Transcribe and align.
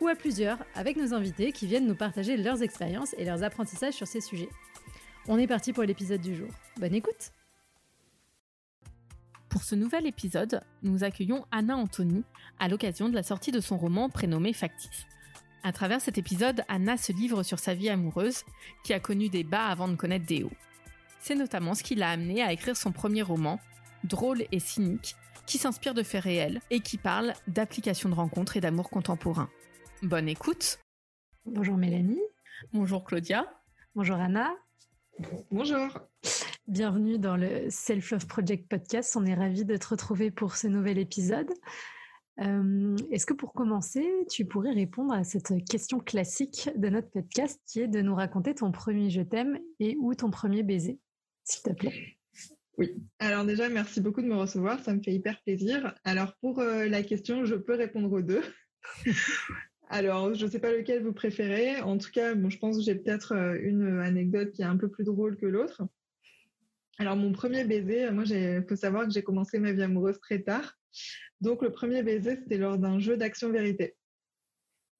ou 0.00 0.08
à 0.08 0.14
plusieurs 0.14 0.58
avec 0.74 0.96
nos 0.96 1.14
invités 1.14 1.52
qui 1.52 1.66
viennent 1.66 1.86
nous 1.86 1.94
partager 1.94 2.36
leurs 2.36 2.62
expériences 2.62 3.14
et 3.18 3.24
leurs 3.24 3.42
apprentissages 3.42 3.94
sur 3.94 4.06
ces 4.06 4.20
sujets. 4.20 4.48
On 5.28 5.38
est 5.38 5.46
parti 5.46 5.72
pour 5.72 5.84
l'épisode 5.84 6.20
du 6.20 6.34
jour. 6.34 6.48
Bonne 6.78 6.94
écoute 6.94 7.32
Pour 9.48 9.62
ce 9.62 9.74
nouvel 9.74 10.06
épisode, 10.06 10.62
nous 10.82 11.04
accueillons 11.04 11.44
Anna 11.50 11.76
Anthony 11.76 12.24
à 12.58 12.68
l'occasion 12.68 13.08
de 13.08 13.14
la 13.14 13.22
sortie 13.22 13.52
de 13.52 13.60
son 13.60 13.76
roman 13.76 14.08
prénommé 14.08 14.52
Factice. 14.52 15.06
À 15.62 15.72
travers 15.72 16.00
cet 16.00 16.16
épisode, 16.16 16.62
Anna 16.68 16.96
se 16.96 17.12
livre 17.12 17.42
sur 17.42 17.58
sa 17.58 17.74
vie 17.74 17.90
amoureuse, 17.90 18.44
qui 18.82 18.94
a 18.94 19.00
connu 19.00 19.28
des 19.28 19.44
bas 19.44 19.66
avant 19.66 19.88
de 19.88 19.94
connaître 19.94 20.24
des 20.24 20.42
hauts. 20.42 20.52
C'est 21.20 21.34
notamment 21.34 21.74
ce 21.74 21.82
qui 21.82 21.94
l'a 21.94 22.10
amené 22.10 22.42
à 22.42 22.52
écrire 22.52 22.78
son 22.78 22.92
premier 22.92 23.20
roman, 23.20 23.60
drôle 24.04 24.44
et 24.52 24.58
cynique, 24.58 25.16
qui 25.44 25.58
s'inspire 25.58 25.92
de 25.92 26.02
faits 26.02 26.24
réels 26.24 26.60
et 26.70 26.80
qui 26.80 26.96
parle 26.96 27.34
d'applications 27.46 28.08
de 28.08 28.14
rencontres 28.14 28.56
et 28.56 28.60
d'amour 28.60 28.88
contemporain. 28.88 29.50
Bonne 30.02 30.30
écoute. 30.30 30.78
Bonjour 31.44 31.76
Mélanie. 31.76 32.22
Bonjour 32.72 33.04
Claudia. 33.04 33.46
Bonjour 33.94 34.16
Anna. 34.16 34.50
Bonjour. 35.50 35.98
Bienvenue 36.66 37.18
dans 37.18 37.36
le 37.36 37.68
Self 37.68 38.10
Love 38.10 38.26
Project 38.26 38.66
podcast. 38.66 39.14
On 39.16 39.26
est 39.26 39.34
ravis 39.34 39.66
de 39.66 39.76
te 39.76 39.88
retrouver 39.88 40.30
pour 40.30 40.56
ce 40.56 40.68
nouvel 40.68 40.96
épisode. 40.96 41.50
Euh, 42.40 42.96
est-ce 43.10 43.26
que 43.26 43.34
pour 43.34 43.52
commencer, 43.52 44.10
tu 44.30 44.46
pourrais 44.46 44.72
répondre 44.72 45.12
à 45.12 45.22
cette 45.22 45.52
question 45.68 46.00
classique 46.00 46.70
de 46.76 46.88
notre 46.88 47.10
podcast 47.10 47.60
qui 47.66 47.80
est 47.80 47.88
de 47.88 48.00
nous 48.00 48.14
raconter 48.14 48.54
ton 48.54 48.72
premier 48.72 49.10
je 49.10 49.20
t'aime 49.20 49.58
et 49.80 49.98
ou 50.00 50.14
ton 50.14 50.30
premier 50.30 50.62
baiser, 50.62 50.98
s'il 51.44 51.62
te 51.62 51.76
plaît? 51.76 52.16
Oui. 52.78 52.96
Alors 53.18 53.44
déjà, 53.44 53.68
merci 53.68 54.00
beaucoup 54.00 54.22
de 54.22 54.28
me 54.28 54.36
recevoir. 54.36 54.82
Ça 54.82 54.94
me 54.94 55.02
fait 55.02 55.12
hyper 55.12 55.42
plaisir. 55.42 55.94
Alors 56.04 56.34
pour 56.40 56.60
euh, 56.60 56.86
la 56.86 57.02
question, 57.02 57.44
je 57.44 57.54
peux 57.54 57.74
répondre 57.74 58.10
aux 58.10 58.22
deux. 58.22 58.42
Alors, 59.92 60.34
je 60.34 60.46
ne 60.46 60.50
sais 60.50 60.60
pas 60.60 60.70
lequel 60.70 61.02
vous 61.02 61.12
préférez. 61.12 61.80
En 61.80 61.98
tout 61.98 62.12
cas, 62.12 62.34
bon, 62.36 62.48
je 62.48 62.58
pense 62.58 62.76
que 62.76 62.82
j'ai 62.84 62.94
peut-être 62.94 63.32
euh, 63.32 63.58
une 63.60 63.98
anecdote 63.98 64.52
qui 64.52 64.62
est 64.62 64.64
un 64.66 64.76
peu 64.76 64.88
plus 64.88 65.02
drôle 65.02 65.36
que 65.36 65.46
l'autre. 65.46 65.82
Alors, 66.98 67.16
mon 67.16 67.32
premier 67.32 67.64
baiser, 67.64 68.08
moi, 68.12 68.22
il 68.26 68.64
faut 68.68 68.76
savoir 68.76 69.06
que 69.06 69.12
j'ai 69.12 69.24
commencé 69.24 69.58
ma 69.58 69.72
vie 69.72 69.82
amoureuse 69.82 70.20
très 70.20 70.42
tard. 70.42 70.78
Donc, 71.40 71.62
le 71.62 71.72
premier 71.72 72.04
baiser, 72.04 72.36
c'était 72.36 72.56
lors 72.56 72.78
d'un 72.78 73.00
jeu 73.00 73.16
d'action-vérité. 73.16 73.96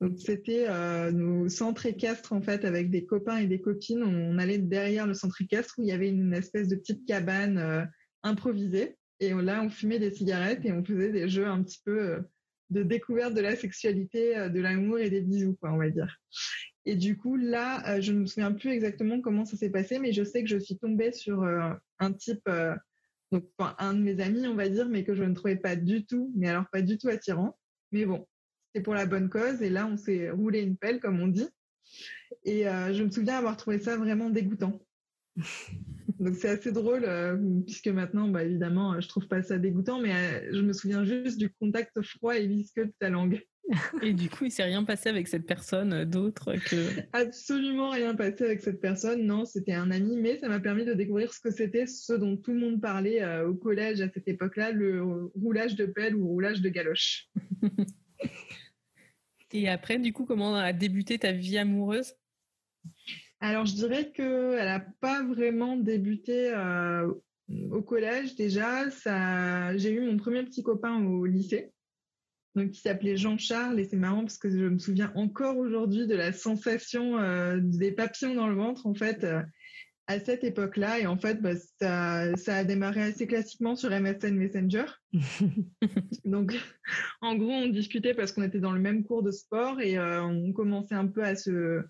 Donc, 0.01 0.19
c'était 0.19 0.67
euh, 0.69 1.13
nos 1.13 1.49
centres 1.49 1.87
en 2.33 2.43
fait, 2.43 2.65
avec 2.65 2.91
des 2.91 3.07
copains 3.07 3.37
et 3.37 3.47
des 3.47 3.61
copines. 3.61 4.03
On 4.03 4.39
allait 4.39 4.59
derrière 4.59 5.07
le 5.07 5.15
centre 5.15 5.41
équestre 5.41 5.75
où 5.79 5.83
il 5.83 5.89
y 5.89 5.93
avait 5.93 6.09
une 6.09 6.35
espèce 6.35 6.67
de 6.67 6.75
petite 6.75 7.07
cabane 7.07 7.59
euh, 7.59 7.85
improvisée. 8.25 8.97
Et 9.21 9.35
là, 9.35 9.63
on 9.63 9.71
fumait 9.71 10.01
des 10.01 10.11
cigarettes 10.11 10.65
et 10.65 10.73
on 10.73 10.85
faisait 10.85 11.13
des 11.13 11.29
jeux 11.29 11.47
un 11.47 11.63
petit 11.63 11.81
peu 11.85 12.25
de 12.71 12.83
découverte 12.83 13.35
de 13.35 13.41
la 13.41 13.57
sexualité, 13.57 14.37
euh, 14.37 14.49
de 14.49 14.61
l'amour 14.61 14.99
et 14.99 15.11
des 15.11 15.21
bisous, 15.21 15.57
quoi, 15.61 15.73
on 15.73 15.79
va 15.79 15.91
dire. 15.91 16.21
Et 16.87 16.97
du 16.97 17.17
coup, 17.17 17.37
là, 17.37 17.87
euh, 17.89 18.01
je 18.01 18.13
ne 18.13 18.21
me 18.21 18.27
souviens 18.27 18.53
plus 18.53 18.71
exactement 18.71 19.21
comment 19.21 19.45
ça 19.45 19.57
s'est 19.57 19.71
passé, 19.71 19.99
mais 19.99 20.13
je 20.13 20.25
sais 20.25 20.43
que 20.43 20.49
je 20.49 20.59
suis 20.59 20.79
tombée 20.79 21.13
sur 21.13 21.43
euh, 21.43 21.73
un 21.99 22.13
type, 22.13 22.49
donc 23.33 23.45
enfin, 23.59 23.75
un 23.79 23.95
de 23.95 24.01
mes 24.01 24.21
amis, 24.21 24.47
on 24.47 24.55
va 24.55 24.69
dire, 24.69 24.89
mais 24.89 25.05
que 25.05 25.15
je 25.15 25.25
ne 25.25 25.35
trouvais 25.35 25.57
pas 25.57 25.77
du 25.77 26.07
tout, 26.07 26.33
mais 26.37 26.49
alors 26.49 26.67
pas 26.73 26.83
du 26.83 26.97
tout 26.97 27.09
attirant. 27.09 27.59
Mais 27.93 28.07
bon, 28.07 28.27
c'était 28.67 28.83
pour 28.83 28.95
la 28.95 29.07
bonne 29.07 29.29
cause. 29.29 29.61
Et 29.63 29.71
là, 29.71 29.87
on 29.87 29.97
s'est 29.97 30.31
roulé 30.31 30.61
une 30.63 30.77
pelle, 30.77 31.01
comme 31.01 31.21
on 31.21 31.29
dit. 31.29 31.49
Et 32.45 32.63
je 32.65 33.03
me 33.03 33.11
souviens 33.11 33.37
avoir 33.37 33.57
trouvé 33.57 33.79
ça 33.79 33.97
vraiment 33.97 34.31
dégoûtant. 34.31 34.81
Donc 36.21 36.35
c'est 36.35 36.51
assez 36.51 36.71
drôle 36.71 37.05
euh, 37.07 37.37
puisque 37.67 37.89
maintenant, 37.89 38.29
bah, 38.29 38.45
évidemment, 38.45 39.01
je 39.01 39.09
trouve 39.09 39.27
pas 39.27 39.43
ça 39.43 39.59
dégoûtant, 39.59 40.01
mais 40.01 40.13
euh, 40.13 40.51
je 40.53 40.61
me 40.61 40.75
souviens 40.75 41.03
juste 41.03 41.39
du 41.39 41.49
contact 41.49 42.03
froid 42.03 42.37
et 42.37 42.47
visqueux 42.47 42.87
de 42.87 42.93
ta 43.01 43.09
langue. 43.09 43.43
Et 44.03 44.13
du 44.13 44.29
coup, 44.29 44.45
il 44.45 44.51
s'est 44.51 44.65
rien 44.65 44.85
passé 44.85 45.09
avec 45.09 45.29
cette 45.29 45.47
personne 45.47 45.93
euh, 45.93 46.05
d'autre 46.05 46.57
que 46.57 46.89
absolument 47.15 47.91
rien 47.91 48.15
passé 48.15 48.45
avec 48.45 48.61
cette 48.61 48.83
personne. 48.83 49.25
Non, 49.25 49.47
c'était 49.47 49.73
un 49.73 49.91
ami, 49.91 50.19
mais 50.19 50.39
ça 50.39 50.49
m'a 50.49 50.61
permis 50.61 50.85
de 50.85 50.93
découvrir 50.93 51.33
ce 51.33 51.41
que 51.41 51.51
c'était, 51.51 51.87
ce 51.87 52.13
dont 52.13 52.37
tout 52.37 52.53
le 52.53 52.61
monde 52.61 52.83
parlait 52.83 53.25
au 53.43 53.55
collège 53.55 54.03
à 54.03 54.11
cette 54.11 54.29
époque-là, 54.29 54.73
le 54.73 55.31
roulage 55.35 55.75
de 55.75 55.87
pelle 55.87 56.17
ou 56.17 56.29
roulage 56.29 56.61
de 56.61 56.69
galoche. 56.69 57.29
et 59.53 59.69
après, 59.69 59.99
du 59.99 60.13
coup, 60.13 60.27
comment 60.27 60.55
a 60.55 60.73
débuté 60.73 61.19
ta 61.19 61.33
vie 61.33 61.57
amoureuse? 61.57 62.15
Alors, 63.41 63.65
je 63.65 63.75
dirais 63.75 64.13
qu'elle 64.13 64.67
n'a 64.67 64.81
pas 65.01 65.23
vraiment 65.23 65.77
débuté 65.77 66.53
euh, 66.55 67.11
au 67.71 67.81
collège 67.81 68.35
déjà. 68.35 68.91
Ça, 68.91 69.77
j'ai 69.79 69.93
eu 69.93 70.01
mon 70.01 70.19
premier 70.19 70.45
petit 70.45 70.63
copain 70.63 71.03
au 71.03 71.25
lycée, 71.25 71.73
donc 72.55 72.73
qui 72.73 72.81
s'appelait 72.81 73.17
Jean-Charles, 73.17 73.81
et 73.81 73.85
c'est 73.85 73.97
marrant 73.97 74.21
parce 74.21 74.37
que 74.37 74.51
je 74.51 74.67
me 74.67 74.79
souviens 74.79 75.11
encore 75.15 75.57
aujourd'hui 75.57 76.07
de 76.07 76.15
la 76.15 76.33
sensation 76.33 77.19
euh, 77.19 77.59
des 77.63 77.93
papillons 77.93 78.35
dans 78.35 78.47
le 78.47 78.57
ventre, 78.57 78.87
en 78.87 78.93
fait, 78.93 79.25
euh, 79.25 79.41
à 80.07 80.21
cette 80.21 80.45
époque-là. 80.45 80.99
Et 81.01 81.07
en 81.07 81.17
fait, 81.17 81.41
bah, 81.41 81.57
ça, 81.81 82.37
ça 82.37 82.57
a 82.57 82.65
démarré 82.65 83.01
assez 83.01 83.27
classiquement 83.27 83.75
sur 83.75 83.89
MSN 83.89 84.35
Messenger. 84.35 84.85
donc, 86.27 86.55
en 87.23 87.37
gros, 87.37 87.53
on 87.53 87.69
discutait 87.69 88.13
parce 88.13 88.33
qu'on 88.33 88.43
était 88.43 88.61
dans 88.61 88.73
le 88.73 88.81
même 88.81 89.03
cours 89.03 89.23
de 89.23 89.31
sport 89.31 89.81
et 89.81 89.99
on 89.99 90.53
commençait 90.53 90.95
un 90.95 91.07
peu 91.07 91.25
à 91.25 91.37
se 91.37 91.83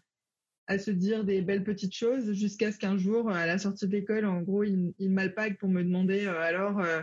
à 0.71 0.79
se 0.79 0.93
dire 0.93 1.25
des 1.25 1.43
belles 1.43 1.65
petites 1.65 1.97
choses 1.97 2.33
jusqu'à 2.33 2.71
ce 2.71 2.79
qu'un 2.79 2.97
jour, 2.97 3.29
à 3.29 3.45
la 3.45 3.59
sortie 3.59 3.89
de 3.89 3.93
l'école, 3.93 4.25
en 4.25 4.41
gros, 4.41 4.63
il, 4.63 4.95
il 5.01 5.11
m'alpague 5.11 5.59
pour 5.59 5.69
me 5.69 5.83
demander 5.83 6.27
euh, 6.27 6.41
alors, 6.41 6.79
euh, 6.79 7.01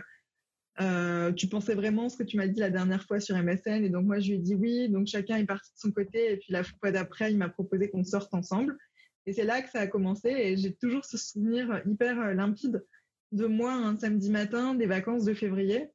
euh, 0.80 1.32
tu 1.32 1.48
pensais 1.48 1.74
vraiment 1.74 2.08
ce 2.08 2.16
que 2.16 2.22
tu 2.22 2.38
m'as 2.38 2.46
dit 2.46 2.60
la 2.60 2.70
dernière 2.70 3.04
fois 3.04 3.20
sur 3.20 3.36
MSN 3.36 3.84
Et 3.84 3.90
donc 3.90 4.06
moi, 4.06 4.20
je 4.20 4.28
lui 4.28 4.36
ai 4.36 4.38
dit 4.38 4.54
oui. 4.54 4.88
Donc 4.88 5.06
chacun 5.06 5.36
est 5.36 5.44
parti 5.44 5.70
de 5.74 5.78
son 5.78 5.92
côté. 5.92 6.32
Et 6.32 6.36
puis 6.38 6.50
la 6.50 6.64
fois 6.64 6.92
d'après, 6.92 7.30
il 7.30 7.36
m'a 7.36 7.50
proposé 7.50 7.90
qu'on 7.90 8.04
sorte 8.04 8.32
ensemble. 8.32 8.74
Et 9.26 9.34
c'est 9.34 9.44
là 9.44 9.60
que 9.60 9.68
ça 9.68 9.80
a 9.80 9.86
commencé. 9.86 10.30
Et 10.30 10.56
j'ai 10.56 10.74
toujours 10.74 11.04
ce 11.04 11.18
souvenir 11.18 11.82
hyper 11.84 12.32
limpide 12.34 12.82
de 13.32 13.44
moi 13.44 13.74
un 13.74 13.96
samedi 13.96 14.30
matin 14.30 14.76
des 14.76 14.86
vacances 14.86 15.24
de 15.24 15.34
février 15.34 15.88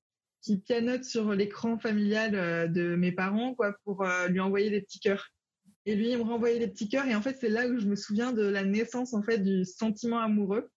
qui 0.44 0.60
pianote 0.60 1.06
sur 1.06 1.34
l'écran 1.34 1.80
familial 1.80 2.72
de 2.72 2.96
mes 2.96 3.14
parents 3.14 3.56
quoi 3.56 3.76
pour 3.84 4.06
lui 4.30 4.42
envoyer 4.42 4.70
des 4.70 4.82
petits 4.82 5.00
cœurs. 5.00 5.32
Et 5.86 5.96
lui, 5.96 6.12
il 6.12 6.18
me 6.18 6.24
renvoyait 6.24 6.60
des 6.60 6.68
petits 6.68 6.90
cœurs. 6.90 7.08
Et 7.08 7.16
en 7.16 7.22
fait, 7.22 7.38
c'est 7.40 7.50
là 7.50 7.68
où 7.68 7.78
je 7.78 7.88
me 7.88 7.96
souviens 7.96 8.32
de 8.32 8.44
la 8.44 8.64
naissance 8.64 9.14
en 9.14 9.22
fait 9.22 9.40
du 9.40 9.66
sentiment 9.66 10.20
amoureux. 10.20 10.70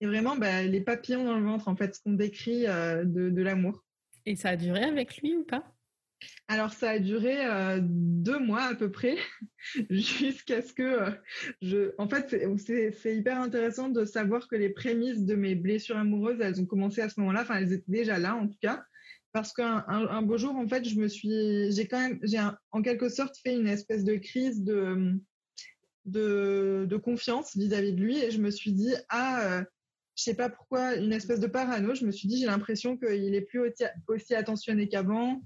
Et 0.00 0.06
vraiment, 0.06 0.36
bah, 0.36 0.62
les 0.62 0.80
papillons 0.80 1.24
dans 1.24 1.38
le 1.38 1.44
ventre, 1.44 1.68
en 1.68 1.76
fait, 1.76 1.94
ce 1.94 2.00
qu'on 2.00 2.12
décrit 2.12 2.66
euh, 2.66 3.04
de, 3.04 3.30
de 3.30 3.42
l'amour. 3.42 3.84
Et 4.26 4.36
ça 4.36 4.50
a 4.50 4.56
duré 4.56 4.82
avec 4.82 5.18
lui 5.18 5.36
ou 5.36 5.44
pas? 5.44 5.64
Alors 6.48 6.72
ça 6.72 6.90
a 6.90 6.98
duré 6.98 7.44
euh, 7.44 7.78
deux 7.82 8.38
mois 8.38 8.62
à 8.62 8.74
peu 8.74 8.90
près, 8.90 9.16
jusqu'à 9.90 10.62
ce 10.62 10.72
que 10.72 10.82
euh, 10.82 11.10
je. 11.60 11.92
En 11.98 12.08
fait, 12.08 12.34
c'est 12.58 13.16
hyper 13.16 13.40
intéressant 13.40 13.88
de 13.88 14.04
savoir 14.04 14.48
que 14.48 14.56
les 14.56 14.70
prémices 14.70 15.24
de 15.24 15.34
mes 15.34 15.54
blessures 15.54 15.98
amoureuses, 15.98 16.40
elles 16.40 16.60
ont 16.60 16.66
commencé 16.66 17.00
à 17.00 17.08
ce 17.08 17.20
moment-là. 17.20 17.42
Enfin, 17.42 17.56
elles 17.56 17.72
étaient 17.72 17.92
déjà 17.92 18.18
là 18.18 18.34
en 18.34 18.48
tout 18.48 18.58
cas 18.60 18.84
parce 19.36 19.52
qu'un 19.52 19.84
un, 19.86 20.22
beau 20.22 20.38
jour, 20.38 20.56
en 20.56 20.66
fait, 20.66 20.88
je 20.88 20.98
me 20.98 21.08
suis, 21.08 21.70
j'ai 21.70 21.86
quand 21.86 22.00
même, 22.00 22.18
j'ai 22.22 22.40
en 22.70 22.80
quelque 22.80 23.10
sorte 23.10 23.36
fait 23.36 23.54
une 23.54 23.66
espèce 23.66 24.02
de 24.02 24.14
crise 24.14 24.64
de 24.64 25.12
de, 26.06 26.96
confiance 26.96 27.54
vis-à-vis 27.54 27.92
de 27.92 28.00
lui 28.00 28.16
et 28.16 28.30
je 28.30 28.40
me 28.40 28.50
suis 28.50 28.72
dit 28.72 28.94
ah, 29.10 29.42
euh, 29.58 29.64
je 30.16 30.22
sais 30.22 30.34
pas 30.34 30.48
pourquoi, 30.48 30.96
une 30.96 31.12
espèce 31.12 31.38
de 31.38 31.48
parano. 31.48 31.94
Je 31.94 32.06
me 32.06 32.12
suis 32.12 32.28
dit 32.28 32.40
j'ai 32.40 32.46
l'impression 32.46 32.96
qu'il 32.96 33.34
est 33.34 33.42
plus 33.42 33.60
aussi, 34.08 34.34
attentionné 34.34 34.88
qu'avant, 34.88 35.42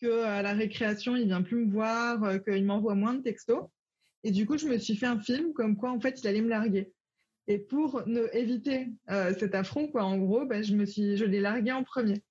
que 0.00 0.22
à 0.22 0.40
la 0.40 0.54
récréation 0.54 1.14
il 1.14 1.26
vient 1.26 1.42
plus 1.42 1.66
me 1.66 1.70
voir, 1.70 2.24
euh, 2.24 2.38
qu'il 2.38 2.64
m'envoie 2.64 2.94
moins 2.94 3.12
de 3.12 3.20
textos. 3.20 3.66
Et 4.22 4.30
du 4.30 4.46
coup, 4.46 4.56
je 4.56 4.66
me 4.66 4.78
suis 4.78 4.96
fait 4.96 5.04
un 5.04 5.20
film 5.20 5.52
comme 5.52 5.76
quoi 5.76 5.90
en 5.90 6.00
fait 6.00 6.18
il 6.22 6.26
allait 6.28 6.40
me 6.40 6.48
larguer. 6.48 6.94
Et 7.46 7.58
pour 7.58 8.04
ne 8.06 8.22
éviter 8.32 8.88
euh, 9.10 9.34
cet 9.38 9.54
affront, 9.54 9.88
quoi, 9.88 10.04
en 10.04 10.16
gros, 10.16 10.46
ben, 10.46 10.64
je 10.64 10.74
me 10.74 10.86
suis, 10.86 11.18
je 11.18 11.26
l'ai 11.26 11.40
largué 11.42 11.72
en 11.72 11.84
premier. 11.84 12.22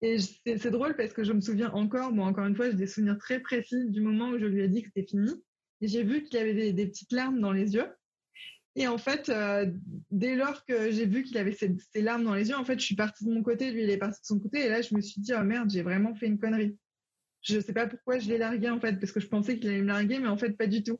Et 0.00 0.18
c'est 0.18 0.70
drôle 0.70 0.94
parce 0.96 1.12
que 1.12 1.24
je 1.24 1.32
me 1.32 1.40
souviens 1.40 1.72
encore, 1.72 2.12
bon, 2.12 2.24
encore 2.24 2.46
une 2.46 2.54
fois, 2.54 2.70
j'ai 2.70 2.76
des 2.76 2.86
souvenirs 2.86 3.18
très 3.18 3.40
précis 3.40 3.88
du 3.88 4.00
moment 4.00 4.30
où 4.30 4.38
je 4.38 4.46
lui 4.46 4.62
ai 4.62 4.68
dit 4.68 4.82
que 4.82 4.88
c'était 4.94 5.08
fini. 5.08 5.32
Et 5.80 5.88
j'ai 5.88 6.04
vu 6.04 6.22
qu'il 6.22 6.38
avait 6.38 6.72
des, 6.72 6.86
petites 6.86 7.12
larmes 7.12 7.40
dans 7.40 7.52
les 7.52 7.74
yeux. 7.74 7.88
Et 8.76 8.86
en 8.86 8.98
fait, 8.98 9.28
euh, 9.28 9.66
dès 10.12 10.36
lors 10.36 10.64
que 10.64 10.92
j'ai 10.92 11.06
vu 11.06 11.24
qu'il 11.24 11.36
avait 11.36 11.52
ces, 11.52 11.76
larmes 11.96 12.24
dans 12.24 12.34
les 12.34 12.48
yeux, 12.50 12.56
en 12.56 12.64
fait, 12.64 12.78
je 12.78 12.84
suis 12.84 12.94
partie 12.94 13.24
de 13.24 13.30
mon 13.30 13.42
côté, 13.42 13.72
lui, 13.72 13.82
il 13.82 13.90
est 13.90 13.98
parti 13.98 14.20
de 14.20 14.26
son 14.26 14.38
côté. 14.38 14.66
Et 14.66 14.68
là, 14.68 14.82
je 14.82 14.94
me 14.94 15.00
suis 15.00 15.20
dit, 15.20 15.32
oh 15.36 15.42
merde, 15.42 15.68
j'ai 15.68 15.82
vraiment 15.82 16.14
fait 16.14 16.26
une 16.26 16.38
connerie. 16.38 16.76
Je 17.42 17.58
sais 17.58 17.72
pas 17.72 17.88
pourquoi 17.88 18.20
je 18.20 18.28
l'ai 18.28 18.38
largué, 18.38 18.70
en 18.70 18.80
fait, 18.80 19.00
parce 19.00 19.10
que 19.10 19.20
je 19.20 19.26
pensais 19.26 19.58
qu'il 19.58 19.68
allait 19.68 19.82
me 19.82 19.88
larguer, 19.88 20.20
mais 20.20 20.28
en 20.28 20.36
fait, 20.36 20.52
pas 20.52 20.68
du 20.68 20.84
tout. 20.84 20.98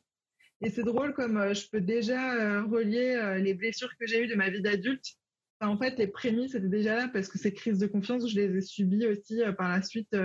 Et 0.61 0.71
c'est 0.71 0.83
drôle 0.83 1.15
comme 1.15 1.55
je 1.55 1.69
peux 1.71 1.81
déjà 1.81 2.63
relier 2.63 3.39
les 3.41 3.55
blessures 3.55 3.97
que 3.97 4.09
j'ai 4.09 4.25
eues 4.25 4.27
de 4.27 4.35
ma 4.35 4.51
vie 4.51 4.61
d'adulte. 4.61 5.18
En 5.61 5.77
fait, 5.77 5.99
les 5.99 6.07
prémices 6.07 6.55
étaient 6.55 6.69
déjà 6.69 6.95
là 6.95 7.09
parce 7.09 7.29
que 7.29 7.39
ces 7.39 7.53
crises 7.53 7.79
de 7.79 7.87
confiance, 7.87 8.29
je 8.29 8.37
les 8.37 8.57
ai 8.57 8.61
subies 8.61 9.07
aussi 9.07 9.41
par 9.57 9.69
la 9.69 9.83
suite 9.83 10.17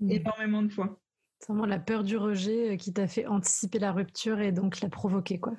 mmh. 0.00 0.10
énormément 0.10 0.62
de 0.62 0.72
fois. 0.72 1.00
C'est 1.38 1.52
vraiment 1.52 1.66
la 1.66 1.78
peur 1.78 2.04
du 2.04 2.16
rejet 2.16 2.76
qui 2.76 2.92
t'a 2.92 3.06
fait 3.06 3.26
anticiper 3.26 3.78
la 3.78 3.92
rupture 3.92 4.40
et 4.40 4.52
donc 4.52 4.80
la 4.80 4.88
provoquer, 4.88 5.38
quoi. 5.38 5.56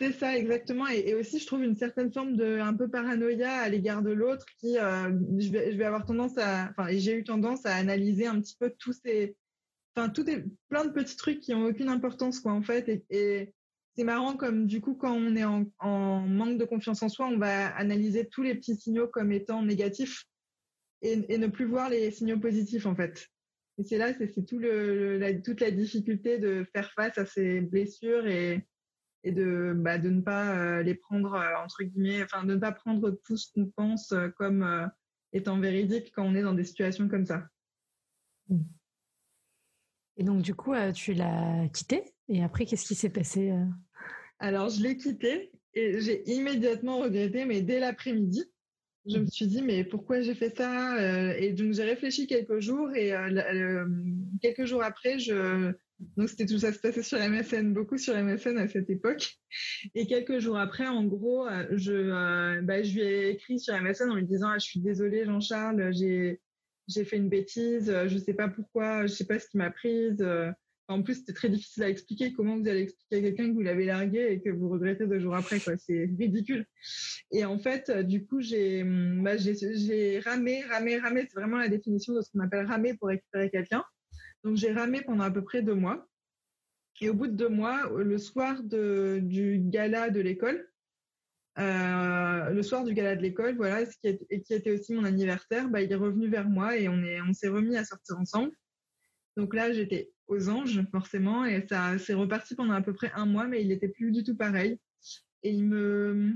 C'est 0.00 0.12
ça, 0.12 0.36
exactement. 0.36 0.88
Et, 0.88 1.14
aussi, 1.14 1.38
je 1.38 1.46
trouve 1.46 1.62
une 1.62 1.76
certaine 1.76 2.12
forme 2.12 2.34
de 2.34 2.58
un 2.58 2.74
peu 2.74 2.88
paranoïa 2.88 3.52
à 3.52 3.68
l'égard 3.68 4.02
de 4.02 4.10
l'autre 4.10 4.46
qui, 4.58 4.74
je, 4.74 5.52
vais, 5.52 5.72
je 5.72 5.76
vais 5.76 5.84
avoir 5.84 6.04
tendance 6.04 6.36
à, 6.38 6.70
enfin, 6.70 6.88
j'ai 6.90 7.14
eu 7.14 7.24
tendance 7.24 7.66
à 7.66 7.74
analyser 7.76 8.26
un 8.26 8.40
petit 8.40 8.56
peu 8.58 8.74
tous 8.78 8.94
ces, 9.04 9.36
enfin 9.94 10.08
tout 10.08 10.28
est 10.28 10.44
plein 10.68 10.84
de 10.84 10.90
petits 10.90 11.16
trucs 11.16 11.40
qui 11.40 11.54
ont 11.54 11.64
aucune 11.64 11.88
importance 11.88 12.40
quoi 12.40 12.52
en 12.52 12.62
fait 12.62 13.04
et, 13.10 13.52
c'est 13.94 14.04
marrant 14.04 14.36
comme 14.36 14.66
du 14.66 14.80
coup 14.80 14.94
quand 14.94 15.12
on 15.12 15.36
est 15.36 15.44
en, 15.44 16.20
manque 16.26 16.58
de 16.58 16.64
confiance 16.64 17.02
en 17.02 17.08
soi 17.08 17.26
on 17.26 17.38
va 17.38 17.68
analyser 17.76 18.28
tous 18.28 18.42
les 18.42 18.54
petits 18.54 18.76
signaux 18.76 19.08
comme 19.08 19.32
étant 19.32 19.62
négatifs 19.62 20.24
et, 21.02 21.38
ne 21.38 21.46
plus 21.48 21.66
voir 21.66 21.90
les 21.90 22.10
signaux 22.10 22.38
positifs 22.38 22.86
en 22.86 22.94
fait 22.94 23.28
et 23.78 23.84
c'est 23.84 23.98
là 23.98 24.12
c'est 24.14 24.32
toute 24.32 25.60
la 25.60 25.70
difficulté 25.70 26.38
de 26.38 26.64
faire 26.72 26.90
face 26.92 27.18
à 27.18 27.26
ces 27.26 27.60
blessures 27.60 28.26
et, 28.26 28.66
bah, 29.24 29.98
de 29.98 30.08
ne 30.08 30.20
pas 30.20 30.56
euh, 30.56 30.82
les 30.82 30.94
prendre 30.94 31.34
euh, 31.34 31.62
entre 31.62 31.84
guillemets 31.84 32.24
enfin 32.24 32.44
de 32.44 32.54
ne 32.54 32.58
pas 32.58 32.72
prendre 32.72 33.10
tout 33.24 33.36
ce 33.36 33.52
qu'on 33.52 33.66
pense 33.66 34.10
euh, 34.12 34.28
comme 34.30 34.90
étant 35.32 35.58
véridique 35.60 36.12
quand 36.14 36.24
on 36.24 36.34
est 36.34 36.42
dans 36.42 36.54
des 36.54 36.64
situations 36.64 37.08
comme 37.08 37.24
ça. 37.24 37.46
Et 40.16 40.24
donc, 40.24 40.42
du 40.42 40.54
coup, 40.54 40.72
euh, 40.72 40.92
tu 40.92 41.14
l'as 41.14 41.68
quitté. 41.72 42.02
Et 42.28 42.42
après, 42.42 42.66
qu'est-ce 42.66 42.86
qui 42.86 42.94
s'est 42.94 43.10
passé 43.10 43.50
euh? 43.50 43.64
Alors, 44.38 44.68
je 44.68 44.82
l'ai 44.82 44.96
quitté 44.96 45.52
et 45.74 46.00
j'ai 46.00 46.28
immédiatement 46.30 46.98
regretté, 46.98 47.44
mais 47.44 47.62
dès 47.62 47.80
l'après-midi, 47.80 48.44
je 49.06 49.18
me 49.18 49.24
mmh. 49.24 49.28
suis 49.28 49.46
dit, 49.46 49.62
mais 49.62 49.84
pourquoi 49.84 50.20
j'ai 50.20 50.34
fait 50.34 50.56
ça 50.56 50.96
euh, 50.96 51.34
Et 51.38 51.52
donc, 51.52 51.72
j'ai 51.72 51.84
réfléchi 51.84 52.26
quelques 52.26 52.60
jours 52.60 52.94
et 52.94 53.12
quelques 54.40 54.64
jours 54.64 54.82
après, 54.82 55.18
je. 55.18 55.72
Donc, 56.16 56.28
c'était 56.28 56.46
tout 56.46 56.58
ça 56.58 56.72
se 56.72 56.80
passait 56.80 57.04
sur 57.04 57.18
MSN, 57.18 57.72
beaucoup 57.72 57.96
sur 57.96 58.16
MSN 58.16 58.58
à 58.58 58.66
cette 58.66 58.90
époque. 58.90 59.38
Et 59.94 60.06
quelques 60.06 60.40
jours 60.40 60.58
après, 60.58 60.86
en 60.86 61.04
gros, 61.04 61.46
je, 61.70 62.60
bah, 62.60 62.82
je 62.82 62.94
lui 62.94 63.00
ai 63.02 63.30
écrit 63.30 63.60
sur 63.60 63.80
MSN 63.80 64.10
en 64.10 64.16
lui 64.16 64.26
disant, 64.26 64.48
ah, 64.48 64.58
je 64.58 64.64
suis 64.64 64.80
désolée, 64.80 65.24
Jean-Charles, 65.24 65.92
j'ai 65.94 66.40
j'ai 66.88 67.04
fait 67.04 67.16
une 67.16 67.28
bêtise, 67.28 67.90
euh, 67.90 68.08
je 68.08 68.18
sais 68.18 68.34
pas 68.34 68.48
pourquoi, 68.48 69.06
je 69.06 69.12
sais 69.12 69.26
pas 69.26 69.38
ce 69.38 69.48
qui 69.48 69.58
m'a 69.58 69.70
prise. 69.70 70.20
Euh. 70.20 70.50
En 70.88 71.02
plus, 71.02 71.14
c'était 71.14 71.32
très 71.32 71.48
difficile 71.48 71.84
à 71.84 71.88
expliquer. 71.88 72.32
Comment 72.32 72.58
vous 72.58 72.68
allez 72.68 72.82
expliquer 72.82 73.16
à 73.16 73.20
quelqu'un 73.20 73.48
que 73.48 73.54
vous 73.54 73.62
l'avez 73.62 73.84
largué 73.84 74.32
et 74.32 74.40
que 74.40 74.50
vous 74.50 74.68
regrettez 74.68 75.06
deux 75.06 75.20
jours 75.20 75.34
après, 75.34 75.60
quoi. 75.60 75.76
C'est 75.76 76.10
ridicule. 76.18 76.66
Et 77.30 77.44
en 77.44 77.58
fait, 77.58 77.88
euh, 77.88 78.02
du 78.02 78.26
coup, 78.26 78.40
j'ai, 78.40 78.82
hum, 78.82 79.22
bah, 79.22 79.36
j'ai 79.36 80.20
ramé, 80.24 80.62
ramé, 80.64 80.98
ramé. 80.98 81.22
C'est 81.22 81.38
vraiment 81.38 81.58
la 81.58 81.68
définition 81.68 82.14
de 82.14 82.20
ce 82.20 82.30
qu'on 82.30 82.40
appelle 82.40 82.66
ramer 82.66 82.94
pour 82.94 83.08
récupérer 83.08 83.48
quelqu'un. 83.48 83.84
Donc, 84.44 84.56
j'ai 84.56 84.72
ramé 84.72 85.02
pendant 85.02 85.24
à 85.24 85.30
peu 85.30 85.42
près 85.42 85.62
deux 85.62 85.74
mois. 85.74 86.06
Et 87.00 87.08
au 87.08 87.14
bout 87.14 87.26
de 87.26 87.36
deux 87.36 87.48
mois, 87.48 87.90
le 87.96 88.18
soir 88.18 88.62
du 88.62 89.58
gala 89.60 90.10
de 90.10 90.20
l'école, 90.20 90.68
euh, 91.58 92.50
le 92.50 92.62
soir 92.62 92.84
du 92.84 92.94
gala 92.94 93.16
de 93.16 93.22
l'école, 93.22 93.56
voilà, 93.56 93.84
ce 93.84 93.96
qui, 93.98 94.18
et 94.30 94.42
qui 94.42 94.54
était 94.54 94.70
aussi 94.70 94.94
mon 94.94 95.04
anniversaire, 95.04 95.68
bah, 95.68 95.82
il 95.82 95.92
est 95.92 95.96
revenu 95.96 96.28
vers 96.28 96.48
moi 96.48 96.76
et 96.76 96.88
on 96.88 97.02
est, 97.02 97.20
on 97.20 97.32
s'est 97.32 97.48
remis 97.48 97.76
à 97.76 97.84
sortir 97.84 98.18
ensemble. 98.18 98.52
Donc 99.36 99.54
là, 99.54 99.72
j'étais 99.72 100.12
aux 100.28 100.48
anges 100.48 100.82
forcément 100.90 101.44
et 101.44 101.66
ça 101.68 101.98
s'est 101.98 102.14
reparti 102.14 102.54
pendant 102.54 102.74
à 102.74 102.82
peu 102.82 102.94
près 102.94 103.10
un 103.14 103.26
mois, 103.26 103.46
mais 103.46 103.62
il 103.62 103.72
était 103.72 103.88
plus 103.88 104.12
du 104.12 104.24
tout 104.24 104.36
pareil. 104.36 104.78
Et 105.42 105.50
il 105.50 105.64
me, 105.64 106.34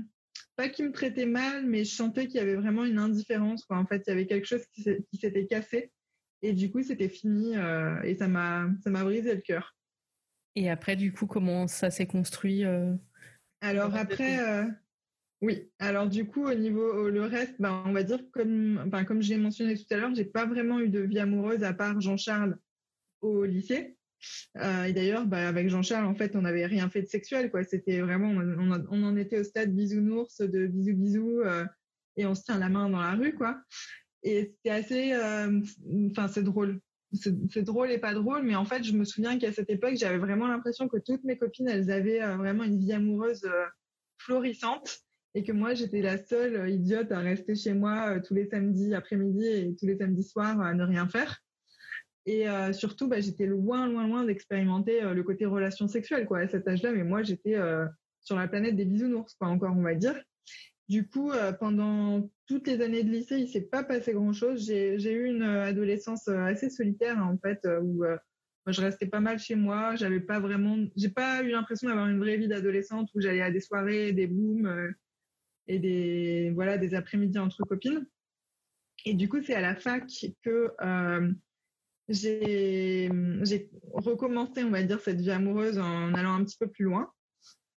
pas 0.55 0.69
qu'il 0.69 0.85
me 0.85 0.91
traitait 0.91 1.25
mal, 1.25 1.65
mais 1.65 1.83
je 1.83 1.95
sentais 1.95 2.27
qu'il 2.27 2.35
y 2.35 2.39
avait 2.39 2.55
vraiment 2.55 2.85
une 2.85 2.99
indifférence. 2.99 3.65
Quoi. 3.65 3.77
En 3.77 3.85
fait, 3.85 4.03
il 4.05 4.09
y 4.09 4.13
avait 4.13 4.27
quelque 4.27 4.47
chose 4.47 4.65
qui 4.73 4.83
s'était 4.83 5.45
cassé 5.45 5.91
et 6.41 6.53
du 6.53 6.71
coup, 6.71 6.83
c'était 6.83 7.09
fini 7.09 7.55
euh, 7.55 8.01
et 8.03 8.15
ça 8.15 8.27
m'a, 8.27 8.69
ça 8.83 8.89
m'a 8.89 9.03
brisé 9.03 9.33
le 9.33 9.41
cœur. 9.41 9.75
Et 10.55 10.69
après, 10.69 10.95
du 10.95 11.11
coup, 11.11 11.27
comment 11.27 11.67
ça 11.67 11.89
s'est 11.89 12.07
construit 12.07 12.65
euh, 12.65 12.93
Alors 13.61 13.95
après, 13.95 14.39
oui, 15.41 15.69
alors 15.77 16.07
du 16.07 16.25
coup, 16.25 16.45
au 16.47 16.53
niveau 16.55 17.09
le 17.09 17.21
reste, 17.25 17.55
ben, 17.59 17.83
on 17.85 17.93
va 17.93 18.03
dire 18.03 18.19
comme, 18.31 18.83
enfin, 18.87 19.03
comme 19.03 19.21
j'ai 19.21 19.37
mentionné 19.37 19.77
tout 19.77 19.85
à 19.91 19.97
l'heure, 19.97 20.15
j'ai 20.15 20.25
pas 20.25 20.45
vraiment 20.45 20.79
eu 20.79 20.89
de 20.89 20.99
vie 20.99 21.19
amoureuse 21.19 21.63
à 21.63 21.73
part 21.73 22.01
Jean-Charles 22.01 22.57
au 23.21 23.43
lycée. 23.45 23.97
Euh, 24.57 24.85
et 24.85 24.93
d'ailleurs, 24.93 25.25
bah, 25.25 25.47
avec 25.47 25.69
Jean-Charles, 25.69 26.05
en 26.05 26.15
fait, 26.15 26.35
on 26.35 26.41
n'avait 26.41 26.65
rien 26.65 26.89
fait 26.89 27.03
de 27.03 27.07
sexuel, 27.07 27.51
quoi. 27.51 27.63
C'était 27.63 27.99
vraiment, 27.99 28.29
on, 28.29 28.85
on, 28.89 29.03
en 29.03 29.15
était 29.15 29.39
au 29.39 29.43
stade 29.43 29.75
bisounours, 29.75 30.41
de 30.41 30.67
bisous 30.67 30.95
bisous, 30.95 31.41
euh, 31.41 31.65
et 32.15 32.25
on 32.25 32.33
se 32.33 32.43
tient 32.43 32.57
la 32.57 32.69
main 32.69 32.89
dans 32.89 33.01
la 33.01 33.11
rue, 33.11 33.35
quoi. 33.35 33.61
Et 34.23 34.55
c'était 34.55 34.75
assez, 34.75 35.13
euh, 35.13 35.61
enfin, 36.11 36.27
c'est 36.27 36.43
drôle. 36.43 36.79
C'est 37.13 37.63
drôle 37.63 37.89
et 37.91 37.99
pas 37.99 38.13
drôle, 38.13 38.43
mais 38.43 38.55
en 38.55 38.65
fait, 38.65 38.83
je 38.83 38.91
me 38.91 39.05
souviens 39.05 39.39
qu'à 39.39 39.53
cette 39.53 39.69
époque, 39.69 39.95
j'avais 39.95 40.17
vraiment 40.17 40.47
l'impression 40.47 40.89
que 40.89 40.97
toutes 40.97 41.23
mes 41.23 41.37
copines, 41.37 41.69
elles 41.69 41.89
avaient 41.89 42.19
vraiment 42.35 42.65
une 42.65 42.77
vie 42.77 42.91
amoureuse 42.91 43.47
florissante 44.17 45.06
et 45.37 45.43
que 45.43 45.51
moi 45.51 45.75
j'étais 45.75 46.01
la 46.01 46.17
seule 46.17 46.55
euh, 46.55 46.67
idiote 46.67 47.11
à 47.11 47.19
rester 47.19 47.53
chez 47.53 47.75
moi 47.75 48.15
euh, 48.15 48.19
tous 48.19 48.33
les 48.33 48.47
samedis 48.47 48.95
après-midi 48.95 49.45
et 49.45 49.75
tous 49.75 49.85
les 49.85 49.95
samedis 49.95 50.23
soirs 50.23 50.59
à 50.59 50.73
ne 50.73 50.83
rien 50.83 51.07
faire. 51.07 51.43
Et 52.25 52.49
euh, 52.49 52.73
surtout, 52.73 53.07
bah, 53.07 53.19
j'étais 53.19 53.45
loin, 53.45 53.87
loin, 53.87 54.07
loin 54.07 54.25
d'expérimenter 54.25 54.99
le 55.01 55.23
côté 55.23 55.45
relation 55.45 55.87
sexuelle 55.87 56.25
quoi, 56.25 56.39
à 56.39 56.47
cet 56.47 56.67
âge-là, 56.67 56.91
mais 56.91 57.03
moi 57.03 57.21
j'étais 57.21 57.55
sur 58.19 58.35
la 58.35 58.47
planète 58.47 58.75
des 58.75 58.83
bisounours, 58.83 59.35
quoi, 59.35 59.47
encore 59.47 59.75
on 59.77 59.83
va 59.83 59.93
dire. 59.93 60.19
Du 60.89 61.07
coup, 61.07 61.31
pendant 61.59 62.29
toutes 62.47 62.67
les 62.67 62.81
années 62.81 63.03
de 63.03 63.11
lycée, 63.11 63.37
il 63.37 63.47
s'est 63.47 63.61
pas 63.61 63.83
passé 63.83 64.11
grand-chose. 64.11 64.65
J'ai 64.65 65.13
eu 65.13 65.25
une 65.27 65.43
adolescence 65.43 66.27
assez 66.27 66.69
solitaire 66.69 67.17
en 67.19 67.37
fait, 67.37 67.65
où 67.81 68.03
je 68.65 68.81
restais 68.81 69.05
pas 69.07 69.21
mal 69.21 69.39
chez 69.39 69.55
moi. 69.55 69.95
J'avais 69.95 70.19
pas 70.19 70.41
vraiment, 70.41 70.77
j'ai 70.97 71.09
pas 71.09 71.43
eu 71.43 71.51
l'impression 71.51 71.87
d'avoir 71.87 72.09
une 72.09 72.19
vraie 72.19 72.35
vie 72.35 72.49
d'adolescente 72.49 73.09
où 73.15 73.21
j'allais 73.21 73.41
à 73.41 73.51
des 73.51 73.61
soirées, 73.61 74.11
des 74.11 74.27
booms 74.27 74.93
et 75.67 75.79
des 75.79 76.51
voilà 76.55 76.77
des 76.77 76.93
après-midi 76.95 77.39
entre 77.39 77.63
copines. 77.63 78.05
Et 79.05 79.13
du 79.13 79.29
coup, 79.29 79.41
c'est 79.41 79.53
à 79.53 79.61
la 79.61 79.75
fac 79.75 80.09
que 80.43 80.71
euh, 80.81 81.31
j'ai 82.09 83.09
recommencé, 83.93 84.63
on 84.63 84.71
va 84.71 84.83
dire, 84.83 84.99
cette 84.99 85.21
vie 85.21 85.31
amoureuse 85.31 85.77
en 85.77 86.13
allant 86.13 86.33
un 86.33 86.43
petit 86.43 86.57
peu 86.57 86.67
plus 86.67 86.85
loin. 86.85 87.11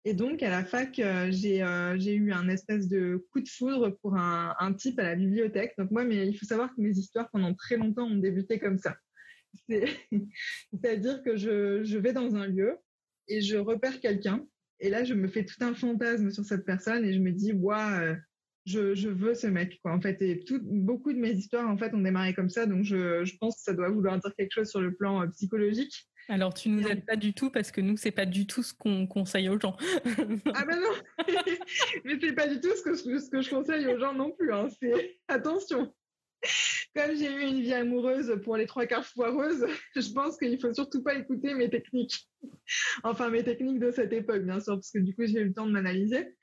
Et 0.04 0.14
donc, 0.14 0.42
à 0.42 0.48
la 0.48 0.64
fac, 0.64 0.98
euh, 1.00 1.30
euh, 1.30 1.96
j'ai 1.98 2.14
eu 2.14 2.32
un 2.32 2.48
espèce 2.48 2.88
de 2.88 3.26
coup 3.30 3.40
de 3.40 3.48
foudre 3.48 3.90
pour 4.00 4.16
un, 4.16 4.54
un, 4.58 4.72
type 4.72 4.98
à 4.98 5.02
la 5.02 5.16
bibliothèque. 5.16 5.74
Donc, 5.76 5.90
moi, 5.90 6.04
mais 6.04 6.26
il 6.26 6.34
faut 6.38 6.46
savoir 6.46 6.74
que 6.74 6.80
mes 6.80 6.96
histoires, 6.96 7.28
pendant 7.30 7.52
très 7.54 7.76
longtemps, 7.76 8.06
ont 8.06 8.16
débuté 8.16 8.58
comme 8.58 8.78
ça. 8.78 8.96
C'est-à-dire 9.68 11.22
que 11.22 11.36
je, 11.36 11.82
je 11.84 11.98
vais 11.98 12.12
dans 12.12 12.36
un 12.36 12.46
lieu 12.46 12.78
et 13.26 13.40
je 13.40 13.56
repère 13.56 14.00
quelqu'un 14.00 14.46
et 14.80 14.90
là, 14.90 15.04
je 15.04 15.14
me 15.14 15.28
fais 15.28 15.44
tout 15.44 15.62
un 15.62 15.74
fantasme 15.74 16.30
sur 16.30 16.44
cette 16.44 16.64
personne 16.64 17.04
et 17.04 17.12
je 17.12 17.20
me 17.20 17.32
dis, 17.32 17.52
waouh, 17.52 18.16
je, 18.64 18.94
je, 18.94 19.08
veux 19.08 19.34
ce 19.34 19.46
mec, 19.46 19.80
quoi. 19.82 19.92
En 19.92 20.00
fait, 20.00 20.20
et 20.22 20.40
tout, 20.44 20.60
beaucoup 20.62 21.12
de 21.12 21.18
mes 21.18 21.32
histoires, 21.32 21.68
en 21.68 21.76
fait, 21.76 21.94
ont 21.94 22.00
démarré 22.00 22.34
comme 22.34 22.50
ça. 22.50 22.66
Donc, 22.66 22.84
je, 22.84 23.24
je 23.24 23.36
pense 23.38 23.56
que 23.56 23.62
ça 23.62 23.72
doit 23.72 23.88
vouloir 23.88 24.18
dire 24.18 24.32
quelque 24.36 24.52
chose 24.52 24.68
sur 24.68 24.80
le 24.80 24.94
plan 24.94 25.22
euh, 25.22 25.26
psychologique. 25.28 26.08
Alors, 26.28 26.52
tu 26.52 26.68
nous 26.68 26.86
aides 26.86 27.06
pas 27.06 27.16
du 27.16 27.32
tout 27.32 27.50
parce 27.50 27.70
que 27.70 27.80
nous, 27.80 27.96
c'est 27.96 28.10
pas 28.10 28.26
du 28.26 28.46
tout 28.46 28.62
ce 28.62 28.74
qu'on 28.74 29.06
conseille 29.06 29.48
aux 29.48 29.58
gens. 29.58 29.76
ah 30.54 30.64
ben 30.66 30.78
non, 30.78 31.26
mais 32.04 32.18
c'est 32.20 32.34
pas 32.34 32.46
du 32.46 32.60
tout 32.60 32.68
ce 32.76 32.82
que, 32.82 32.94
ce 32.94 33.30
que 33.30 33.40
je 33.40 33.48
conseille 33.48 33.86
aux 33.86 33.98
gens 33.98 34.12
non 34.12 34.32
plus. 34.32 34.52
Hein. 34.52 34.68
C'est 34.80 35.18
attention. 35.26 35.94
Comme 36.94 37.16
j'ai 37.16 37.30
eu 37.30 37.42
une 37.42 37.60
vie 37.60 37.74
amoureuse 37.74 38.40
pour 38.44 38.56
les 38.56 38.66
trois 38.66 38.86
quarts 38.86 39.06
foireuse, 39.06 39.66
je 39.96 40.12
pense 40.12 40.36
qu'il 40.38 40.60
faut 40.60 40.72
surtout 40.72 41.02
pas 41.02 41.14
écouter 41.14 41.54
mes 41.54 41.70
techniques. 41.70 42.28
Enfin, 43.02 43.30
mes 43.30 43.42
techniques 43.42 43.80
de 43.80 43.90
cette 43.90 44.12
époque, 44.12 44.42
bien 44.42 44.60
sûr, 44.60 44.74
parce 44.74 44.90
que 44.90 44.98
du 44.98 45.14
coup, 45.14 45.24
j'ai 45.26 45.40
eu 45.40 45.44
le 45.44 45.54
temps 45.54 45.66
de 45.66 45.72
m'analyser. 45.72 46.36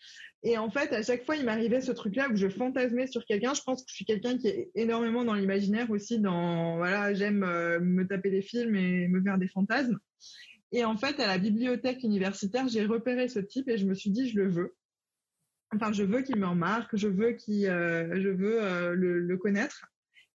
Et 0.43 0.57
en 0.57 0.69
fait, 0.69 0.91
à 0.93 1.01
chaque 1.01 1.23
fois, 1.25 1.35
il 1.35 1.45
m'arrivait 1.45 1.81
ce 1.81 1.91
truc-là 1.91 2.29
où 2.29 2.35
je 2.35 2.47
fantasmais 2.47 3.07
sur 3.07 3.25
quelqu'un. 3.25 3.53
Je 3.53 3.61
pense 3.61 3.83
que 3.83 3.89
je 3.89 3.95
suis 3.95 4.05
quelqu'un 4.05 4.37
qui 4.37 4.47
est 4.47 4.71
énormément 4.75 5.23
dans 5.23 5.33
l'imaginaire 5.33 5.89
aussi. 5.89 6.19
Dans 6.19 6.77
voilà, 6.77 7.13
j'aime 7.13 7.43
euh, 7.43 7.79
me 7.79 8.07
taper 8.07 8.29
des 8.29 8.41
films 8.41 8.75
et 8.75 9.07
me 9.07 9.21
faire 9.23 9.37
des 9.37 9.47
fantasmes. 9.47 9.97
Et 10.71 10.83
en 10.83 10.97
fait, 10.97 11.19
à 11.19 11.27
la 11.27 11.37
bibliothèque 11.37 12.03
universitaire, 12.03 12.67
j'ai 12.67 12.85
repéré 12.85 13.27
ce 13.27 13.39
type 13.39 13.69
et 13.69 13.77
je 13.77 13.85
me 13.85 13.93
suis 13.93 14.09
dit, 14.09 14.29
je 14.29 14.39
le 14.39 14.49
veux. 14.49 14.75
Enfin, 15.73 15.91
je 15.91 16.03
veux 16.03 16.21
qu'il 16.21 16.37
me 16.37 16.47
remarque, 16.47 16.95
je 16.95 17.07
veux 17.07 17.31
qu'il, 17.31 17.67
euh, 17.67 18.21
je 18.21 18.29
veux 18.29 18.63
euh, 18.63 18.93
le, 18.93 19.37
connaître. 19.37 19.85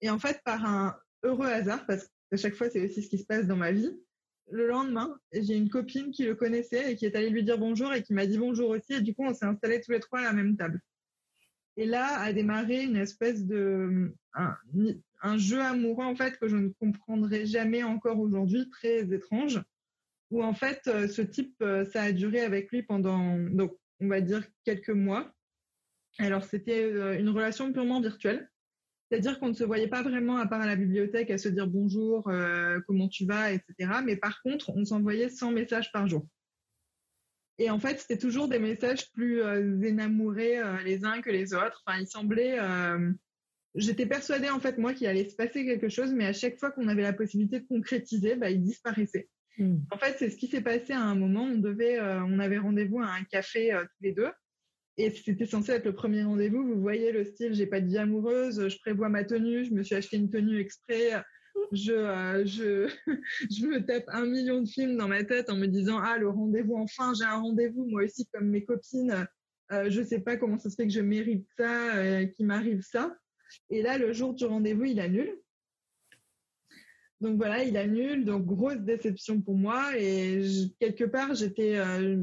Et 0.02 0.10
en 0.10 0.20
fait, 0.20 0.42
par 0.44 0.66
un 0.66 0.96
heureux 1.24 1.48
hasard, 1.48 1.86
parce 1.86 2.10
qu'à 2.30 2.38
chaque 2.38 2.56
fois, 2.56 2.70
c'est 2.70 2.86
aussi 2.86 3.02
ce 3.02 3.10
qui 3.10 3.18
se 3.18 3.26
passe 3.26 3.48
dans 3.48 3.56
ma 3.56 3.72
vie, 3.72 3.92
le 4.52 4.68
lendemain, 4.68 5.18
j'ai 5.34 5.56
une 5.56 5.70
copine 5.70 6.12
qui 6.12 6.24
le 6.24 6.36
connaissait 6.36 6.92
et 6.92 6.96
qui 6.96 7.06
est 7.06 7.16
allée 7.16 7.32
lui 7.32 7.44
dire 7.44 7.58
bonjour 7.58 7.92
et 7.94 8.04
qui 8.04 8.14
m'a 8.14 8.28
dit 8.28 8.38
bonjour 8.38 8.70
aussi. 8.70 8.94
Et 8.94 9.02
du 9.02 9.16
coup, 9.16 9.26
on 9.26 9.34
s'est 9.34 9.46
installés 9.46 9.82
tous 9.82 9.92
les 9.92 10.00
trois 10.00 10.20
à 10.20 10.24
la 10.24 10.34
même 10.34 10.56
table. 10.56 10.80
Et 11.78 11.86
là 11.86 12.20
a 12.20 12.32
démarré 12.32 12.84
une 12.84 12.96
espèce 12.96 13.44
de 13.44 14.14
un, 14.34 15.38
jeu 15.38 15.62
amoureux 15.62 16.06
en 16.06 16.16
fait 16.16 16.38
que 16.38 16.48
je 16.48 16.56
ne 16.56 16.70
comprendrai 16.70 17.48
jamais 17.48 17.84
encore 17.84 18.20
aujourd'hui, 18.20 18.70
très 18.70 19.12
étrange, 19.12 19.62
où 20.30 20.44
en 20.44 20.54
fait, 20.54 20.82
ce 20.86 21.22
type, 21.22 21.64
ça 21.92 22.04
a 22.04 22.12
duré 22.12 22.42
avec 22.42 22.72
lui 22.72 22.84
pendant, 22.84 23.38
donc, 23.40 23.76
on 24.02 24.08
va 24.08 24.22
dire 24.22 24.44
quelques 24.64 24.90
mois. 24.90 25.32
Alors, 26.20 26.44
c'était 26.44 26.90
une 27.18 27.30
relation 27.30 27.72
purement 27.74 28.02
virtuelle. 28.02 28.50
C'est-à-dire 29.10 29.40
qu'on 29.40 29.50
ne 29.50 29.54
se 29.54 29.64
voyait 29.64 29.88
pas 29.88 30.02
vraiment 30.02 30.38
à 30.38 30.48
part 30.48 30.62
à 30.62 30.66
la 30.66 30.76
bibliothèque 30.76 31.30
à 31.30 31.38
se 31.38 31.50
dire 31.50 31.68
bonjour, 31.68 32.30
comment 32.88 33.10
tu 33.10 33.26
vas, 33.26 33.52
etc. 33.52 34.00
Mais 34.04 34.16
par 34.16 34.42
contre, 34.42 34.72
on 34.76 34.86
s'envoyait 34.86 35.30
100 35.30 35.52
messages 35.52 35.92
par 35.92 36.08
jour. 36.08 36.26
Et 37.58 37.70
en 37.70 37.80
fait, 37.80 38.00
c'était 38.00 38.18
toujours 38.18 38.48
des 38.48 38.60
messages 38.60 39.12
plus 39.12 39.42
euh, 39.42 39.82
énamourés 39.82 40.60
euh, 40.60 40.82
les 40.84 41.06
uns 41.06 41.22
que 41.22 41.30
les 41.30 41.54
autres. 41.54 41.84
Enfin, 41.86 42.00
il 42.00 42.08
semblait. 42.08 42.60
Euh, 42.60 43.12
j'étais 43.76 44.06
persuadée 44.06 44.50
en 44.50 44.60
fait 44.60 44.78
moi 44.78 44.94
qu'il 44.94 45.08
allait 45.08 45.30
se 45.30 45.36
passer 45.36 45.66
quelque 45.66 45.90
chose, 45.90 46.14
mais 46.14 46.26
à 46.26 46.34
chaque 46.34 46.60
fois 46.60 46.72
qu'on 46.72 46.88
avait 46.88 47.02
la 47.02 47.14
possibilité 47.14 47.62
de 47.62 47.68
concrétiser, 47.68 48.36
bah, 48.36 48.50
il 48.50 48.62
disparaissait. 48.62 49.30
Hmm. 49.58 49.78
En 49.92 49.98
fait, 49.98 50.16
c'est 50.18 50.30
ce 50.30 50.38
qui 50.38 50.48
s'est 50.48 50.62
passé 50.62 50.94
à 50.94 51.02
un 51.02 51.16
moment. 51.16 51.44
On 51.44 51.58
devait, 51.58 52.00
on 52.00 52.40
avait 52.40 52.58
rendez-vous 52.58 53.00
à 53.00 53.08
un 53.08 53.24
café 53.24 53.72
tous 53.82 54.04
les 54.04 54.12
deux. 54.12 54.30
Et 54.98 55.12
c'était 55.12 55.46
censé 55.46 55.74
être 55.74 55.86
le 55.86 55.94
premier 55.94 56.24
rendez-vous. 56.24 56.66
Vous 56.66 56.82
voyez 56.82 57.12
le 57.12 57.26
style, 57.26 57.54
j'ai 57.54 57.68
pas 57.68 57.82
de 57.82 57.88
vie 57.88 57.98
amoureuse, 57.98 58.68
je 58.68 58.78
prévois 58.80 59.10
ma 59.10 59.24
tenue, 59.24 59.66
je 59.66 59.74
me 59.74 59.84
suis 59.84 59.96
acheté 59.96 60.18
une 60.18 60.30
tenue 60.30 60.60
exprès, 60.60 61.22
je, 61.72 61.94
euh, 61.94 62.46
je, 63.52 63.66
me 63.66 63.86
tape 63.86 64.06
un 64.08 64.26
million 64.26 64.62
de 64.62 64.68
films 64.68 64.98
dans 64.98 65.08
ma 65.08 65.24
tête 65.24 65.50
en 65.50 65.56
me 65.56 65.68
disant 65.68 66.00
ah 66.02 66.18
le 66.18 66.30
rendez-vous 66.30 66.76
enfin 66.76 67.14
j'ai 67.18 67.26
un 67.26 67.40
rendez-vous 67.42 67.86
moi 67.86 68.04
aussi 68.04 68.28
comme 68.34 68.50
mes 68.50 68.64
copines 68.64 69.28
euh, 69.72 69.90
je 69.90 70.02
sais 70.02 70.20
pas 70.20 70.38
comment 70.38 70.58
ça 70.58 70.70
se 70.70 70.76
fait 70.76 70.88
que 70.88 70.94
je 70.94 71.02
mérite 71.02 71.48
ça 71.58 71.96
euh, 71.96 72.26
qu'il 72.26 72.46
m'arrive 72.46 72.82
ça 72.82 73.16
et 73.70 73.82
là 73.82 73.98
le 73.98 74.14
jour 74.14 74.34
du 74.34 74.46
rendez-vous 74.46 74.86
il 74.86 75.00
annule 75.00 75.36
donc 77.22 77.38
voilà 77.38 77.64
il 77.64 77.78
annule 77.78 78.26
donc 78.26 78.46
grosse 78.46 78.80
déception 78.80 79.42
pour 79.42 79.56
moi 79.56 79.98
et 79.98 80.42
quelque 80.80 81.06
part 81.06 81.34
j'étais 81.34 81.78
euh, 81.78 82.22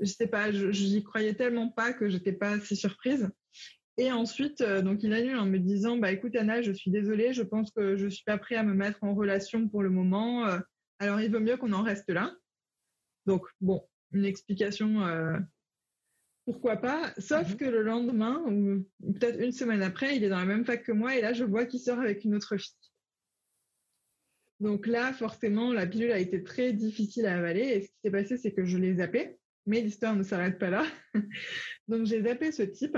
je 0.00 0.06
sais 0.06 0.26
pas 0.26 0.50
j'y 0.50 1.02
croyais 1.04 1.34
tellement 1.34 1.68
pas 1.68 1.92
que 1.92 2.08
j'étais 2.08 2.32
pas 2.32 2.58
si 2.60 2.76
surprise 2.76 3.30
et 3.98 4.12
ensuite, 4.12 4.60
euh, 4.60 4.82
donc 4.82 5.02
il 5.02 5.14
annule 5.14 5.36
en 5.36 5.46
me 5.46 5.58
disant, 5.58 5.96
bah 5.96 6.12
écoute 6.12 6.36
Anna, 6.36 6.60
je 6.60 6.70
suis 6.70 6.90
désolée, 6.90 7.32
je 7.32 7.42
pense 7.42 7.70
que 7.70 7.96
je 7.96 8.08
suis 8.08 8.24
pas 8.24 8.36
prêt 8.36 8.56
à 8.56 8.62
me 8.62 8.74
mettre 8.74 9.02
en 9.02 9.14
relation 9.14 9.68
pour 9.68 9.82
le 9.82 9.88
moment. 9.88 10.46
Euh, 10.46 10.58
alors 10.98 11.20
il 11.22 11.32
vaut 11.32 11.40
mieux 11.40 11.56
qu'on 11.56 11.72
en 11.72 11.82
reste 11.82 12.10
là. 12.10 12.34
Donc 13.24 13.46
bon, 13.62 13.82
une 14.12 14.26
explication, 14.26 15.02
pourquoi 16.44 16.76
pas. 16.76 17.12
Sauf 17.18 17.50
mhm. 17.50 17.56
que 17.56 17.64
le 17.64 17.82
lendemain 17.82 18.42
ou 18.46 18.86
peut-être 19.14 19.40
une 19.40 19.52
semaine 19.52 19.82
après, 19.82 20.16
il 20.16 20.24
est 20.24 20.28
dans 20.28 20.38
la 20.38 20.44
même 20.44 20.64
fac 20.64 20.84
que 20.84 20.92
moi 20.92 21.16
et 21.16 21.20
là 21.20 21.32
je 21.32 21.44
vois 21.44 21.64
qu'il 21.64 21.80
sort 21.80 21.98
avec 21.98 22.24
une 22.24 22.34
autre 22.34 22.56
fille. 22.56 22.74
Donc 24.60 24.86
là, 24.86 25.12
forcément, 25.12 25.72
la 25.72 25.86
pilule 25.86 26.12
a 26.12 26.18
été 26.18 26.42
très 26.42 26.72
difficile 26.72 27.26
à 27.26 27.36
avaler. 27.36 27.60
Et 27.62 27.82
ce 27.82 27.88
qui 27.88 27.94
s'est 28.04 28.10
passé, 28.10 28.36
c'est 28.38 28.52
que 28.52 28.64
je 28.64 28.78
l'ai 28.78 28.94
zappé. 28.94 29.38
Mais 29.66 29.80
l'histoire 29.80 30.16
ne 30.16 30.22
s'arrête 30.22 30.58
pas 30.58 30.70
là. 30.70 30.86
Donc 31.88 32.06
j'ai 32.06 32.22
zappé 32.22 32.52
ce 32.52 32.62
type 32.62 32.96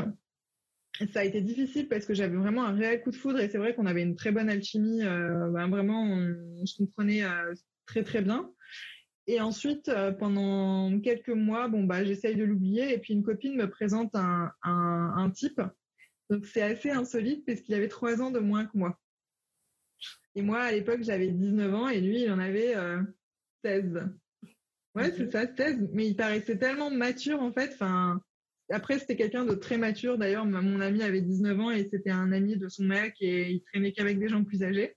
ça 1.13 1.21
a 1.21 1.25
été 1.25 1.41
difficile 1.41 1.89
parce 1.89 2.07
que 2.07 2.15
j'avais 2.15 2.37
vraiment 2.37 2.65
un 2.65 2.75
réel 2.75 3.01
coup 3.03 3.11
de 3.11 3.17
foudre 3.17 3.41
et 3.41 3.49
c'est 3.49 3.59
vrai 3.59 3.75
qu'on 3.75 3.87
avait 3.87 4.03
une 4.03 4.17
très 4.17 4.33
bonne 4.33 4.49
alchimie. 4.49 5.03
Euh, 5.05 5.49
bah, 5.51 5.67
vraiment, 5.69 6.03
on, 6.03 6.67
se 6.67 6.77
comprenait 6.79 7.25
euh, 7.25 7.55
très 7.87 8.03
très 8.03 8.23
bien. 8.23 8.51
Et 9.27 9.41
ensuite, 9.41 9.89
euh, 9.89 10.11
pendant 10.11 10.99
quelques 11.01 11.29
mois, 11.29 11.69
bon 11.69 11.85
bah 11.85 12.05
j'essaye 12.05 12.35
de 12.35 12.45
l'oublier 12.45 12.95
et 12.95 12.99
puis 12.99 13.13
une 13.13 13.23
copine 13.23 13.57
me 13.57 13.69
présente 13.69 14.15
un, 14.15 14.51
un, 14.63 15.13
un 15.17 15.31
type. 15.31 15.61
Donc 16.31 16.47
c'est 16.47 16.63
assez 16.63 16.91
insolite 16.91 17.45
parce 17.47 17.61
qu'il 17.61 17.75
avait 17.75 17.89
trois 17.89 18.21
ans 18.23 18.31
de 18.31 18.41
moins 18.41 18.65
que 18.65 18.77
moi. 18.77 18.99
Et 20.35 20.43
moi, 20.43 20.61
à 20.61 20.73
l'époque, 20.73 21.03
j'avais 21.03 21.29
19 21.29 21.75
ans 21.75 21.89
et 21.89 22.01
lui, 22.01 22.23
il 22.23 22.31
en 22.31 22.39
avait 22.39 22.75
16. 23.65 24.09
Ouais, 24.95 25.13
c'est 25.17 25.31
ça, 25.31 25.47
16. 25.57 25.91
Mais 25.93 26.07
il 26.07 26.17
paraissait 26.17 26.59
tellement 26.59 26.91
mature 26.91 27.41
en 27.41 27.53
fait. 27.53 27.71
Enfin, 27.75 28.21
après, 28.71 28.99
c'était 28.99 29.17
quelqu'un 29.17 29.45
de 29.45 29.55
très 29.55 29.79
mature. 29.79 30.19
D'ailleurs, 30.19 30.45
mon 30.45 30.81
ami 30.81 31.03
avait 31.03 31.23
19 31.23 31.61
ans 31.61 31.71
et 31.71 31.89
c'était 31.91 32.11
un 32.11 32.33
ami 32.33 32.57
de 32.57 32.69
son 32.69 32.85
mec 32.85 33.15
et 33.21 33.51
il 33.51 33.63
traînait 33.63 33.93
qu'avec 33.93 34.19
des 34.19 34.29
gens 34.29 34.45
plus 34.45 34.63
âgés. 34.63 34.95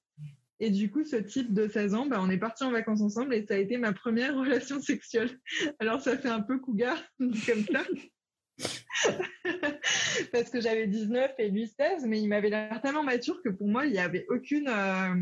Et 0.59 0.69
du 0.69 0.91
coup, 0.91 1.03
ce 1.03 1.15
type 1.15 1.53
de 1.53 1.67
16 1.67 1.95
ans, 1.95 2.05
bah, 2.05 2.19
on 2.21 2.29
est 2.29 2.37
parti 2.37 2.63
en 2.63 2.71
vacances 2.71 3.01
ensemble 3.01 3.33
et 3.33 3.45
ça 3.47 3.55
a 3.55 3.57
été 3.57 3.77
ma 3.77 3.93
première 3.93 4.35
relation 4.37 4.79
sexuelle. 4.79 5.39
Alors, 5.79 6.01
ça 6.01 6.17
fait 6.17 6.29
un 6.29 6.41
peu 6.41 6.59
cougar, 6.59 7.01
comme 7.19 7.65
ça. 7.71 7.83
Parce 10.31 10.49
que 10.49 10.61
j'avais 10.61 10.87
19 10.87 11.31
et 11.39 11.49
lui 11.49 11.67
16, 11.67 12.05
mais 12.05 12.21
il 12.21 12.27
m'avait 12.27 12.49
l'air 12.49 12.81
tellement 12.81 13.03
mature 13.03 13.41
que 13.41 13.49
pour 13.49 13.67
moi, 13.67 13.85
il 13.85 13.91
n'y 13.91 13.99
avait 13.99 14.25
aucune, 14.29 14.67
euh, 14.67 15.15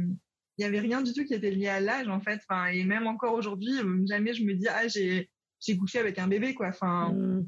il 0.58 0.62
y 0.62 0.66
avait 0.66 0.80
rien 0.80 1.02
du 1.02 1.14
tout 1.14 1.26
qui 1.26 1.34
était 1.34 1.52
lié 1.52 1.68
à 1.68 1.80
l'âge, 1.80 2.08
en 2.08 2.20
fait. 2.20 2.40
Enfin, 2.48 2.68
et 2.68 2.84
même 2.84 3.08
encore 3.08 3.34
aujourd'hui, 3.34 3.74
jamais 4.06 4.34
je 4.34 4.44
me 4.44 4.54
dis, 4.54 4.68
ah, 4.68 4.88
j'ai, 4.88 5.30
j'ai 5.60 5.78
couché 5.78 6.00
avec 6.00 6.20
un 6.20 6.28
bébé, 6.28 6.54
quoi. 6.54 6.68
Enfin, 6.68 7.12
mm. 7.12 7.48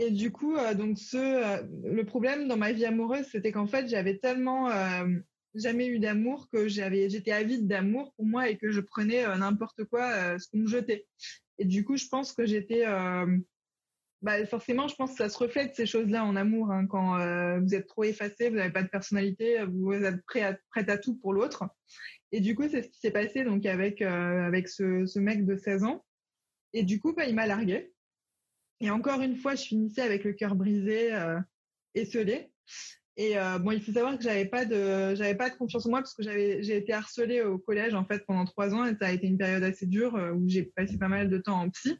Et 0.00 0.12
du 0.12 0.30
coup, 0.30 0.56
euh, 0.56 0.74
donc 0.74 0.96
ce, 0.96 1.16
euh, 1.16 1.62
le 1.84 2.04
problème 2.04 2.46
dans 2.46 2.56
ma 2.56 2.72
vie 2.72 2.84
amoureuse, 2.84 3.26
c'était 3.32 3.50
qu'en 3.50 3.66
fait, 3.66 3.88
j'avais 3.88 4.18
tellement 4.18 4.70
jamais 5.54 5.88
eu 5.88 5.98
d'amour 5.98 6.48
que 6.52 6.68
j'avais, 6.68 7.10
j'étais 7.10 7.32
avide 7.32 7.66
d'amour 7.66 8.12
pour 8.14 8.26
moi 8.26 8.48
et 8.48 8.58
que 8.58 8.70
je 8.70 8.80
prenais 8.80 9.26
n'importe 9.38 9.84
quoi, 9.84 10.38
ce 10.38 10.46
qu'on 10.48 10.58
me 10.58 10.68
jetait. 10.68 11.06
Et 11.58 11.64
du 11.64 11.84
coup, 11.84 11.96
je 11.96 12.06
pense 12.06 12.32
que 12.32 12.46
j'étais, 12.46 12.84
bah, 14.22 14.44
forcément, 14.46 14.88
je 14.88 14.96
pense 14.96 15.12
que 15.12 15.18
ça 15.18 15.28
se 15.28 15.38
reflète 15.38 15.74
ces 15.76 15.86
choses-là 15.86 16.24
en 16.24 16.36
amour. 16.36 16.70
Hein, 16.70 16.86
quand 16.86 17.18
vous 17.60 17.74
êtes 17.74 17.86
trop 17.86 18.04
effacé, 18.04 18.48
vous 18.48 18.56
n'avez 18.56 18.72
pas 18.72 18.82
de 18.82 18.88
personnalité, 18.88 19.64
vous 19.64 19.92
êtes 19.92 20.24
prêt 20.26 20.58
prête 20.70 20.88
à 20.88 20.98
tout 20.98 21.16
pour 21.16 21.32
l'autre. 21.32 21.64
Et 22.32 22.40
du 22.40 22.54
coup, 22.54 22.68
c'est 22.68 22.82
ce 22.82 22.88
qui 22.88 22.98
s'est 22.98 23.10
passé 23.10 23.44
donc 23.44 23.64
avec 23.64 24.02
avec 24.02 24.68
ce, 24.68 25.18
mec 25.18 25.46
de 25.46 25.56
16 25.56 25.84
ans. 25.84 26.04
Et 26.72 26.82
du 26.82 27.00
coup, 27.00 27.14
bah, 27.14 27.26
il 27.26 27.34
m'a 27.34 27.46
largué. 27.46 27.92
Et 28.80 28.90
encore 28.90 29.20
une 29.20 29.36
fois, 29.36 29.54
je 29.54 29.64
finissais 29.64 30.02
avec 30.02 30.24
le 30.24 30.32
cœur 30.32 30.54
brisé, 30.54 31.14
euh, 31.14 31.38
esselé. 31.94 32.52
Et 33.16 33.36
euh, 33.36 33.58
bon, 33.58 33.72
il 33.72 33.82
faut 33.82 33.92
savoir 33.92 34.16
que 34.16 34.22
j'avais 34.22 34.44
pas 34.44 34.64
de, 34.64 35.14
j'avais 35.16 35.34
pas 35.34 35.50
de 35.50 35.56
confiance 35.56 35.86
en 35.86 35.90
moi 35.90 36.00
parce 36.00 36.14
que 36.14 36.22
j'avais, 36.22 36.62
j'ai 36.62 36.76
été 36.76 36.92
harcelée 36.92 37.42
au 37.42 37.58
collège 37.58 37.94
en 37.94 38.04
fait 38.04 38.24
pendant 38.24 38.44
trois 38.44 38.72
ans 38.74 38.84
et 38.84 38.94
ça 38.94 39.06
a 39.06 39.12
été 39.12 39.26
une 39.26 39.38
période 39.38 39.64
assez 39.64 39.86
dure 39.86 40.14
euh, 40.14 40.30
où 40.30 40.48
j'ai 40.48 40.62
passé 40.62 40.96
pas 40.98 41.08
mal 41.08 41.28
de 41.28 41.38
temps 41.38 41.60
en 41.60 41.70
psy. 41.70 41.98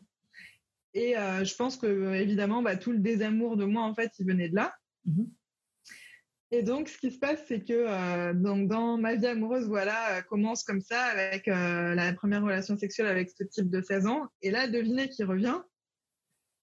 Et 0.95 1.17
euh, 1.17 1.45
je 1.45 1.55
pense 1.55 1.77
que 1.77 2.15
évidemment, 2.15 2.63
bah, 2.63 2.77
tout 2.77 2.93
le 2.93 2.99
désamour 2.99 3.57
de 3.57 3.65
moi 3.65 3.83
en 3.83 3.95
fait, 3.95 4.13
il 4.19 4.27
venait 4.27 4.49
de 4.49 4.57
là. 4.57 4.75
Mmh 5.05 5.25
et 6.51 6.63
donc, 6.63 6.89
ce 6.89 6.97
qui 6.97 7.11
se 7.11 7.19
passe, 7.19 7.45
c'est 7.47 7.63
que 7.63 7.75
euh, 7.75 8.33
donc 8.33 8.69
dans 8.69 8.97
ma 8.97 9.17
vie 9.17 9.27
amoureuse, 9.27 9.69
voilà, 9.69 10.23
commence 10.23 10.65
comme 10.65 10.81
ça 10.81 11.03
avec 11.03 11.47
la 11.47 12.11
première 12.15 12.43
relation 12.43 12.75
sexuelle 12.79 13.07
avec 13.07 13.29
ce 13.29 13.45
type 13.45 13.69
de 13.69 13.83
16 13.83 14.07
ans. 14.07 14.29
Et 14.41 14.51
là, 14.51 14.67
devinez 14.67 15.11
qui 15.11 15.25
revient? 15.25 15.61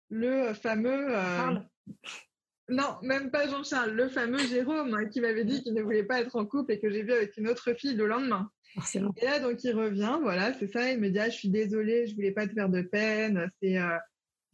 Le 0.10 0.54
fameux. 0.54 1.16
Euh, 1.16 1.60
non, 2.70 2.98
même 3.04 3.30
pas 3.30 3.48
Jean-Charles, 3.48 3.92
le 3.92 4.10
fameux 4.10 4.40
Jérôme 4.40 4.96
hein, 4.96 5.06
qui 5.06 5.22
m'avait 5.22 5.46
dit 5.46 5.62
qu'il 5.62 5.76
ne 5.76 5.84
voulait 5.84 6.04
pas 6.04 6.22
être 6.22 6.36
en 6.36 6.46
couple 6.46 6.74
et 6.74 6.80
que 6.80 6.90
j'ai 6.90 7.04
vu 7.04 7.14
avec 7.14 7.38
une 7.38 7.48
autre 7.48 7.74
fille 7.74 7.96
le 7.96 8.08
lendemain. 8.08 8.50
Et 8.94 9.26
là, 9.26 9.40
donc, 9.40 9.64
il 9.64 9.74
revient, 9.74 10.18
voilà, 10.22 10.54
c'est 10.54 10.68
ça. 10.68 10.92
Il 10.92 11.00
me 11.00 11.10
dit, 11.10 11.20
ah, 11.20 11.30
je 11.30 11.36
suis 11.36 11.50
désolée, 11.50 12.08
je 12.08 12.16
voulais 12.16 12.32
pas 12.32 12.48
te 12.48 12.54
faire 12.54 12.70
de 12.70 12.82
peine. 12.82 13.50
C'est, 13.62 13.78
euh, 13.78 13.98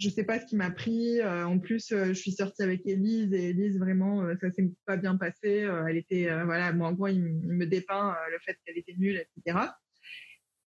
je 0.02 0.10
sais 0.10 0.24
pas 0.24 0.40
ce 0.40 0.46
qui 0.46 0.56
m'a 0.56 0.72
pris. 0.72 1.20
Euh, 1.22 1.46
en 1.46 1.60
plus, 1.60 1.90
je 1.90 2.14
suis 2.14 2.32
sortie 2.32 2.64
avec 2.64 2.86
Élise 2.86 3.34
et 3.34 3.50
Élise, 3.50 3.78
vraiment, 3.80 4.26
ça 4.42 4.52
s'est 4.52 4.70
pas 4.86 4.98
bien 4.98 5.16
passé. 5.16 5.68
elle 5.88 5.98
était, 5.98 6.28
voilà, 6.44 6.74
moi, 6.74 6.90
en 6.90 6.94
gros, 6.94 7.08
il, 7.08 7.22
me 7.22 7.66
dépeint 7.66 8.16
le 8.32 8.40
fait 8.40 8.58
qu'elle 8.66 8.78
était 8.78 8.96
nulle, 8.98 9.24
etc. 9.38 9.60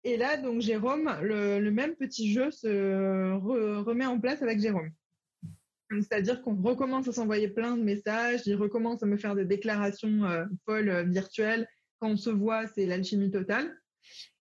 Et 0.04 0.16
là, 0.16 0.36
donc 0.36 0.60
Jérôme, 0.60 1.10
le, 1.22 1.70
même 1.70 1.94
petit 1.94 2.32
jeu 2.32 2.50
se 2.50 3.32
remet 3.84 4.06
en 4.06 4.18
place 4.18 4.42
avec 4.42 4.60
Jérôme. 4.60 4.90
C'est-à-dire 5.90 6.40
qu'on 6.42 6.54
recommence 6.54 7.08
à 7.08 7.12
s'envoyer 7.12 7.48
plein 7.48 7.76
de 7.76 7.82
messages, 7.82 8.42
il 8.46 8.54
recommence 8.54 9.02
à 9.02 9.06
me 9.06 9.16
faire 9.16 9.34
des 9.34 9.44
déclarations 9.44 10.24
euh, 10.24 10.44
folles 10.64 10.88
euh, 10.88 11.02
virtuelles. 11.02 11.68
Quand 11.98 12.10
on 12.10 12.16
se 12.16 12.30
voit, 12.30 12.68
c'est 12.68 12.86
l'alchimie 12.86 13.30
totale. 13.30 13.76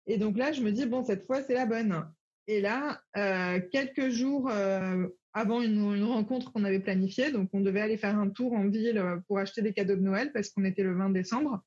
Et 0.08 0.17
donc 0.17 0.38
là, 0.38 0.51
je 0.51 0.62
me 0.62 0.72
dis, 0.72 0.86
bon, 0.86 1.03
cette 1.03 1.25
fois, 1.25 1.41
c'est 1.41 1.53
la 1.53 1.65
bonne. 1.65 2.06
Et 2.48 2.62
là, 2.62 3.01
euh, 3.18 3.60
quelques 3.72 4.10
jours 4.10 4.50
avant 5.34 5.62
une, 5.62 6.04
rencontre 6.04 6.51
qu'on 6.51 6.63
avait 6.63 6.80
planifiée, 6.80 7.32
donc 7.32 7.50
on 7.54 7.62
devait 7.62 7.82
aller 7.82 7.98
faire 7.98 8.18
un 8.18 8.30
tour 8.30 8.54
en 8.54 8.68
ville 8.68 9.04
pour 9.27 9.38
acheter 9.38 9.62
des 9.62 9.74
cadeaux 9.74 9.96
de 9.96 10.01
Noël 10.01 10.32
parce 10.34 10.50
qu'on 10.50 10.66
était 10.66 10.84
le 10.84 10.96
20 10.96 11.10
décembre. 11.10 11.62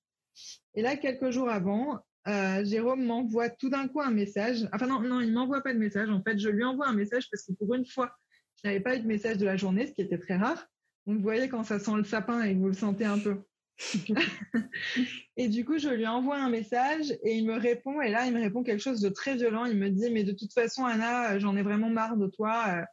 Et 0.74 0.82
là, 0.82 0.96
quelques 0.96 1.30
jours 1.30 1.50
avant, 1.50 2.00
euh, 2.28 2.64
Jérôme 2.64 3.04
m'envoie 3.04 3.48
tout 3.48 3.70
d'un 3.70 3.88
coup 3.88 4.00
un 4.00 4.10
message. 4.10 4.68
Enfin 4.72 4.86
non, 4.86 5.00
non, 5.00 5.20
il 5.20 5.32
m'envoie 5.32 5.62
pas 5.62 5.72
de 5.72 5.78
message. 5.78 6.10
En 6.10 6.22
fait, 6.22 6.38
je 6.38 6.48
lui 6.48 6.64
envoie 6.64 6.88
un 6.88 6.94
message 6.94 7.28
parce 7.30 7.44
que 7.44 7.52
pour 7.52 7.74
une 7.74 7.86
fois, 7.86 8.14
je 8.62 8.68
n'avais 8.68 8.80
pas 8.80 8.96
eu 8.96 9.00
de 9.00 9.06
message 9.06 9.38
de 9.38 9.46
la 9.46 9.56
journée, 9.56 9.86
ce 9.86 9.92
qui 9.92 10.02
était 10.02 10.18
très 10.18 10.36
rare. 10.36 10.66
Donc 11.06 11.16
vous 11.16 11.22
voyez 11.22 11.48
quand 11.48 11.64
ça 11.64 11.78
sent 11.78 11.96
le 11.96 12.04
sapin 12.04 12.42
et 12.42 12.54
que 12.54 12.58
vous 12.58 12.68
le 12.68 12.74
sentez 12.74 13.04
un 13.04 13.18
peu. 13.18 13.42
et 15.36 15.48
du 15.48 15.64
coup, 15.64 15.78
je 15.78 15.88
lui 15.88 16.06
envoie 16.06 16.36
un 16.36 16.50
message 16.50 17.12
et 17.22 17.36
il 17.36 17.46
me 17.46 17.56
répond. 17.56 18.00
Et 18.00 18.10
là, 18.10 18.26
il 18.26 18.34
me 18.34 18.40
répond 18.40 18.62
quelque 18.62 18.82
chose 18.82 19.00
de 19.00 19.08
très 19.08 19.36
violent. 19.36 19.64
Il 19.64 19.78
me 19.78 19.88
dit 19.88 20.10
mais 20.10 20.24
de 20.24 20.32
toute 20.32 20.52
façon, 20.52 20.84
Anna, 20.84 21.38
j'en 21.38 21.56
ai 21.56 21.62
vraiment 21.62 21.90
marre 21.90 22.16
de 22.16 22.26
toi. 22.26 22.84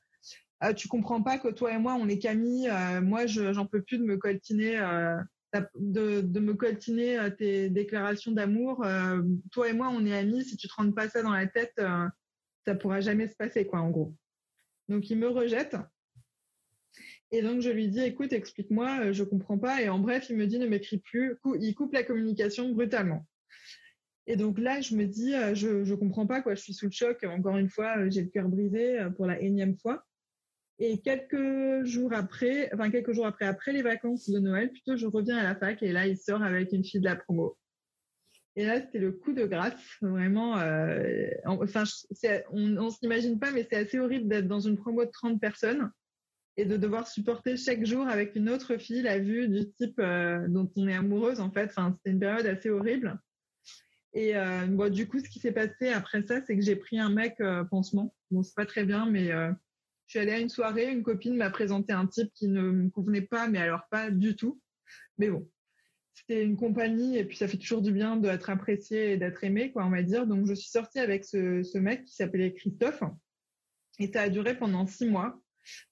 Euh, 0.64 0.74
tu 0.74 0.88
comprends 0.88 1.22
pas 1.22 1.38
que 1.38 1.50
toi 1.50 1.74
et 1.74 1.78
moi, 1.78 1.96
on 2.00 2.08
est 2.08 2.20
Camille. 2.20 2.70
Euh, 2.70 3.02
moi, 3.02 3.26
je 3.26 3.54
j'en 3.54 3.66
peux 3.66 3.82
plus 3.82 3.98
de 3.98 4.04
me 4.04 4.18
coltiner 4.18 4.80
de, 5.76 6.22
de, 6.22 6.40
me 6.40 6.54
coltiner 6.54 7.20
euh, 7.20 7.30
tes 7.30 7.70
déclarations 7.70 8.32
d'amour. 8.32 8.84
Euh, 8.84 9.22
toi 9.52 9.70
et 9.70 9.74
moi, 9.74 9.90
on 9.90 10.06
est 10.06 10.16
amis. 10.16 10.44
Si 10.44 10.58
tu 10.58 10.68
te 10.68 10.74
rends 10.76 10.92
pas 10.92 11.10
ça 11.10 11.24
dans 11.24 11.32
la 11.32 11.48
tête, 11.48 11.74
euh, 11.80 12.08
ça 12.66 12.76
pourra 12.76 13.02
jamais 13.02 13.28
se 13.28 13.36
passer, 13.36 13.66
quoi, 13.66 13.80
en 13.80 13.90
gros. 13.90 14.14
Donc, 14.88 15.10
il 15.10 15.18
me 15.18 15.28
rejette. 15.28 15.76
Et 17.32 17.42
donc, 17.42 17.62
je 17.62 17.70
lui 17.70 17.90
dis, 17.90 18.02
écoute, 18.02 18.32
explique-moi, 18.32 19.12
je 19.12 19.24
comprends 19.24 19.58
pas. 19.58 19.82
Et 19.82 19.90
en 19.90 20.00
bref, 20.00 20.28
il 20.30 20.38
me 20.38 20.48
dit, 20.48 20.60
ne 20.60 20.68
m'écris 20.68 21.00
plus. 21.00 21.36
Il 21.60 21.76
coupe 21.76 21.94
la 21.94 22.04
communication 22.04 22.70
brutalement. 22.70 23.26
Et 24.28 24.36
donc 24.36 24.60
là, 24.60 24.82
je 24.82 24.96
me 24.96 25.06
dis, 25.06 25.34
je, 25.54 25.84
je 25.84 25.96
comprends 25.96 26.28
pas, 26.28 26.42
quoi. 26.42 26.56
Je 26.56 26.62
suis 26.62 26.74
sous 26.74 26.86
le 26.86 26.92
choc. 26.92 27.24
Encore 27.24 27.58
une 27.58 27.70
fois, 27.70 28.10
j'ai 28.10 28.22
le 28.22 28.30
cœur 28.30 28.48
brisé 28.48 29.00
pour 29.16 29.26
la 29.26 29.40
énième 29.42 29.78
fois. 29.78 30.06
Et 30.80 31.00
quelques 31.00 31.86
jours 31.86 32.14
après, 32.14 32.70
enfin 32.74 32.92
quelques 32.92 33.12
jours 33.12 33.26
après, 33.26 33.46
après 33.46 33.72
les 33.72 33.82
vacances 33.82 34.30
de 34.30 34.40
Noël, 34.40 34.70
plutôt, 34.70 34.96
je 34.96 35.08
reviens 35.08 35.38
à 35.38 35.44
la 35.44 35.56
fac 35.56 35.82
et 35.82 35.92
là, 35.92 36.06
il 36.06 36.18
sort 36.18 36.44
avec 36.44 36.72
une 36.72 36.84
fille 36.84 37.00
de 37.00 37.06
la 37.06 37.16
promo. 37.16 37.58
Et 38.56 38.66
là, 38.66 38.80
c'était 38.80 39.00
le 39.00 39.12
coup 39.12 39.34
de 39.34 39.46
grâce, 39.46 39.74
vraiment. 40.02 40.60
Euh, 40.60 41.30
enfin, 41.46 41.84
on, 42.52 42.78
on 42.78 42.90
s'imagine 42.90 43.40
pas, 43.40 43.52
mais 43.52 43.68
c'est 43.70 43.78
assez 43.78 44.00
horrible 44.00 44.28
d'être 44.28 44.48
dans 44.48 44.60
une 44.60 44.78
promo 44.78 45.04
de 45.06 45.12
30 45.12 45.40
personnes 45.40 45.92
et 46.58 46.66
de 46.66 46.76
devoir 46.76 47.08
supporter 47.08 47.56
chaque 47.56 47.86
jour 47.86 48.08
avec 48.08 48.36
une 48.36 48.50
autre 48.50 48.78
fille 48.78 49.04
la 49.04 49.20
vue 49.20 49.48
du 49.48 49.70
type 49.72 50.00
euh, 50.00 50.48
dont 50.48 50.70
on 50.76 50.88
est 50.88 50.96
amoureuse, 50.96 51.40
en 51.40 51.52
fait. 51.52 51.66
Enfin, 51.66 51.94
c'était 51.96 52.12
une 52.12 52.20
période 52.20 52.48
assez 52.48 52.70
horrible. 52.70 53.20
Et 54.14 54.36
euh, 54.36 54.66
bon, 54.66 54.92
du 54.92 55.08
coup, 55.08 55.20
ce 55.20 55.30
qui 55.30 55.40
s'est 55.40 55.52
passé 55.52 55.90
après 55.90 56.24
ça, 56.24 56.42
c'est 56.42 56.56
que 56.56 56.64
j'ai 56.64 56.76
pris 56.76 56.98
un 56.98 57.12
mec 57.12 57.40
euh, 57.40 57.64
pansement. 57.64 58.16
Bon, 58.32 58.42
c'est 58.42 58.56
pas 58.56 58.66
très 58.66 58.84
bien, 58.84 59.06
mais 59.06 59.32
euh, 59.32 59.52
je 60.08 60.12
suis 60.12 60.20
allée 60.20 60.32
à 60.32 60.40
une 60.40 60.50
soirée, 60.50 60.92
une 60.92 61.04
copine 61.04 61.38
m'a 61.38 61.52
présenté 61.52 61.94
un 61.94 62.08
type 62.08 62.32
qui 62.34 62.48
ne 62.48 62.62
me 62.62 62.90
convenait 62.90 63.22
pas, 63.22 63.48
mais 63.48 63.60
alors 63.60 63.84
pas 63.92 64.10
du 64.10 64.36
tout. 64.36 64.60
Mais 65.20 65.30
bon, 65.30 65.48
c'était 66.16 66.44
une 66.44 66.58
compagnie 66.58 67.18
et 67.18 67.26
puis 67.26 67.38
ça 67.38 67.48
fait 67.48 67.58
toujours 67.58 67.84
du 67.84 67.92
bien 67.92 68.16
d'être 68.16 68.50
apprécié 68.50 69.12
et 69.12 69.18
d'être 69.18 69.44
aimé, 69.44 69.72
quoi, 69.72 69.86
on 69.86 69.92
va 69.92 70.02
dire. 70.02 70.26
Donc 70.26 70.48
je 70.48 70.56
suis 70.56 70.70
sortie 70.70 71.00
avec 71.00 71.24
ce, 71.24 71.62
ce 71.62 71.78
mec 71.78 72.06
qui 72.06 72.16
s'appelait 72.16 72.54
Christophe 72.54 73.04
et 74.00 74.12
ça 74.12 74.22
a 74.24 74.30
duré 74.30 74.58
pendant 74.58 74.88
six 74.88 75.06
mois. 75.06 75.40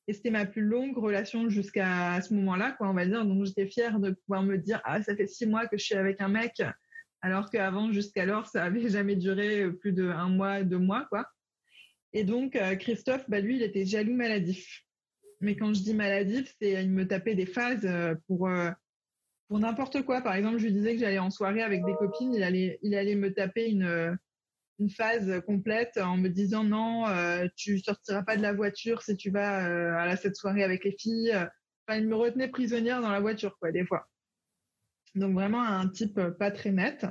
Et 0.07 0.13
c'était 0.13 0.31
ma 0.31 0.45
plus 0.45 0.61
longue 0.61 0.97
relation 0.97 1.49
jusqu'à 1.49 2.21
ce 2.21 2.33
moment-là, 2.33 2.71
quoi, 2.77 2.89
on 2.89 2.93
va 2.93 3.05
dire. 3.05 3.25
Donc 3.25 3.45
j'étais 3.45 3.67
fière 3.67 3.99
de 3.99 4.11
pouvoir 4.11 4.43
me 4.43 4.57
dire 4.57 4.81
ah 4.83 5.01
ça 5.01 5.15
fait 5.15 5.27
six 5.27 5.45
mois 5.45 5.67
que 5.67 5.77
je 5.77 5.83
suis 5.83 5.95
avec 5.95 6.21
un 6.21 6.29
mec, 6.29 6.61
alors 7.21 7.49
qu'avant 7.49 7.91
jusqu'alors 7.91 8.47
ça 8.47 8.63
avait 8.63 8.89
jamais 8.89 9.15
duré 9.15 9.71
plus 9.71 9.93
de 9.93 10.07
un 10.09 10.29
mois, 10.29 10.63
deux 10.63 10.79
mois, 10.79 11.05
quoi. 11.09 11.27
Et 12.15 12.23
donc, 12.23 12.55
euh, 12.55 12.77
Christophe, 12.77 13.29
bah, 13.29 13.41
lui, 13.41 13.57
il 13.57 13.61
était 13.61 13.85
jaloux 13.85 14.15
maladif. 14.15 14.83
Mais 15.41 15.57
quand 15.57 15.73
je 15.73 15.81
dis 15.81 15.93
maladif, 15.93 16.55
c'est 16.61 16.81
il 16.81 16.89
me 16.89 17.05
tapait 17.05 17.35
des 17.35 17.45
phases 17.45 17.85
euh, 17.85 18.15
pour, 18.25 18.47
euh, 18.47 18.71
pour 19.49 19.59
n'importe 19.59 20.01
quoi. 20.03 20.21
Par 20.21 20.33
exemple, 20.33 20.57
je 20.57 20.63
lui 20.63 20.71
disais 20.71 20.93
que 20.93 21.01
j'allais 21.01 21.19
en 21.19 21.29
soirée 21.29 21.61
avec 21.61 21.83
des 21.83 21.93
copines, 21.95 22.33
il 22.33 22.41
allait, 22.41 22.79
il 22.81 22.95
allait 22.95 23.15
me 23.15 23.33
taper 23.33 23.69
une, 23.69 24.17
une 24.79 24.89
phase 24.89 25.41
complète 25.45 25.97
en 25.97 26.17
me 26.17 26.29
disant 26.29 26.63
non, 26.63 27.07
euh, 27.07 27.47
tu 27.55 27.79
sortiras 27.79 28.23
pas 28.23 28.37
de 28.37 28.41
la 28.41 28.53
voiture 28.53 29.01
si 29.01 29.15
tu 29.15 29.31
vas 29.31 30.01
à 30.01 30.15
cette 30.17 30.35
soirée 30.35 30.63
avec 30.63 30.83
les 30.83 30.95
filles. 30.99 31.33
Enfin, 31.87 31.99
il 31.99 32.07
me 32.07 32.15
retenait 32.15 32.47
prisonnière 32.47 33.01
dans 33.01 33.11
la 33.11 33.19
voiture, 33.19 33.57
quoi, 33.59 33.71
des 33.71 33.85
fois. 33.85 34.07
Donc 35.13 35.33
vraiment 35.33 35.63
un 35.63 35.87
type 35.87 36.19
pas 36.37 36.51
très 36.51 36.71
net. 36.71 37.05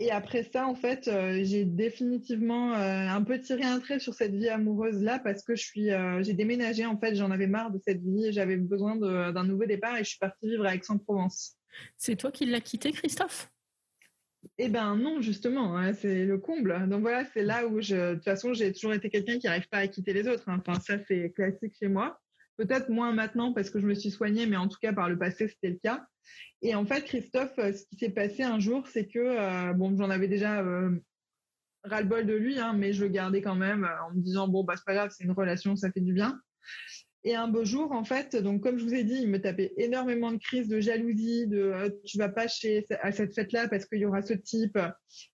Et 0.00 0.10
après 0.10 0.44
ça, 0.44 0.66
en 0.66 0.74
fait, 0.74 1.08
euh, 1.08 1.40
j'ai 1.44 1.66
définitivement 1.66 2.72
euh, 2.72 3.06
un 3.06 3.22
peu 3.22 3.38
tiré 3.38 3.64
un 3.64 3.78
trait 3.80 4.00
sur 4.00 4.14
cette 4.14 4.34
vie 4.34 4.48
amoureuse 4.48 5.02
là 5.02 5.18
parce 5.18 5.42
que 5.42 5.54
je 5.54 5.62
suis, 5.62 5.90
euh, 5.90 6.22
j'ai 6.22 6.32
déménagé. 6.32 6.86
En 6.86 6.98
fait, 6.98 7.14
j'en 7.14 7.30
avais 7.30 7.46
marre 7.46 7.70
de 7.70 7.78
cette 7.86 8.02
vie. 8.02 8.32
J'avais 8.32 8.56
besoin 8.56 8.96
d'un 8.96 9.44
nouveau 9.44 9.66
départ 9.66 9.98
et 9.98 10.04
je 10.04 10.08
suis 10.08 10.18
partie 10.18 10.48
vivre 10.48 10.64
à 10.64 10.74
Aix-en-Provence. 10.74 11.58
C'est 11.98 12.16
toi 12.16 12.32
qui 12.32 12.46
l'as 12.46 12.62
quitté, 12.62 12.92
Christophe? 12.92 13.50
Eh 14.58 14.68
ben 14.68 14.96
non, 14.96 15.20
justement, 15.20 15.76
hein, 15.76 15.92
c'est 15.92 16.24
le 16.24 16.38
comble. 16.38 16.88
Donc 16.88 17.02
voilà, 17.02 17.24
c'est 17.26 17.42
là 17.42 17.66
où 17.66 17.80
je, 17.80 18.10
de 18.10 18.14
toute 18.14 18.24
façon, 18.24 18.54
j'ai 18.54 18.72
toujours 18.72 18.94
été 18.94 19.10
quelqu'un 19.10 19.38
qui 19.38 19.46
n'arrive 19.46 19.68
pas 19.68 19.78
à 19.78 19.86
quitter 19.86 20.12
les 20.12 20.28
autres. 20.28 20.48
Hein. 20.48 20.62
Enfin, 20.66 20.80
ça 20.80 20.98
c'est 21.06 21.30
classique 21.32 21.74
chez 21.78 21.88
moi. 21.88 22.20
Peut-être 22.56 22.90
moins 22.90 23.12
maintenant 23.12 23.52
parce 23.52 23.70
que 23.70 23.80
je 23.80 23.86
me 23.86 23.94
suis 23.94 24.10
soignée, 24.10 24.46
mais 24.46 24.56
en 24.56 24.68
tout 24.68 24.78
cas 24.80 24.92
par 24.92 25.08
le 25.08 25.18
passé 25.18 25.48
c'était 25.48 25.70
le 25.70 25.78
cas. 25.82 26.06
Et 26.62 26.74
en 26.74 26.84
fait, 26.84 27.04
Christophe, 27.04 27.58
euh, 27.58 27.72
ce 27.72 27.84
qui 27.86 27.96
s'est 27.96 28.10
passé 28.10 28.42
un 28.42 28.58
jour, 28.58 28.86
c'est 28.86 29.06
que, 29.06 29.18
euh, 29.18 29.72
bon, 29.72 29.96
j'en 29.96 30.10
avais 30.10 30.28
déjà 30.28 30.60
euh, 30.60 30.90
ras-le-bol 31.84 32.26
de 32.26 32.34
lui, 32.34 32.58
hein, 32.58 32.74
mais 32.74 32.92
je 32.92 33.04
le 33.04 33.10
gardais 33.10 33.40
quand 33.40 33.54
même 33.54 33.88
en 34.06 34.12
me 34.12 34.20
disant, 34.20 34.46
bon, 34.46 34.64
bah, 34.64 34.74
c'est 34.76 34.84
pas 34.84 34.94
grave, 34.94 35.10
c'est 35.16 35.24
une 35.24 35.32
relation, 35.32 35.74
ça 35.76 35.90
fait 35.90 36.00
du 36.00 36.12
bien. 36.12 36.38
Et 37.22 37.34
un 37.34 37.48
beau 37.48 37.66
jour, 37.66 37.92
en 37.92 38.02
fait, 38.02 38.34
donc 38.34 38.62
comme 38.62 38.78
je 38.78 38.84
vous 38.84 38.94
ai 38.94 39.04
dit, 39.04 39.18
il 39.20 39.28
me 39.28 39.38
tapait 39.38 39.74
énormément 39.76 40.32
de 40.32 40.38
crises 40.38 40.68
de 40.68 40.80
jalousie, 40.80 41.46
de 41.46 41.58
euh, 41.58 41.90
tu 42.06 42.16
vas 42.16 42.30
pas 42.30 42.48
chez 42.48 42.86
à 43.02 43.12
cette 43.12 43.34
fête-là 43.34 43.68
parce 43.68 43.84
qu'il 43.84 43.98
y 43.98 44.06
aura 44.06 44.22
ce 44.22 44.32
type. 44.32 44.78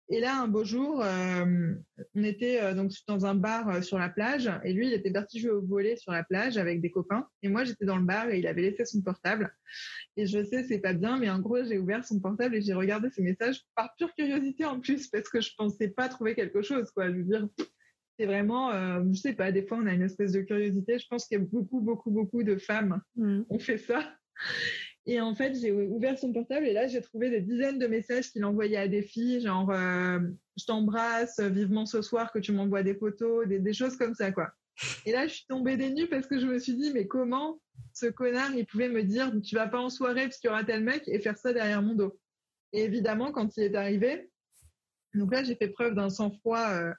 Et 0.09 0.18
là, 0.18 0.40
un 0.40 0.49
beau 0.49 0.64
jour, 0.64 1.01
euh, 1.05 1.75
on 2.16 2.25
était 2.25 2.61
euh, 2.61 2.75
donc 2.75 2.90
dans 3.07 3.25
un 3.25 3.37
bar 3.37 3.85
sur 3.85 4.01
la 4.01 4.09
plage 4.09 4.51
et 4.64 4.72
lui, 4.72 4.88
il 4.88 4.94
était 4.94 5.12
parti 5.12 5.49
au 5.49 5.62
volet 5.64 5.96
sur 5.96 6.11
la 6.11 6.25
plage 6.25 6.57
avec 6.57 6.81
des 6.81 6.90
copains 6.90 7.29
et 7.44 7.49
moi, 7.49 7.62
j'étais 7.62 7.85
dans 7.85 7.99
le 7.99 8.05
bar 8.05 8.31
et 8.31 8.40
il 8.40 8.49
avait 8.49 8.62
laissé 8.62 8.85
son 8.85 9.01
portable. 9.01 9.55
Et 10.16 10.27
je 10.27 10.42
sais, 10.42 10.64
c'est 10.64 10.81
pas 10.81 10.92
bien, 10.92 11.18
mais 11.18 11.31
en 11.31 11.38
gros, 11.38 11.62
j'ai 11.62 11.79
ouvert 11.79 12.05
son 12.05 12.18
portable 12.18 12.57
et 12.57 12.62
j'ai 12.62 12.75
regardé 12.75 13.11
ses 13.11 13.22
messages 13.22 13.61
par 13.77 13.94
pure 13.96 14.12
curiosité 14.12 14.64
en 14.64 14.81
plus 14.81 15.07
parce 15.07 15.29
que 15.29 15.40
je 15.40 15.51
pensais 15.57 15.88
pas 15.88 16.09
trouver 16.09 16.35
quelque 16.35 16.62
chose, 16.62 16.90
quoi. 16.90 17.07
Je 17.11 17.16
veux 17.16 17.22
dire, 17.22 17.49
c'est 18.18 18.26
vraiment, 18.26 18.72
euh, 18.72 19.02
je 19.12 19.20
sais 19.20 19.35
pas, 19.35 19.52
des 19.52 19.66
fois 19.66 19.79
on 19.79 19.87
a 19.87 19.92
une 19.92 20.02
espèce 20.02 20.33
de 20.33 20.40
curiosité. 20.40 20.98
Je 20.98 21.07
pense 21.09 21.26
qu'il 21.26 21.38
y 21.38 21.40
a 21.40 21.44
beaucoup, 21.44 21.81
beaucoup, 21.81 22.11
beaucoup 22.11 22.42
de 22.42 22.57
femmes 22.57 23.00
mm. 23.16 23.42
ont 23.48 23.59
fait 23.59 23.79
ça. 23.79 24.14
Et 25.09 25.20
en 25.20 25.35
fait, 25.35 25.55
j'ai 25.55 25.70
ouvert 25.70 26.18
son 26.18 26.33
portable 26.33 26.66
et 26.66 26.72
là, 26.72 26.88
j'ai 26.88 27.00
trouvé 27.00 27.31
des 27.31 27.40
dizaines 27.40 27.79
de 27.79 27.87
messages 27.87 28.33
qu'il 28.33 28.44
envoyait 28.44 28.76
à 28.76 28.88
des 28.88 29.02
filles, 29.02 29.40
genre 29.40 29.70
euh, 29.70 30.18
je 30.57 30.64
t'embrasse, 30.64 31.38
vivement 31.38 31.87
ce 31.87 32.02
soir 32.02 32.33
que 32.33 32.40
tu 32.40 32.50
m'envoies 32.50 32.83
des 32.83 32.94
photos, 32.94 33.46
des, 33.46 33.61
des, 33.61 33.72
choses 33.72 33.96
comme 33.96 34.14
ça, 34.14 34.33
quoi. 34.33 34.50
Et 35.05 35.12
là, 35.12 35.29
je 35.29 35.35
suis 35.35 35.46
tombée 35.46 35.76
des 35.76 35.90
nues 35.90 36.09
parce 36.09 36.26
que 36.26 36.40
je 36.40 36.46
me 36.46 36.59
suis 36.59 36.74
dit, 36.74 36.92
mais 36.92 37.07
comment 37.07 37.61
ce 37.92 38.07
connard, 38.07 38.52
il 38.55 38.66
pouvait 38.66 38.88
me 38.88 39.05
dire, 39.05 39.33
tu 39.42 39.55
vas 39.55 39.68
pas 39.68 39.79
en 39.79 39.90
soirée 39.90 40.24
parce 40.24 40.38
qu'il 40.38 40.48
y 40.48 40.52
aura 40.52 40.64
tel 40.64 40.83
mec 40.83 41.05
et 41.07 41.20
faire 41.20 41.38
ça 41.38 41.52
derrière 41.52 41.83
mon 41.83 41.94
dos? 41.94 42.18
Et 42.72 42.83
évidemment, 42.83 43.31
quand 43.31 43.57
il 43.57 43.62
est 43.62 43.74
arrivé, 43.76 44.29
donc 45.14 45.33
là, 45.33 45.44
j'ai 45.44 45.55
fait 45.55 45.68
preuve 45.68 45.94
d'un 45.94 46.11
sang-froid 46.11 46.68
euh, 46.70 46.92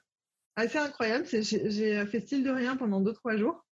assez 0.58 0.78
incroyable. 0.78 1.26
J'ai 1.26 2.06
fait 2.06 2.20
style 2.20 2.44
de 2.44 2.50
rien 2.50 2.76
pendant 2.76 3.00
deux 3.00 3.12
trois 3.12 3.36
jours. 3.36 3.64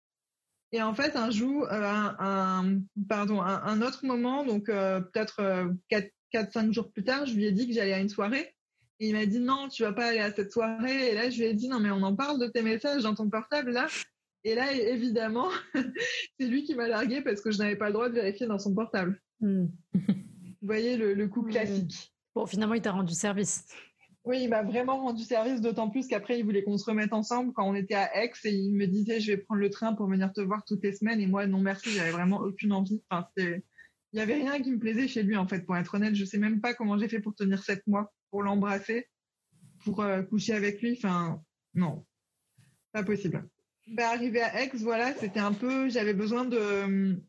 Et 0.71 0.81
en 0.81 0.93
fait, 0.93 1.15
un 1.15 1.31
jour, 1.31 1.65
euh, 1.71 2.09
un, 2.19 2.79
pardon, 3.07 3.41
un, 3.41 3.81
autre 3.81 4.05
moment, 4.05 4.45
donc 4.45 4.67
euh, 4.67 4.99
peut-être 4.99 5.69
4, 5.89 6.09
4, 6.31 6.51
5 6.51 6.73
jours 6.73 6.91
plus 6.91 7.03
tard, 7.03 7.25
je 7.25 7.33
lui 7.33 7.45
ai 7.45 7.51
dit 7.51 7.67
que 7.67 7.73
j'allais 7.73 7.93
à 7.93 7.99
une 7.99 8.09
soirée. 8.09 8.55
Et 8.99 9.09
il 9.09 9.13
m'a 9.13 9.25
dit 9.25 9.39
non, 9.39 9.67
tu 9.67 9.83
vas 9.83 9.93
pas 9.93 10.07
aller 10.07 10.19
à 10.19 10.33
cette 10.33 10.51
soirée. 10.51 11.11
Et 11.11 11.15
là, 11.15 11.29
je 11.29 11.37
lui 11.37 11.45
ai 11.45 11.53
dit 11.53 11.67
non, 11.67 11.79
mais 11.79 11.91
on 11.91 12.01
en 12.01 12.15
parle 12.15 12.39
de 12.39 12.47
tes 12.47 12.61
messages 12.61 13.03
dans 13.03 13.15
ton 13.15 13.29
portable 13.29 13.71
là. 13.71 13.87
Et 14.43 14.53
là, 14.53 14.71
évidemment, 14.73 15.49
c'est 16.39 16.47
lui 16.47 16.63
qui 16.63 16.75
m'a 16.75 16.87
largué 16.87 17.21
parce 17.21 17.41
que 17.41 17.51
je 17.51 17.57
n'avais 17.57 17.75
pas 17.75 17.87
le 17.87 17.93
droit 17.93 18.09
de 18.09 18.13
vérifier 18.13 18.45
dans 18.45 18.59
son 18.59 18.73
portable. 18.73 19.19
Hmm. 19.39 19.65
Vous 19.93 20.67
voyez 20.67 20.97
le, 20.97 21.27
coup 21.27 21.43
classique. 21.43 22.13
Bon, 22.33 22.45
finalement, 22.45 22.73
il 22.73 22.81
t'a 22.81 22.91
rendu 22.91 23.13
service. 23.13 23.65
Oui, 24.25 24.41
il 24.41 24.49
m'a 24.49 24.63
vraiment 24.63 24.97
rendu 24.97 25.23
service, 25.23 25.61
d'autant 25.61 25.89
plus 25.89 26.07
qu'après, 26.07 26.39
il 26.39 26.45
voulait 26.45 26.63
qu'on 26.63 26.79
se 26.79 26.85
remette 26.85 27.13
ensemble 27.13 27.53
quand 27.53 27.69
on 27.69 27.75
était 27.75 27.93
à 27.93 28.23
Aix 28.23 28.31
et 28.43 28.49
il 28.49 28.73
me 28.73 28.87
disait, 28.87 29.19
je 29.19 29.31
vais 29.31 29.37
prendre 29.37 29.61
le 29.61 29.69
train 29.69 29.93
pour 29.93 30.07
venir 30.07 30.33
te 30.33 30.41
voir 30.41 30.65
toutes 30.65 30.83
les 30.83 30.93
semaines. 30.93 31.21
Et 31.21 31.27
moi, 31.27 31.45
non 31.45 31.59
merci, 31.59 31.91
j'avais 31.91 32.09
vraiment 32.09 32.39
aucune 32.39 32.71
envie. 32.71 33.03
Enfin, 33.09 33.27
il 33.37 33.61
y 34.13 34.19
avait 34.19 34.33
rien 34.33 34.59
qui 34.61 34.71
me 34.71 34.79
plaisait 34.79 35.07
chez 35.07 35.21
lui, 35.21 35.37
en 35.37 35.47
fait, 35.47 35.63
pour 35.63 35.77
être 35.77 35.93
honnête. 35.93 36.15
Je 36.15 36.25
sais 36.25 36.39
même 36.39 36.59
pas 36.59 36.73
comment 36.73 36.97
j'ai 36.97 37.07
fait 37.07 37.19
pour 37.19 37.35
tenir 37.35 37.61
sept 37.61 37.85
mois, 37.85 38.11
pour 38.31 38.41
l'embrasser, 38.41 39.07
pour 39.83 40.01
euh, 40.01 40.23
coucher 40.23 40.53
avec 40.53 40.81
lui. 40.81 40.93
Enfin, 40.97 41.39
non, 41.75 42.03
pas 42.93 43.03
possible. 43.03 43.47
Bah, 43.89 44.09
arrivé 44.09 44.41
à 44.41 44.63
Aix, 44.63 44.71
voilà, 44.73 45.13
c'était 45.13 45.39
un 45.39 45.53
peu, 45.53 45.87
j'avais 45.89 46.15
besoin 46.15 46.45
de, 46.45 47.21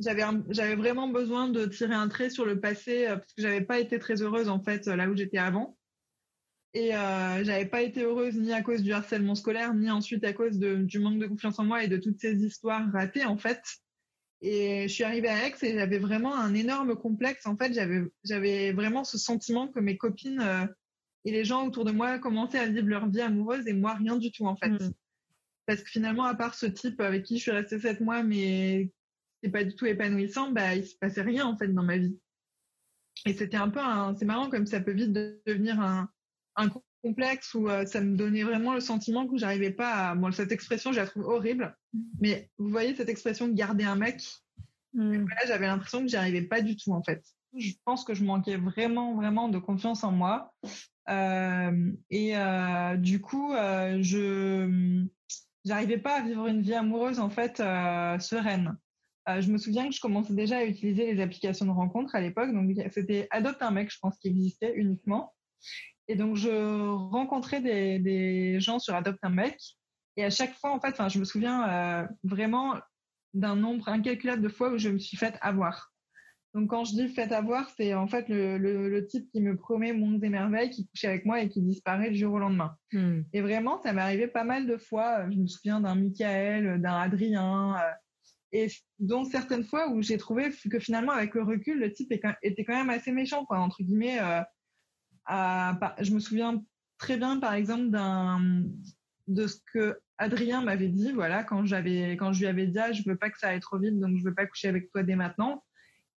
j'avais 0.00 0.24
j'avais 0.48 0.74
vraiment 0.74 1.08
besoin 1.08 1.48
de 1.48 1.66
tirer 1.66 1.94
un 1.94 2.08
trait 2.08 2.30
sur 2.30 2.44
le 2.44 2.58
passé 2.58 3.06
euh, 3.06 3.16
parce 3.16 3.32
que 3.32 3.42
j'avais 3.42 3.60
pas 3.60 3.78
été 3.78 4.00
très 4.00 4.20
heureuse 4.22 4.48
en 4.48 4.60
fait 4.60 4.86
là 4.86 5.08
où 5.08 5.16
j'étais 5.16 5.38
avant 5.38 5.76
et 6.76 6.94
euh, 6.94 7.42
j'avais 7.42 7.64
pas 7.64 7.80
été 7.80 8.02
heureuse 8.02 8.36
ni 8.36 8.52
à 8.52 8.60
cause 8.60 8.82
du 8.82 8.92
harcèlement 8.92 9.34
scolaire, 9.34 9.72
ni 9.72 9.90
ensuite 9.90 10.22
à 10.24 10.34
cause 10.34 10.58
de, 10.58 10.76
du 10.76 10.98
manque 10.98 11.18
de 11.18 11.26
confiance 11.26 11.58
en 11.58 11.64
moi 11.64 11.82
et 11.82 11.88
de 11.88 11.96
toutes 11.96 12.20
ces 12.20 12.44
histoires 12.44 12.92
ratées 12.92 13.24
en 13.24 13.38
fait. 13.38 13.62
Et 14.42 14.86
je 14.86 14.92
suis 14.92 15.02
arrivée 15.02 15.28
à 15.28 15.46
Aix 15.46 15.54
et 15.62 15.72
j'avais 15.72 15.98
vraiment 15.98 16.36
un 16.36 16.52
énorme 16.52 16.94
complexe. 16.94 17.46
En 17.46 17.56
fait, 17.56 17.72
j'avais 17.72 18.02
j'avais 18.24 18.72
vraiment 18.72 19.04
ce 19.04 19.16
sentiment 19.16 19.68
que 19.68 19.80
mes 19.80 19.96
copines 19.96 20.42
euh, 20.42 20.66
et 21.24 21.30
les 21.30 21.46
gens 21.46 21.66
autour 21.66 21.86
de 21.86 21.92
moi 21.92 22.18
commençaient 22.18 22.58
à 22.58 22.68
vivre 22.68 22.88
leur 22.88 23.08
vie 23.08 23.22
amoureuse 23.22 23.66
et 23.66 23.72
moi 23.72 23.94
rien 23.94 24.16
du 24.16 24.30
tout 24.30 24.44
en 24.44 24.56
fait. 24.56 24.68
Mm. 24.68 24.92
Parce 25.64 25.82
que 25.82 25.88
finalement, 25.88 26.24
à 26.24 26.34
part 26.34 26.54
ce 26.54 26.66
type 26.66 27.00
avec 27.00 27.22
qui 27.22 27.38
je 27.38 27.42
suis 27.44 27.52
restée 27.52 27.78
sept 27.78 28.02
mois, 28.02 28.22
mais 28.22 28.92
c'est 29.42 29.50
pas 29.50 29.64
du 29.64 29.74
tout 29.74 29.86
épanouissant, 29.86 30.50
bah 30.50 30.74
il 30.74 30.86
se 30.86 30.94
passait 30.94 31.22
rien 31.22 31.46
en 31.46 31.56
fait 31.56 31.68
dans 31.68 31.82
ma 31.82 31.96
vie. 31.96 32.18
Et 33.24 33.32
c'était 33.32 33.56
un 33.56 33.70
peu, 33.70 33.80
c'est 34.18 34.26
marrant 34.26 34.50
comme 34.50 34.66
ça 34.66 34.78
peut 34.80 34.92
vite 34.92 35.14
devenir 35.14 35.80
un, 35.80 36.10
un 36.56 36.70
complexe 37.02 37.54
où 37.54 37.68
euh, 37.68 37.86
ça 37.86 38.00
me 38.00 38.16
donnait 38.16 38.42
vraiment 38.42 38.74
le 38.74 38.80
sentiment 38.80 39.26
que 39.26 39.36
j'arrivais 39.36 39.70
pas 39.70 40.10
à. 40.10 40.14
Bon, 40.14 40.32
cette 40.32 40.52
expression, 40.52 40.92
je 40.92 40.98
la 40.98 41.06
trouve 41.06 41.26
horrible, 41.26 41.76
mais 42.20 42.50
vous 42.58 42.68
voyez 42.68 42.94
cette 42.94 43.08
expression 43.08 43.48
de 43.48 43.54
garder 43.54 43.84
un 43.84 43.96
mec? 43.96 44.22
Mm. 44.94 45.28
Là, 45.28 45.36
j'avais 45.46 45.66
l'impression 45.66 46.00
que 46.00 46.08
j'y 46.08 46.16
arrivais 46.16 46.42
pas 46.42 46.62
du 46.62 46.76
tout 46.76 46.92
en 46.92 47.02
fait. 47.02 47.24
je 47.56 47.72
pense 47.84 48.04
que 48.04 48.14
je 48.14 48.24
manquais 48.24 48.56
vraiment, 48.56 49.14
vraiment 49.14 49.48
de 49.48 49.58
confiance 49.58 50.02
en 50.04 50.12
moi. 50.12 50.52
et 52.10 52.34
du 52.98 53.20
coup, 53.20 53.52
je 54.00 55.06
j'arrivais 55.64 55.98
pas 55.98 56.20
à 56.20 56.22
vivre 56.22 56.46
une 56.46 56.62
vie 56.62 56.74
amoureuse 56.74 57.18
en 57.18 57.30
fait 57.30 57.58
sereine. 57.58 58.76
je 59.28 59.50
me 59.50 59.58
souviens 59.58 59.88
que 59.88 59.94
je 59.94 60.00
commençais 60.00 60.32
déjà 60.32 60.58
à 60.58 60.64
utiliser 60.64 61.12
les 61.12 61.22
applications 61.22 61.66
de 61.66 61.70
rencontres 61.70 62.14
à 62.14 62.20
l'époque. 62.20 62.52
Donc, 62.52 62.70
c'était 62.92 63.28
Adopte 63.30 63.62
un 63.62 63.70
mec, 63.70 63.92
je 63.92 63.98
pense, 64.00 64.16
qui 64.18 64.28
existait 64.28 64.72
uniquement. 64.74 65.34
Et 66.08 66.16
donc, 66.16 66.36
je 66.36 67.08
rencontrais 67.10 67.60
des, 67.60 67.98
des 67.98 68.60
gens 68.60 68.78
sur 68.78 68.94
Adopte 68.94 69.18
un 69.22 69.30
mec. 69.30 69.58
Et 70.16 70.24
à 70.24 70.30
chaque 70.30 70.54
fois, 70.54 70.72
en 70.72 70.80
fait, 70.80 70.96
je 71.08 71.18
me 71.18 71.24
souviens 71.24 72.08
vraiment 72.24 72.74
d'un 73.34 73.54
nombre 73.54 73.88
incalculable 73.88 74.42
de 74.42 74.48
fois 74.48 74.72
où 74.72 74.78
je 74.78 74.88
me 74.88 74.98
suis 74.98 75.16
faite 75.16 75.36
avoir. 75.42 75.92
Donc 76.56 76.70
quand 76.70 76.84
je 76.84 76.92
dis 76.92 77.08
fait 77.08 77.32
avoir, 77.32 77.68
c'est 77.76 77.92
en 77.92 78.06
fait 78.06 78.30
le, 78.30 78.56
le, 78.56 79.06
type 79.06 79.30
qui 79.30 79.42
me 79.42 79.58
promet 79.58 79.92
mondes 79.92 80.24
et 80.24 80.30
merveilles, 80.30 80.70
qui 80.70 80.86
couche 80.86 81.04
avec 81.04 81.26
moi 81.26 81.42
et 81.42 81.50
qui 81.50 81.60
disparaît 81.60 82.10
du 82.10 82.16
jour 82.16 82.32
au 82.32 82.38
lendemain. 82.38 82.74
Hmm. 82.92 83.20
Et 83.34 83.42
vraiment, 83.42 83.78
ça 83.82 83.92
m'est 83.92 84.00
arrivé 84.00 84.26
pas 84.26 84.42
mal 84.42 84.66
de 84.66 84.78
fois. 84.78 85.30
Je 85.30 85.36
me 85.36 85.46
souviens 85.46 85.82
d'un 85.82 85.94
Michael, 85.94 86.80
d'un 86.80 86.94
Adrien, 86.94 87.76
euh, 87.76 87.92
et 88.52 88.68
dont 88.98 89.24
certaines 89.24 89.64
fois 89.64 89.90
où 89.90 90.00
j'ai 90.00 90.16
trouvé 90.16 90.50
que 90.70 90.78
finalement, 90.78 91.12
avec 91.12 91.34
le 91.34 91.42
recul, 91.42 91.78
le 91.78 91.92
type 91.92 92.10
était 92.10 92.64
quand 92.64 92.74
même 92.74 92.88
assez 92.88 93.12
méchant, 93.12 93.44
quoi, 93.44 93.58
entre 93.58 93.82
guillemets. 93.82 94.18
Euh, 94.22 94.40
je 95.28 96.12
me 96.12 96.20
souviens 96.20 96.62
très 96.98 97.16
bien, 97.16 97.38
par 97.38 97.54
exemple, 97.54 97.90
de 99.26 99.46
ce 99.46 99.56
que 99.72 99.98
Adrien 100.18 100.62
m'avait 100.62 100.88
dit, 100.88 101.12
voilà, 101.12 101.44
quand 101.44 101.64
j'avais, 101.66 102.12
quand 102.12 102.32
je 102.32 102.40
lui 102.40 102.46
avais 102.46 102.66
dit, 102.66 102.78
ah, 102.78 102.92
je 102.92 103.02
veux 103.06 103.16
pas 103.16 103.30
que 103.30 103.38
ça 103.38 103.48
aille 103.48 103.60
trop 103.60 103.78
vite, 103.78 103.98
donc 103.98 104.16
je 104.16 104.24
veux 104.24 104.34
pas 104.34 104.46
coucher 104.46 104.68
avec 104.68 104.90
toi 104.90 105.02
dès 105.02 105.16
maintenant 105.16 105.62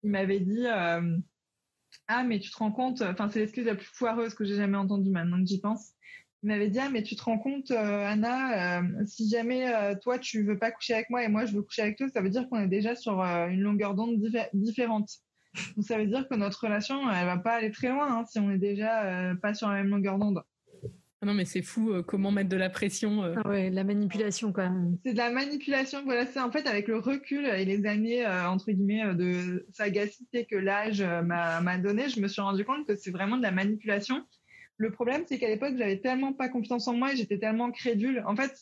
il 0.03 0.11
m'avait 0.11 0.39
dit 0.39 0.65
euh, 0.65 1.17
Ah, 2.07 2.23
mais 2.23 2.39
tu 2.39 2.51
te 2.51 2.57
rends 2.57 2.71
compte, 2.71 3.01
enfin, 3.01 3.29
c'est 3.29 3.39
l'excuse 3.39 3.65
la 3.65 3.75
plus 3.75 3.85
foireuse 3.85 4.33
que 4.33 4.45
j'ai 4.45 4.55
jamais 4.55 4.77
entendue 4.77 5.11
maintenant 5.11 5.39
que 5.39 5.47
j'y 5.47 5.59
pense. 5.59 5.93
Il 6.43 6.47
m'avait 6.47 6.69
dit 6.69 6.79
Ah, 6.79 6.89
mais 6.89 7.03
tu 7.03 7.15
te 7.15 7.23
rends 7.23 7.39
compte, 7.39 7.71
euh, 7.71 8.05
Anna, 8.05 8.79
euh, 8.79 9.05
si 9.05 9.29
jamais 9.29 9.71
toi 10.01 10.19
tu 10.19 10.43
veux 10.43 10.57
pas 10.57 10.71
coucher 10.71 10.93
avec 10.93 11.09
moi 11.09 11.23
et 11.23 11.27
moi 11.27 11.45
je 11.45 11.53
veux 11.53 11.63
coucher 11.63 11.81
avec 11.83 11.97
toi, 11.97 12.07
ça 12.09 12.21
veut 12.21 12.29
dire 12.29 12.47
qu'on 12.49 12.61
est 12.61 12.67
déjà 12.67 12.95
sur 12.95 13.19
une 13.21 13.61
longueur 13.61 13.95
d'onde 13.95 14.21
différente. 14.53 15.09
Donc 15.75 15.85
ça 15.85 15.97
veut 15.97 16.07
dire 16.07 16.27
que 16.27 16.35
notre 16.35 16.63
relation, 16.63 17.09
elle 17.11 17.25
va 17.25 17.37
pas 17.37 17.55
aller 17.55 17.71
très 17.71 17.89
loin 17.89 18.19
hein, 18.19 18.25
si 18.25 18.39
on 18.39 18.51
est 18.51 18.57
déjà 18.57 19.33
pas 19.41 19.53
sur 19.53 19.67
la 19.67 19.75
même 19.75 19.89
longueur 19.89 20.17
d'onde. 20.17 20.43
Ah 21.21 21.25
non, 21.25 21.33
mais 21.33 21.43
c'est 21.43 21.61
fou, 21.61 21.91
euh, 21.91 22.01
comment 22.01 22.31
mettre 22.31 22.47
de 22.47 22.55
la 22.55 22.69
pression. 22.69 23.23
Euh. 23.23 23.35
Ah 23.43 23.49
ouais, 23.49 23.69
la 23.69 23.83
manipulation, 23.83 24.53
quoi. 24.53 24.71
C'est 25.03 25.11
de 25.11 25.17
la 25.17 25.31
manipulation, 25.31 26.01
voilà, 26.05 26.25
c'est 26.25 26.39
en 26.39 26.49
fait 26.49 26.65
avec 26.65 26.87
le 26.87 26.97
recul 26.97 27.45
et 27.45 27.65
les 27.65 27.85
années, 27.85 28.25
euh, 28.25 28.47
entre 28.47 28.71
guillemets, 28.71 29.13
de 29.15 29.67
sagacité 29.73 30.45
que 30.45 30.55
l'âge 30.55 31.01
m'a 31.01 31.77
donné, 31.77 32.07
je 32.07 32.21
me 32.21 32.29
suis 32.29 32.41
rendu 32.41 32.63
compte 32.63 32.87
que 32.87 32.95
c'est 32.95 33.11
vraiment 33.11 33.35
de 33.35 33.41
la 33.41 33.51
manipulation. 33.51 34.23
Le 34.77 34.91
problème, 34.91 35.23
c'est 35.27 35.39
qu'à 35.39 35.49
l'époque, 35.49 35.75
j'avais 35.77 35.99
tellement 35.99 36.31
pas 36.31 36.47
confiance 36.47 36.87
en 36.87 36.93
moi 36.93 37.11
et 37.11 37.17
j'étais 37.17 37.37
tellement 37.37 37.69
crédule. 37.69 38.23
En 38.25 38.37
fait, 38.37 38.53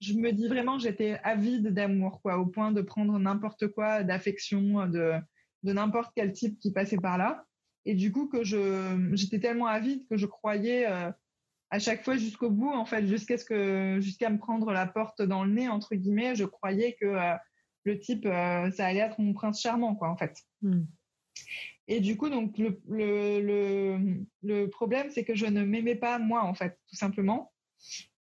je 0.00 0.14
me 0.14 0.30
dis 0.30 0.46
vraiment, 0.46 0.78
j'étais 0.78 1.18
avide 1.24 1.74
d'amour, 1.74 2.20
quoi, 2.22 2.38
au 2.38 2.46
point 2.46 2.70
de 2.70 2.80
prendre 2.80 3.18
n'importe 3.18 3.66
quoi, 3.66 4.04
d'affection, 4.04 4.86
de, 4.86 5.14
de 5.62 5.72
n'importe 5.72 6.12
quel 6.14 6.32
type 6.32 6.58
qui 6.58 6.72
passait 6.72 6.96
par 6.96 7.18
là. 7.18 7.44
Et 7.84 7.94
du 7.94 8.12
coup, 8.12 8.28
que 8.28 8.44
je, 8.44 9.10
j'étais 9.12 9.40
tellement 9.40 9.66
avide 9.66 10.06
que 10.08 10.16
je 10.16 10.26
croyais 10.26 10.86
à 11.70 11.78
chaque 11.78 12.02
fois 12.02 12.16
jusqu'au 12.16 12.50
bout, 12.50 12.70
en 12.70 12.84
fait, 12.84 13.06
jusqu'à 13.06 13.36
ce 13.36 13.44
que, 13.44 13.98
jusqu'à 14.00 14.30
me 14.30 14.38
prendre 14.38 14.72
la 14.72 14.86
porte 14.86 15.22
dans 15.22 15.44
le 15.44 15.52
nez, 15.52 15.68
entre 15.68 15.94
guillemets, 15.94 16.34
je 16.34 16.44
croyais 16.44 16.96
que 17.00 17.06
euh, 17.06 17.34
le 17.84 17.98
type, 17.98 18.26
euh, 18.26 18.70
ça 18.70 18.86
allait 18.86 19.00
être 19.00 19.20
mon 19.20 19.34
prince 19.34 19.60
charmant, 19.60 19.94
quoi, 19.94 20.08
en 20.08 20.16
fait. 20.16 20.34
Hmm. 20.62 20.84
Et 21.86 22.00
du 22.00 22.16
coup, 22.16 22.28
donc, 22.28 22.56
le, 22.58 22.80
le, 22.88 24.24
le, 24.42 24.66
problème, 24.68 25.10
c'est 25.10 25.24
que 25.24 25.34
je 25.34 25.46
ne 25.46 25.62
m'aimais 25.64 25.94
pas 25.94 26.18
moi, 26.18 26.42
en 26.42 26.54
fait, 26.54 26.78
tout 26.88 26.96
simplement. 26.96 27.52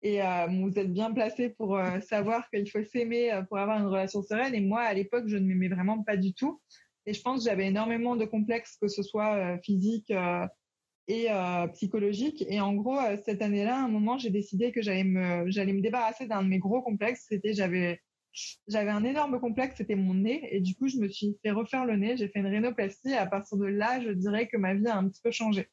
Et 0.01 0.21
euh, 0.21 0.47
vous 0.47 0.77
êtes 0.77 0.91
bien 0.91 1.13
placé 1.13 1.49
pour 1.49 1.79
savoir 2.01 2.49
qu'il 2.49 2.69
faut 2.69 2.83
s'aimer 2.83 3.41
pour 3.47 3.57
avoir 3.57 3.79
une 3.79 3.87
relation 3.87 4.21
sereine. 4.21 4.53
Et 4.53 4.59
moi, 4.59 4.81
à 4.81 4.93
l'époque, 4.93 5.27
je 5.27 5.37
ne 5.37 5.45
m'aimais 5.45 5.69
vraiment 5.69 6.03
pas 6.03 6.17
du 6.17 6.33
tout. 6.33 6.61
Et 7.05 7.13
je 7.13 7.21
pense 7.21 7.43
que 7.43 7.49
j'avais 7.49 7.67
énormément 7.67 8.15
de 8.15 8.25
complexes, 8.25 8.77
que 8.81 8.87
ce 8.87 9.03
soit 9.03 9.57
physique, 9.63 10.11
et 11.07 11.29
euh, 11.29 11.67
psychologique. 11.67 12.43
Et 12.47 12.59
en 12.59 12.73
gros, 12.73 12.97
euh, 12.97 13.17
cette 13.25 13.41
année-là, 13.41 13.77
à 13.77 13.83
un 13.83 13.89
moment, 13.89 14.17
j'ai 14.17 14.29
décidé 14.29 14.71
que 14.71 14.81
j'allais 14.81 15.03
me, 15.03 15.49
j'allais 15.49 15.73
me 15.73 15.81
débarrasser 15.81 16.27
d'un 16.27 16.43
de 16.43 16.47
mes 16.47 16.59
gros 16.59 16.81
complexes. 16.81 17.25
C'était, 17.27 17.53
j'avais, 17.53 18.01
j'avais 18.67 18.91
un 18.91 19.03
énorme 19.03 19.39
complexe, 19.39 19.75
c'était 19.77 19.95
mon 19.95 20.13
nez. 20.13 20.47
Et 20.51 20.61
du 20.61 20.75
coup, 20.75 20.87
je 20.87 20.97
me 20.97 21.09
suis 21.09 21.37
fait 21.43 21.51
refaire 21.51 21.85
le 21.85 21.97
nez. 21.97 22.17
J'ai 22.17 22.29
fait 22.29 22.39
une 22.39 22.47
rhinoplastie. 22.47 23.11
Et 23.11 23.17
à 23.17 23.25
partir 23.25 23.57
de 23.57 23.65
là, 23.65 24.01
je 24.01 24.11
dirais 24.11 24.47
que 24.47 24.57
ma 24.57 24.73
vie 24.73 24.87
a 24.87 24.97
un 24.97 25.07
petit 25.09 25.21
peu 25.21 25.31
changé. 25.31 25.67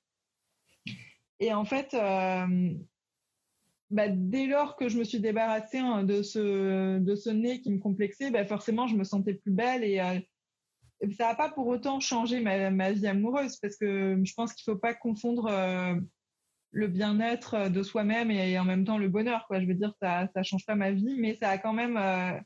Et 1.39 1.55
en 1.55 1.65
fait, 1.65 1.95
euh, 1.95 2.75
bah, 3.91 4.09
dès 4.09 4.47
lors 4.47 4.77
que 4.77 4.89
je 4.89 4.99
me 4.99 5.05
suis 5.05 5.21
débarrassée 5.21 5.79
hein, 5.79 6.03
de 6.03 6.23
ce, 6.23 6.99
de 6.99 7.15
ce 7.15 7.31
nez 7.31 7.61
qui 7.61 7.71
me 7.71 7.79
complexait, 7.79 8.31
bah, 8.31 8.45
forcément, 8.45 8.89
je 8.89 8.97
me 8.97 9.05
sentais 9.05 9.35
plus 9.35 9.53
belle 9.53 9.85
et 9.85 10.01
ça 11.17 11.29
n'a 11.29 11.35
pas 11.35 11.51
pour 11.51 11.67
autant 11.67 12.01
changé 12.01 12.41
ma, 12.41 12.93
vie 12.93 13.07
amoureuse 13.07 13.57
parce 13.57 13.77
que 13.77 14.21
je 14.23 14.35
pense 14.35 14.53
qu'il 14.53 14.71
ne 14.71 14.75
faut 14.75 14.81
pas 14.81 14.95
confondre 14.95 15.47
euh, 15.51 15.95
le 16.73 16.89
bien-être 16.89 17.71
de 17.71 17.83
soi-même 17.83 18.31
et, 18.31 18.59
en 18.59 18.65
même 18.65 18.85
temps 18.85 18.99
le 18.99 19.09
bonheur. 19.09 19.47
Quoi. 19.47 19.61
Je 19.61 19.67
veux 19.67 19.75
dire, 19.75 19.95
ça 20.01 20.29
ne 20.35 20.43
change 20.43 20.67
pas 20.67 20.75
ma 20.75 20.93
vie, 20.93 21.17
mais 21.19 21.37
ça 21.41 21.51
a 21.51 21.59
quand 21.59 21.73
même 21.73 21.97
euh, 21.97 22.39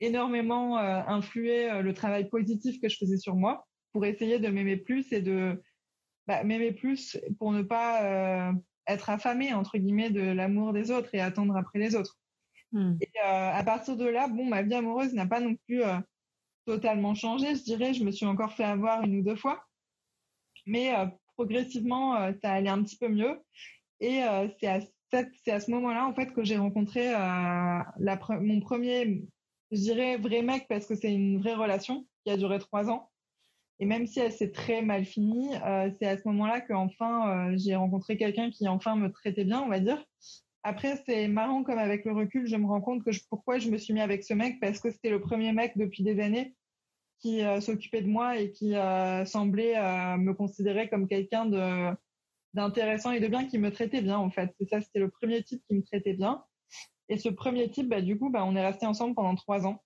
énormément 0.00 0.78
euh, 0.78 1.00
influé 1.06 1.82
le 1.82 1.94
travail 1.94 2.28
positif 2.28 2.80
que 2.80 2.88
je 2.88 2.96
faisais 2.96 3.18
sur 3.18 3.34
moi 3.34 3.66
pour 3.92 4.04
essayer 4.04 4.38
de 4.38 4.48
m'aimer 4.48 4.76
plus 4.76 5.12
et 5.12 5.20
de 5.20 5.60
bah, 6.26 6.44
m'aimer 6.44 6.72
plus 6.72 7.18
pour 7.38 7.52
ne 7.52 7.62
pas 7.62 8.52
être 8.86 9.10
affamée, 9.10 9.52
entre 9.52 9.78
guillemets, 9.78 10.10
de 10.10 10.20
l'amour 10.20 10.72
des 10.72 10.92
autres 10.92 11.12
et 11.12 11.20
attendre 11.20 11.56
après 11.56 11.80
les 11.80 11.96
autres. 11.96 12.18
Hmm. 12.72 12.94
Et 13.00 13.10
à 13.20 13.62
partir 13.64 13.96
de 13.96 14.04
là, 14.04 14.28
bon, 14.28 14.44
ma 14.44 14.62
vie 14.62 14.74
amoureuse 14.74 15.12
n'a 15.12 15.26
pas 15.26 15.40
non 15.40 15.56
plus 15.66 15.82
totalement 16.66 17.14
changé, 17.14 17.54
je 17.54 17.62
dirais. 17.62 17.94
Je 17.94 18.04
me 18.04 18.10
suis 18.10 18.26
encore 18.26 18.52
fait 18.52 18.64
avoir 18.64 19.02
une 19.02 19.20
ou 19.20 19.22
deux 19.22 19.36
fois. 19.36 19.64
Mais 20.66 20.94
euh, 20.94 21.06
progressivement, 21.34 22.16
euh, 22.16 22.32
ça 22.42 22.52
allait 22.52 22.68
un 22.68 22.82
petit 22.82 22.96
peu 22.96 23.08
mieux. 23.08 23.40
Et 24.00 24.22
euh, 24.24 24.48
c'est 24.60 24.66
à, 24.66 24.80
à, 25.46 25.60
ce 25.60 25.70
moment-là, 25.70 26.06
en 26.06 26.14
fait, 26.14 26.32
que 26.32 26.44
j'ai 26.44 26.58
rencontré 26.58 27.12
mon 28.40 28.60
premier, 28.60 29.24
je 29.70 29.78
dirais, 29.78 30.18
vrai 30.18 30.42
mec, 30.42 30.66
parce 30.68 30.86
que 30.86 30.96
c'est 30.96 31.14
une 31.14 31.38
vraie 31.38 31.54
relation 31.54 32.06
qui 32.24 32.32
a 32.32 32.36
duré 32.36 32.58
trois 32.58 32.90
ans. 32.90 33.10
Et 33.78 33.86
même 33.86 34.06
si 34.06 34.20
elle 34.20 34.32
s'est 34.32 34.52
très 34.52 34.82
mal 34.82 35.04
finie, 35.04 35.50
c'est 35.98 36.06
à 36.06 36.16
ce 36.16 36.26
moment-là 36.26 36.60
qu'enfin, 36.62 37.56
j'ai 37.56 37.76
rencontré 37.76 38.16
quelqu'un 38.16 38.50
qui 38.50 38.68
enfin 38.68 38.96
me 38.96 39.12
traitait 39.12 39.44
bien, 39.44 39.62
on 39.62 39.68
va 39.68 39.80
dire. 39.80 40.04
Après, 40.68 41.00
c'est 41.06 41.28
marrant 41.28 41.62
comme 41.62 41.78
avec 41.78 42.04
le 42.04 42.12
recul, 42.12 42.48
je 42.48 42.56
me 42.56 42.66
rends 42.66 42.80
compte 42.80 43.04
que 43.04 43.12
pourquoi 43.30 43.60
je 43.60 43.70
me 43.70 43.78
suis 43.78 43.94
mis 43.94 44.00
avec 44.00 44.24
ce 44.24 44.34
mec, 44.34 44.58
parce 44.58 44.80
que 44.80 44.90
c'était 44.90 45.10
le 45.10 45.20
premier 45.20 45.52
mec 45.52 45.78
depuis 45.78 46.02
des 46.02 46.18
années 46.18 46.56
qui 47.20 47.44
euh, 47.44 47.60
s'occupait 47.60 48.02
de 48.02 48.08
moi 48.08 48.36
et 48.36 48.50
qui 48.50 48.74
euh, 48.74 49.24
semblait 49.26 49.78
euh, 49.78 50.16
me 50.16 50.34
considérer 50.34 50.88
comme 50.88 51.06
quelqu'un 51.06 51.96
d'intéressant 52.52 53.12
et 53.12 53.20
de 53.20 53.28
bien, 53.28 53.46
qui 53.46 53.58
me 53.58 53.70
traitait 53.70 54.02
bien 54.02 54.18
en 54.18 54.28
fait. 54.28 54.52
C'est 54.58 54.68
ça, 54.68 54.80
c'était 54.80 54.98
le 54.98 55.08
premier 55.08 55.40
type 55.44 55.62
qui 55.68 55.76
me 55.76 55.84
traitait 55.84 56.14
bien. 56.14 56.42
Et 57.08 57.16
ce 57.16 57.28
premier 57.28 57.70
type, 57.70 57.88
bah, 57.88 58.02
du 58.02 58.18
coup, 58.18 58.30
bah, 58.30 58.44
on 58.44 58.56
est 58.56 58.66
resté 58.66 58.86
ensemble 58.86 59.14
pendant 59.14 59.36
trois 59.36 59.68
ans. 59.68 59.80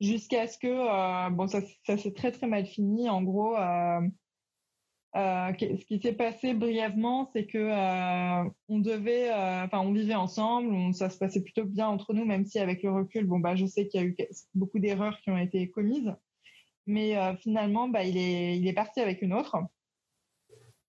Jusqu'à 0.00 0.48
ce 0.48 0.58
que, 0.58 1.30
bon, 1.30 1.46
ça, 1.46 1.60
ça 1.86 1.96
s'est 1.96 2.14
très 2.14 2.32
très 2.32 2.48
mal 2.48 2.66
fini. 2.66 3.08
En 3.08 3.22
gros, 3.22 3.54
euh, 5.16 5.52
ce 5.58 5.84
qui 5.86 6.00
s'est 6.00 6.12
passé 6.12 6.54
brièvement, 6.54 7.30
c'est 7.32 7.46
que 7.46 7.58
euh, 7.58 8.48
euh, 8.70 9.92
vivait 9.92 10.14
ensemble, 10.14 10.94
ça 10.94 11.10
se 11.10 11.18
passait 11.18 11.42
plutôt 11.42 11.64
bien 11.64 11.88
entre 11.88 12.14
nous, 12.14 12.24
même 12.24 12.46
si 12.46 12.60
avec 12.60 12.82
le 12.84 12.92
recul, 12.92 13.26
bon 13.26 13.40
bah, 13.40 13.56
je 13.56 13.66
sais 13.66 13.88
qu'il 13.88 14.00
y 14.00 14.04
a 14.04 14.06
eu 14.06 14.16
beaucoup 14.54 14.78
d'erreurs 14.78 15.20
qui 15.20 15.30
ont 15.30 15.38
été 15.38 15.68
commises, 15.68 16.14
mais 16.86 17.16
finalement, 17.38 17.88
bah, 17.88 18.04
il 18.04 18.16
est, 18.16 18.56
il 18.56 18.66
est 18.68 18.72
parti 18.72 19.00
avec 19.00 19.20
une 19.22 19.32
autre. 19.32 19.56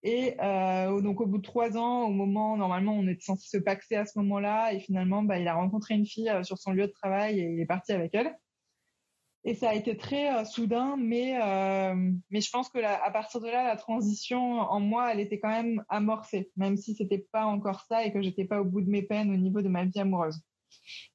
Et 0.03 0.35
donc 0.37 1.21
au 1.21 1.25
bout 1.25 1.37
de 1.37 1.43
trois 1.43 1.77
ans, 1.77 2.03
au 2.03 2.11
moment 2.11 2.57
normalement 2.57 2.93
on 2.93 3.07
était 3.07 3.23
censé 3.23 3.47
se 3.49 3.57
paxer 3.57 3.95
à 3.95 4.05
ce 4.05 4.19
moment-là, 4.19 4.73
et 4.73 4.79
finalement, 4.79 5.23
bah, 5.23 5.39
il 5.39 5.47
a 5.47 5.55
rencontré 5.55 5.95
une 5.95 6.05
fille 6.05 6.31
sur 6.43 6.59
son 6.59 6.73
lieu 6.73 6.85
de 6.85 6.91
travail 6.91 7.39
et 7.39 7.51
il 7.53 7.59
est 7.59 7.65
parti 7.65 7.91
avec 7.91 8.13
elle. 8.13 8.35
Et 9.43 9.55
ça 9.55 9.69
a 9.69 9.73
été 9.73 9.97
très 9.97 10.35
euh, 10.35 10.45
soudain, 10.45 10.95
mais, 10.97 11.41
euh, 11.41 11.95
mais 12.29 12.41
je 12.41 12.49
pense 12.51 12.69
que 12.69 12.77
à 12.77 13.09
partir 13.09 13.41
de 13.41 13.47
là, 13.47 13.63
la 13.63 13.75
transition 13.75 14.59
en 14.59 14.79
moi, 14.79 15.11
elle 15.11 15.19
était 15.19 15.39
quand 15.39 15.49
même 15.49 15.83
amorcée, 15.89 16.51
même 16.55 16.77
si 16.77 16.93
c'était 16.93 17.25
pas 17.31 17.45
encore 17.45 17.81
ça 17.87 18.05
et 18.05 18.13
que 18.13 18.21
j'étais 18.21 18.45
pas 18.45 18.61
au 18.61 18.65
bout 18.65 18.81
de 18.81 18.89
mes 18.89 19.01
peines 19.01 19.31
au 19.31 19.37
niveau 19.37 19.61
de 19.61 19.69
ma 19.69 19.85
vie 19.85 19.99
amoureuse. 19.99 20.39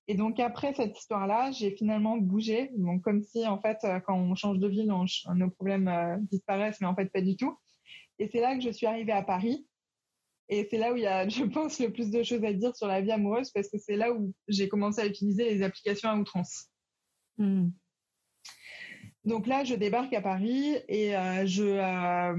Et 0.08 0.14
donc 0.14 0.40
après 0.40 0.74
cette 0.74 0.98
histoire-là, 0.98 1.52
j'ai 1.52 1.70
finalement 1.70 2.16
bougé, 2.16 2.72
donc 2.76 3.02
comme 3.02 3.22
si 3.22 3.46
en 3.46 3.60
fait 3.60 3.78
euh, 3.84 4.00
quand 4.00 4.16
on 4.16 4.34
change 4.34 4.58
de 4.58 4.68
ville, 4.68 4.92
nos 5.34 5.50
problèmes 5.50 6.26
disparaissent, 6.30 6.80
mais 6.80 6.88
en 6.88 6.96
fait 6.96 7.10
pas 7.12 7.22
du 7.22 7.36
tout. 7.36 7.56
Et 8.18 8.28
c'est 8.28 8.40
là 8.40 8.56
que 8.56 8.62
je 8.62 8.70
suis 8.70 8.86
arrivée 8.86 9.12
à 9.12 9.22
Paris. 9.22 9.66
Et 10.48 10.66
c'est 10.70 10.78
là 10.78 10.92
où 10.92 10.96
il 10.96 11.02
y 11.02 11.06
a, 11.06 11.28
je 11.28 11.44
pense, 11.44 11.80
le 11.80 11.92
plus 11.92 12.10
de 12.10 12.22
choses 12.22 12.44
à 12.44 12.52
dire 12.52 12.74
sur 12.74 12.86
la 12.88 13.00
vie 13.00 13.12
amoureuse 13.12 13.50
parce 13.50 13.68
que 13.68 13.78
c'est 13.78 13.96
là 13.96 14.12
où 14.12 14.32
j'ai 14.48 14.68
commencé 14.68 15.00
à 15.00 15.06
utiliser 15.06 15.44
les 15.44 15.62
applications 15.62 16.08
à 16.08 16.16
outrance. 16.16 16.66
Hmm. 17.38 17.68
Donc 19.26 19.46
là, 19.46 19.64
je 19.64 19.74
débarque 19.74 20.12
à 20.12 20.20
Paris 20.20 20.76
et 20.88 21.12
je 21.44 22.34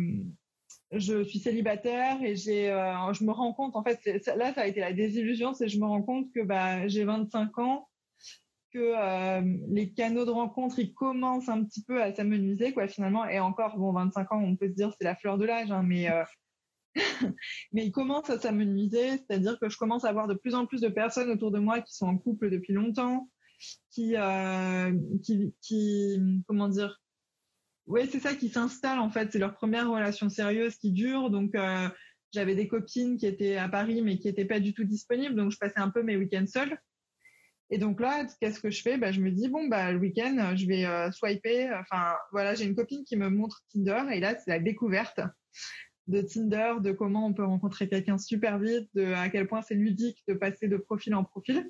je 0.91 1.21
suis 1.25 1.39
célibataire 1.39 2.23
et 2.23 2.37
j'ai, 2.37 2.67
je 3.11 3.23
me 3.25 3.31
rends 3.31 3.53
compte, 3.53 3.75
en 3.75 3.83
fait, 3.83 3.99
là, 4.37 4.53
ça 4.53 4.61
a 4.61 4.67
été 4.67 4.79
la 4.79 4.93
désillusion, 4.93 5.53
c'est 5.53 5.67
je 5.67 5.79
me 5.79 5.85
rends 5.85 6.01
compte 6.01 6.31
que 6.33 6.41
bah, 6.41 6.87
j'ai 6.87 7.03
25 7.03 7.59
ans, 7.59 7.89
que 8.71 9.41
les 9.69 9.91
canaux 9.91 10.23
de 10.23 10.31
rencontre, 10.31 10.79
ils 10.79 10.93
commencent 10.93 11.49
un 11.49 11.61
petit 11.65 11.83
peu 11.83 12.01
à 12.01 12.13
s'amenuiser, 12.13 12.71
quoi, 12.71 12.87
finalement. 12.87 13.27
Et 13.27 13.39
encore, 13.41 13.77
bon, 13.77 13.91
25 13.91 14.31
ans, 14.31 14.41
on 14.41 14.55
peut 14.55 14.69
se 14.69 14.73
dire 14.73 14.93
c'est 14.97 15.03
la 15.03 15.15
fleur 15.15 15.37
de 15.37 15.43
l'âge, 15.43 15.71
hein, 15.71 15.83
mais 15.83 16.07
mais 17.73 17.85
il 17.85 17.91
commence 17.91 18.29
à 18.29 18.39
s'amenuiser, 18.39 19.17
c'est-à-dire 19.17 19.59
que 19.59 19.69
je 19.69 19.77
commence 19.77 20.05
à 20.05 20.09
avoir 20.09 20.27
de 20.27 20.33
plus 20.33 20.55
en 20.55 20.65
plus 20.65 20.81
de 20.81 20.89
personnes 20.89 21.29
autour 21.29 21.51
de 21.51 21.59
moi 21.59 21.81
qui 21.81 21.95
sont 21.95 22.07
en 22.07 22.17
couple 22.17 22.49
depuis 22.49 22.73
longtemps, 22.73 23.29
qui, 23.91 24.15
euh, 24.15 24.93
qui, 25.23 25.53
qui, 25.61 26.43
comment 26.47 26.67
dire, 26.67 27.01
oui, 27.87 28.01
c'est 28.11 28.19
ça 28.19 28.35
qui 28.35 28.49
s'installe 28.49 28.99
en 28.99 29.09
fait, 29.09 29.31
c'est 29.31 29.39
leur 29.39 29.55
première 29.55 29.89
relation 29.89 30.29
sérieuse 30.29 30.75
qui 30.77 30.91
dure. 30.91 31.29
Donc, 31.29 31.55
euh, 31.55 31.89
j'avais 32.33 32.55
des 32.55 32.67
copines 32.67 33.17
qui 33.17 33.25
étaient 33.25 33.57
à 33.57 33.69
Paris 33.69 34.01
mais 34.01 34.19
qui 34.19 34.27
n'étaient 34.27 34.45
pas 34.45 34.59
du 34.59 34.73
tout 34.73 34.83
disponibles, 34.83 35.35
donc 35.35 35.51
je 35.51 35.57
passais 35.57 35.79
un 35.79 35.89
peu 35.89 36.03
mes 36.03 36.17
week-ends 36.17 36.47
seuls. 36.47 36.77
Et 37.69 37.77
donc 37.77 37.99
là, 37.99 38.25
qu'est-ce 38.39 38.61
que 38.61 38.69
je 38.69 38.81
fais? 38.81 38.97
Bah, 38.97 39.11
Je 39.11 39.19
me 39.19 39.29
dis, 39.29 39.49
bon, 39.49 39.67
bah, 39.67 39.91
le 39.91 39.99
week-end, 39.99 40.53
je 40.55 40.65
vais 40.65 40.85
euh, 40.85 41.11
swiper. 41.11 41.69
Enfin, 41.73 42.15
voilà, 42.31 42.55
j'ai 42.55 42.63
une 42.63 42.75
copine 42.75 43.03
qui 43.03 43.17
me 43.17 43.29
montre 43.29 43.61
Tinder 43.73 44.03
et 44.13 44.21
là, 44.21 44.37
c'est 44.37 44.51
la 44.51 44.59
découverte 44.59 45.19
de 46.07 46.21
Tinder, 46.21 46.75
de 46.79 46.91
comment 46.91 47.25
on 47.27 47.33
peut 47.33 47.43
rencontrer 47.43 47.89
quelqu'un 47.89 48.17
super 48.17 48.59
vite, 48.59 48.89
de 48.93 49.13
à 49.13 49.29
quel 49.29 49.47
point 49.47 49.61
c'est 49.61 49.75
ludique 49.75 50.23
de 50.27 50.33
passer 50.33 50.67
de 50.67 50.77
profil 50.77 51.13
en 51.15 51.23
profil. 51.25 51.69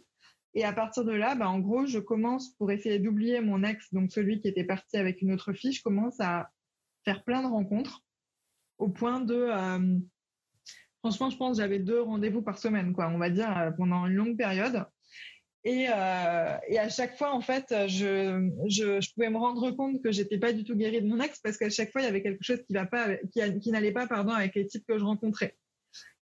Et 0.57 0.63
à 0.63 0.73
partir 0.73 1.05
de 1.05 1.11
là, 1.11 1.35
bah, 1.35 1.47
en 1.47 1.59
gros, 1.59 1.85
je 1.85 1.99
commence 1.99 2.49
pour 2.55 2.71
essayer 2.71 2.97
d'oublier 2.97 3.41
mon 3.41 3.63
ex, 3.63 3.93
donc 3.93 4.11
celui 4.11 4.41
qui 4.41 4.47
était 4.47 4.63
parti 4.63 4.97
avec 4.97 5.21
une 5.21 5.31
autre 5.31 5.53
fille, 5.53 5.71
je 5.71 5.83
commence 5.83 6.19
à 6.19 6.49
faire 7.05 7.23
plein 7.23 7.43
de 7.43 7.47
rencontres 7.47 8.03
au 8.79 8.89
point 8.89 9.21
de, 9.21 9.35
euh, 9.35 9.99
franchement, 10.97 11.29
je 11.29 11.37
pense 11.37 11.57
j'avais 11.57 11.77
deux 11.77 12.01
rendez-vous 12.01 12.41
par 12.41 12.57
semaine, 12.57 12.93
quoi, 12.93 13.07
on 13.09 13.19
va 13.19 13.29
dire, 13.29 13.55
euh, 13.55 13.69
pendant 13.69 14.07
une 14.07 14.15
longue 14.15 14.35
période. 14.35 14.83
Euh, 15.67 16.57
et, 16.67 16.79
à 16.79 16.89
chaque 16.89 17.19
fois, 17.19 17.35
en 17.35 17.41
fait, 17.41 17.67
je, 17.87 18.49
je, 18.67 19.13
pouvais 19.13 19.29
me 19.29 19.37
rendre 19.37 19.69
compte 19.69 20.01
que 20.01 20.11
j'étais 20.11 20.39
pas 20.39 20.53
du 20.53 20.63
tout 20.63 20.75
guérie 20.75 21.03
de 21.03 21.07
mon 21.07 21.19
ex 21.19 21.39
parce 21.39 21.57
qu'à 21.57 21.69
chaque 21.69 21.91
fois, 21.91 22.01
il 22.01 22.05
y 22.05 22.07
avait 22.07 22.23
quelque 22.23 22.43
chose 22.43 22.63
qui 22.65 22.73
va 22.73 22.87
pas, 22.87 23.15
qui, 23.31 23.69
n'allait 23.69 23.91
pas, 23.91 24.07
pardon, 24.07 24.31
avec 24.31 24.55
les 24.55 24.65
types 24.65 24.87
que 24.87 24.97
je 24.97 25.03
rencontrais. 25.03 25.55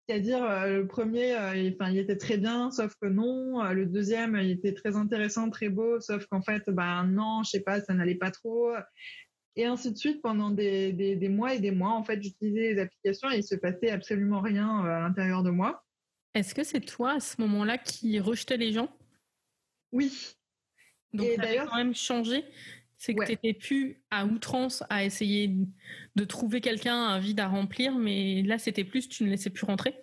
C'est-à-dire, 0.06 0.44
euh, 0.44 0.78
le 0.80 0.86
premier, 0.86 1.34
euh, 1.34 1.56
il 1.56 1.98
était 1.98 2.16
très 2.16 2.36
bien, 2.36 2.70
sauf 2.70 2.94
que 3.00 3.06
non. 3.06 3.62
le 3.72 3.86
deuxième, 3.86 4.36
il 4.36 4.50
était 4.50 4.74
très 4.74 4.96
intéressant, 4.96 5.48
très 5.50 5.70
beau, 5.70 6.00
sauf 6.00 6.26
qu'en 6.26 6.42
fait, 6.42 6.62
ben 6.68 7.04
non, 7.04 7.42
je 7.42 7.50
sais 7.50 7.62
pas, 7.62 7.80
ça 7.80 7.94
n'allait 7.94 8.14
pas 8.16 8.30
trop. 8.30 8.72
Et 9.56 9.64
ainsi 9.64 9.92
de 9.92 9.96
suite, 9.96 10.20
pendant 10.20 10.50
des, 10.50 10.92
des, 10.92 11.16
des 11.16 11.28
mois 11.28 11.54
et 11.54 11.60
des 11.60 11.70
mois, 11.70 11.92
en 11.92 12.04
fait, 12.04 12.20
j'utilisais 12.22 12.74
les 12.74 12.80
applications 12.80 13.30
et 13.30 13.38
il 13.38 13.44
se 13.44 13.54
passait 13.54 13.90
absolument 13.90 14.40
rien 14.40 14.80
à 14.80 15.00
l'intérieur 15.00 15.42
de 15.42 15.50
moi. 15.50 15.84
Est-ce 16.34 16.54
que 16.54 16.64
c'est 16.64 16.80
toi, 16.80 17.12
à 17.12 17.20
ce 17.20 17.40
moment-là, 17.40 17.78
qui 17.78 18.18
rejetais 18.18 18.56
les 18.56 18.72
gens? 18.72 18.88
Oui. 19.92 20.36
Donc, 21.12 21.28
a 21.38 21.66
quand 21.66 21.76
même 21.76 21.94
changé. 21.94 22.44
C'est 23.04 23.14
que 23.14 23.24
tu 23.24 23.32
n'étais 23.32 23.52
plus 23.52 24.02
à 24.10 24.24
outrance 24.24 24.82
à 24.88 25.04
essayer 25.04 25.54
de 26.16 26.24
trouver 26.24 26.62
quelqu'un, 26.62 26.96
un 26.96 27.18
vide 27.18 27.38
à 27.38 27.48
remplir, 27.48 27.98
mais 27.98 28.42
là, 28.42 28.58
c'était 28.58 28.84
plus, 28.84 29.10
tu 29.10 29.24
ne 29.24 29.28
laissais 29.28 29.50
plus 29.50 29.66
rentrer. 29.66 29.94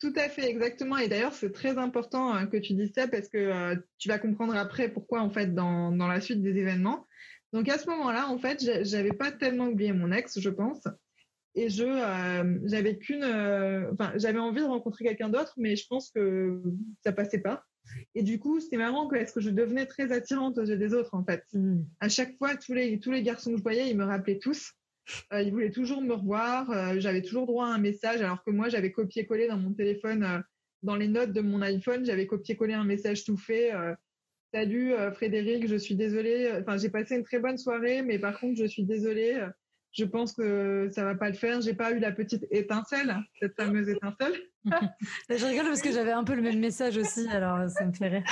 Tout 0.00 0.14
à 0.16 0.30
fait, 0.30 0.48
exactement. 0.48 0.96
Et 0.96 1.08
d'ailleurs, 1.08 1.34
c'est 1.34 1.52
très 1.52 1.76
important 1.76 2.32
hein, 2.32 2.46
que 2.46 2.56
tu 2.56 2.72
dises 2.72 2.92
ça 2.94 3.06
parce 3.06 3.28
que 3.28 3.36
euh, 3.36 3.76
tu 3.98 4.08
vas 4.08 4.18
comprendre 4.18 4.56
après 4.56 4.88
pourquoi, 4.88 5.20
en 5.20 5.28
fait, 5.28 5.54
dans, 5.54 5.90
la 5.90 6.20
suite 6.22 6.40
des 6.40 6.56
événements. 6.56 7.06
Donc, 7.52 7.68
à 7.68 7.76
ce 7.76 7.86
moment-là, 7.90 8.28
en 8.30 8.38
fait, 8.38 8.64
j'avais 8.84 9.12
pas 9.12 9.30
tellement 9.30 9.66
oublié 9.68 9.92
mon 9.92 10.10
ex, 10.10 10.40
je 10.40 10.48
pense. 10.48 10.84
Et 11.54 11.68
je, 11.68 11.84
euh, 11.84 12.58
j'avais 12.64 12.96
qu'une, 12.96 13.24
euh, 13.24 13.92
enfin, 13.92 14.14
j'avais 14.16 14.38
envie 14.38 14.62
de 14.62 14.66
rencontrer 14.66 15.04
quelqu'un 15.04 15.28
d'autre, 15.28 15.52
mais 15.58 15.76
je 15.76 15.86
pense 15.86 16.10
que 16.10 16.62
ça 17.04 17.12
passait 17.12 17.42
pas. 17.42 17.66
Et 18.14 18.22
du 18.22 18.38
coup, 18.38 18.60
c'était 18.60 18.76
marrant 18.76 19.08
parce 19.08 19.32
que 19.32 19.40
je 19.40 19.50
devenais 19.50 19.86
très 19.86 20.12
attirante 20.12 20.58
aux 20.58 20.64
yeux 20.64 20.76
des 20.76 20.94
autres, 20.94 21.14
en 21.14 21.24
fait. 21.24 21.44
Mm. 21.52 21.82
À 22.00 22.08
chaque 22.08 22.36
fois, 22.36 22.56
tous 22.56 22.74
les, 22.74 22.98
tous 22.98 23.10
les 23.10 23.22
garçons 23.22 23.52
que 23.52 23.58
je 23.58 23.62
voyais, 23.62 23.90
ils 23.90 23.96
me 23.96 24.04
rappelaient 24.04 24.38
tous. 24.38 24.72
Euh, 25.32 25.42
ils 25.42 25.52
voulaient 25.52 25.70
toujours 25.70 26.00
me 26.00 26.14
revoir. 26.14 26.70
Euh, 26.70 26.94
j'avais 26.98 27.22
toujours 27.22 27.46
droit 27.46 27.66
à 27.66 27.70
un 27.70 27.78
message, 27.78 28.20
alors 28.22 28.42
que 28.44 28.50
moi, 28.50 28.68
j'avais 28.68 28.92
copié-collé 28.92 29.48
dans 29.48 29.58
mon 29.58 29.72
téléphone, 29.72 30.22
euh, 30.22 30.38
dans 30.82 30.96
les 30.96 31.08
notes 31.08 31.32
de 31.32 31.40
mon 31.40 31.62
iPhone, 31.62 32.04
j'avais 32.04 32.26
copié-collé 32.26 32.74
un 32.74 32.84
message 32.84 33.24
tout 33.24 33.36
fait. 33.36 33.70
Salut 34.52 34.92
Frédéric, 35.14 35.68
je 35.68 35.76
suis 35.76 35.94
désolée. 35.94 36.52
Enfin, 36.60 36.76
j'ai 36.76 36.90
passé 36.90 37.14
une 37.14 37.22
très 37.22 37.38
bonne 37.38 37.56
soirée, 37.56 38.02
mais 38.02 38.18
par 38.18 38.40
contre, 38.40 38.58
je 38.58 38.66
suis 38.66 38.82
désolée 38.82 39.40
je 39.92 40.04
pense 40.04 40.32
que 40.32 40.88
ça 40.90 41.04
va 41.04 41.14
pas 41.14 41.28
le 41.28 41.34
faire. 41.34 41.60
J'ai 41.60 41.74
pas 41.74 41.92
eu 41.92 41.98
la 41.98 42.12
petite 42.12 42.46
étincelle, 42.50 43.14
cette 43.40 43.54
fameuse 43.54 43.88
étincelle. 43.88 44.34
Je 44.64 45.44
rigole 45.44 45.66
parce 45.66 45.82
que 45.82 45.92
j'avais 45.92 46.12
un 46.12 46.24
peu 46.24 46.34
le 46.34 46.42
même 46.42 46.58
message 46.58 46.96
aussi, 46.96 47.26
alors 47.28 47.68
ça 47.68 47.84
me 47.84 47.92
fait 47.92 48.08
rire. 48.08 48.24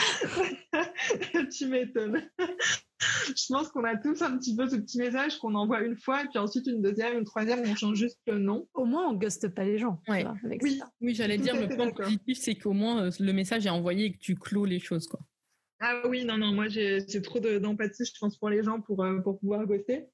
tu 1.51 1.67
m'étonnes. 1.67 2.23
Je 3.01 3.47
pense 3.49 3.69
qu'on 3.69 3.85
a 3.85 3.97
tous 3.97 4.23
un 4.23 4.37
petit 4.37 4.55
peu 4.55 4.69
ce 4.69 4.77
petit 4.77 4.99
message 4.99 5.39
qu'on 5.39 5.55
envoie 5.55 5.81
une 5.81 5.97
fois, 5.97 6.23
et 6.23 6.27
puis 6.29 6.39
ensuite 6.39 6.67
une 6.67 6.83
deuxième, 6.83 7.19
une 7.19 7.25
troisième, 7.25 7.61
on 7.67 7.75
change 7.75 7.97
juste 7.97 8.19
le 8.27 8.39
nom. 8.39 8.69
Au 8.75 8.85
moins, 8.85 9.09
on 9.09 9.15
ghoste 9.15 9.49
pas 9.49 9.65
les 9.65 9.79
gens. 9.79 10.01
oui, 10.09 10.25
oui 11.01 11.15
j'allais 11.15 11.39
dire, 11.39 11.59
le 11.59 11.69
point 11.75 11.91
positif, 11.91 12.39
c'est 12.39 12.55
qu'au 12.55 12.73
moins 12.73 13.05
euh, 13.05 13.11
le 13.19 13.33
message 13.33 13.67
est 13.67 13.71
envoyé 13.71 14.07
et 14.07 14.13
que 14.13 14.19
tu 14.19 14.35
clôt 14.35 14.65
les 14.65 14.79
choses. 14.79 15.07
quoi. 15.09 15.21
Ah 15.81 16.03
oui, 16.07 16.25
non, 16.25 16.37
non, 16.37 16.53
moi 16.53 16.69
j'ai 16.69 17.05
trop 17.23 17.41
d'empathie, 17.41 18.05
je 18.05 18.13
pense, 18.21 18.37
pour 18.37 18.51
les 18.51 18.63
gens 18.63 18.81
pour, 18.81 19.03
euh, 19.03 19.19
pour 19.21 19.41
pouvoir 19.41 19.67
ghoster. 19.67 20.07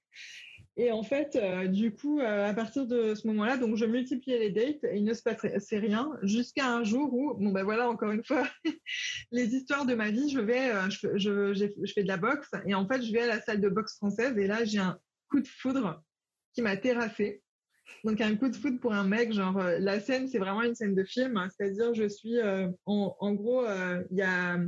Et 0.78 0.92
en 0.92 1.02
fait, 1.02 1.36
euh, 1.36 1.68
du 1.68 1.94
coup, 1.94 2.20
euh, 2.20 2.50
à 2.50 2.52
partir 2.52 2.86
de 2.86 3.14
ce 3.14 3.26
moment-là, 3.28 3.56
donc 3.56 3.76
je 3.76 3.86
multipliais 3.86 4.38
les 4.38 4.50
dates 4.50 4.84
et 4.84 4.96
il 4.96 5.04
ne 5.04 5.14
se 5.14 5.22
passait 5.22 5.78
rien 5.78 6.10
jusqu'à 6.22 6.70
un 6.70 6.84
jour 6.84 7.14
où, 7.14 7.34
bon 7.34 7.50
ben 7.50 7.64
voilà, 7.64 7.88
encore 7.88 8.10
une 8.10 8.22
fois, 8.22 8.46
les 9.32 9.54
histoires 9.54 9.86
de 9.86 9.94
ma 9.94 10.10
vie, 10.10 10.28
je 10.28 10.38
vais, 10.38 10.70
euh, 10.70 10.90
je, 10.90 11.16
je, 11.16 11.54
je, 11.54 11.92
fais 11.94 12.02
de 12.02 12.08
la 12.08 12.18
boxe 12.18 12.50
et 12.66 12.74
en 12.74 12.86
fait, 12.86 13.00
je 13.00 13.10
vais 13.10 13.22
à 13.22 13.26
la 13.26 13.40
salle 13.40 13.62
de 13.62 13.70
boxe 13.70 13.96
française 13.96 14.36
et 14.36 14.46
là, 14.46 14.66
j'ai 14.66 14.78
un 14.78 14.98
coup 15.30 15.40
de 15.40 15.48
foudre 15.48 16.02
qui 16.52 16.60
m'a 16.60 16.76
terrassé. 16.76 17.42
Donc 18.04 18.20
un 18.20 18.36
coup 18.36 18.50
de 18.50 18.56
foudre 18.56 18.78
pour 18.78 18.92
un 18.92 19.04
mec, 19.04 19.32
genre 19.32 19.58
la 19.58 19.98
scène, 19.98 20.28
c'est 20.28 20.38
vraiment 20.38 20.62
une 20.62 20.74
scène 20.74 20.94
de 20.94 21.04
film, 21.04 21.40
c'est-à-dire 21.56 21.94
je 21.94 22.06
suis, 22.08 22.36
en, 22.84 23.32
gros, 23.32 23.64
il 24.10 24.16
y 24.16 24.22
a 24.22 24.58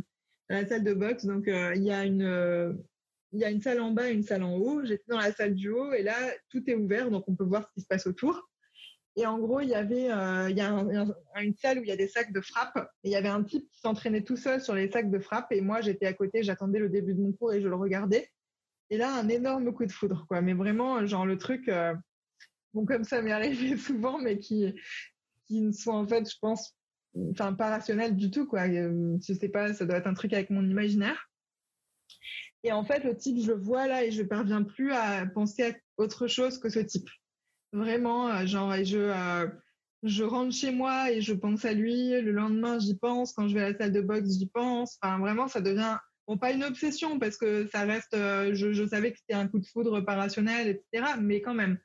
la 0.49 0.67
salle 0.67 0.85
de 0.85 0.95
boxe, 0.95 1.27
donc 1.27 1.45
il 1.49 1.83
y 1.83 1.91
a 1.91 2.05
une 2.05 2.79
il 3.33 3.41
y 3.41 3.45
a 3.45 3.51
une 3.51 3.61
salle 3.61 3.81
en 3.81 3.91
bas 3.91 4.11
et 4.11 4.15
une 4.15 4.23
salle 4.23 4.43
en 4.43 4.57
haut. 4.57 4.85
J'étais 4.85 5.05
dans 5.09 5.19
la 5.19 5.33
salle 5.33 5.55
du 5.55 5.71
haut 5.71 5.93
et 5.93 6.03
là, 6.03 6.17
tout 6.51 6.63
est 6.69 6.75
ouvert, 6.75 7.11
donc 7.11 7.29
on 7.29 7.35
peut 7.35 7.45
voir 7.45 7.67
ce 7.69 7.75
qui 7.75 7.81
se 7.83 7.87
passe 7.87 8.07
autour. 8.07 8.49
Et 9.17 9.27
en 9.27 9.39
gros, 9.39 9.61
il 9.61 9.69
y 9.69 9.75
avait 9.75 10.13
euh, 10.13 10.49
une 11.41 11.57
salle 11.57 11.81
où 11.81 11.83
il 11.83 11.89
y 11.89 11.93
a 11.93 11.97
des 11.97 12.07
sacs 12.07 12.33
de 12.33 12.41
frappe. 12.41 12.77
Et 13.03 13.09
il 13.09 13.11
y 13.11 13.17
avait 13.17 13.29
un 13.29 13.43
type 13.43 13.69
qui 13.69 13.81
s'entraînait 13.81 14.23
tout 14.23 14.37
seul 14.37 14.61
sur 14.61 14.75
les 14.75 14.89
sacs 14.91 15.11
de 15.11 15.19
frappe. 15.19 15.51
Et 15.51 15.61
moi, 15.61 15.81
j'étais 15.81 16.07
à 16.07 16.13
côté, 16.13 16.45
j'attendais 16.45 16.79
le 16.79 16.89
début 16.89 17.15
de 17.15 17.21
mon 17.21 17.33
cours 17.33 17.53
et 17.53 17.61
je 17.61 17.67
le 17.67 17.75
regardais. 17.75 18.31
Et 18.91 18.97
là, 18.97 19.13
un 19.15 19.29
énorme 19.29 19.73
coup 19.73 19.85
de 19.85 19.93
foudre, 19.93 20.25
quoi. 20.29 20.41
Mais 20.41 20.55
vraiment, 20.55 21.05
genre 21.05 21.27
le 21.27 21.37
truc, 21.37 21.69
euh, 21.69 21.95
bon, 22.75 22.87
comme 22.87 23.03
ça 23.03 23.21
m'est 23.21 23.33
arrivé 23.33 23.77
souvent, 23.77 24.19
mais 24.19 24.39
qui, 24.39 24.73
qui 25.47 25.63
ne 25.63 25.73
sont 25.73 25.91
en 25.91 26.07
fait, 26.07 26.31
je 26.31 26.37
pense, 26.41 26.77
enfin, 27.33 27.55
pas 27.55 27.71
rationnels 27.71 28.15
du 28.15 28.31
tout, 28.31 28.47
quoi. 28.47 28.69
Euh, 28.69 29.17
je 29.27 29.35
sais 29.35 29.49
pas, 29.49 29.75
ça 29.75 29.85
doit 29.85 29.97
être 29.97 30.07
un 30.07 30.15
truc 30.15 30.33
avec 30.33 30.51
mon 30.51 30.63
imaginaire. 30.63 31.28
Et 32.65 32.73
en 32.73 32.85
fait, 32.85 33.05
le 33.05 33.17
type, 33.17 33.41
je 33.41 33.53
le 33.53 33.59
vois 33.59 33.87
là 33.87 34.05
et 34.05 34.11
je 34.11 34.23
parviens 34.23 34.63
plus 34.63 34.93
à 34.93 35.27
penser 35.27 35.63
à 35.63 35.73
autre 35.97 36.27
chose 36.27 36.59
que 36.59 36.69
ce 36.69 36.81
type. 36.81 37.09
Vraiment, 37.73 38.31
euh, 38.31 38.47
genre, 38.47 38.75
et 38.75 38.85
je, 38.85 38.99
euh, 38.99 39.47
je 40.03 40.25
rentre 40.25 40.55
chez 40.55 40.73
moi 40.73 41.11
et 41.13 41.21
je 41.21 41.35
pense 41.35 41.65
à 41.65 41.73
lui. 41.73 42.11
Le 42.11 42.33
lendemain, 42.33 42.79
j'y 42.79 42.97
pense. 42.97 43.33
Quand 43.33 43.49
je 43.49 43.55
vais 43.55 43.63
à 43.63 43.71
la 43.71 43.79
salle 43.79 43.93
de 43.93 44.01
boxe, 44.01 44.39
j'y 44.39 44.47
pense. 44.47 44.99
Enfin, 45.01 45.19
vraiment, 45.19 45.49
ça 45.49 45.61
devient, 45.61 45.99
bon, 46.27 46.37
pas 46.37 46.53
une 46.53 46.65
obsession 46.65 47.19
parce 47.19 47.37
que 47.37 47.69
ça 47.69 47.83
reste, 47.83 48.15
euh, 48.15 48.55
je, 48.55 48.73
je, 48.73 48.87
savais 48.87 49.13
que 49.13 49.19
c'était 49.19 49.35
un 49.35 49.47
coup 49.47 49.61
de 49.61 49.67
foudre 49.67 50.01
pas 50.01 50.17
rationnel, 50.17 50.69
etc. 50.69 51.13
Mais 51.21 51.41
quand 51.41 51.55
même. 51.55 51.79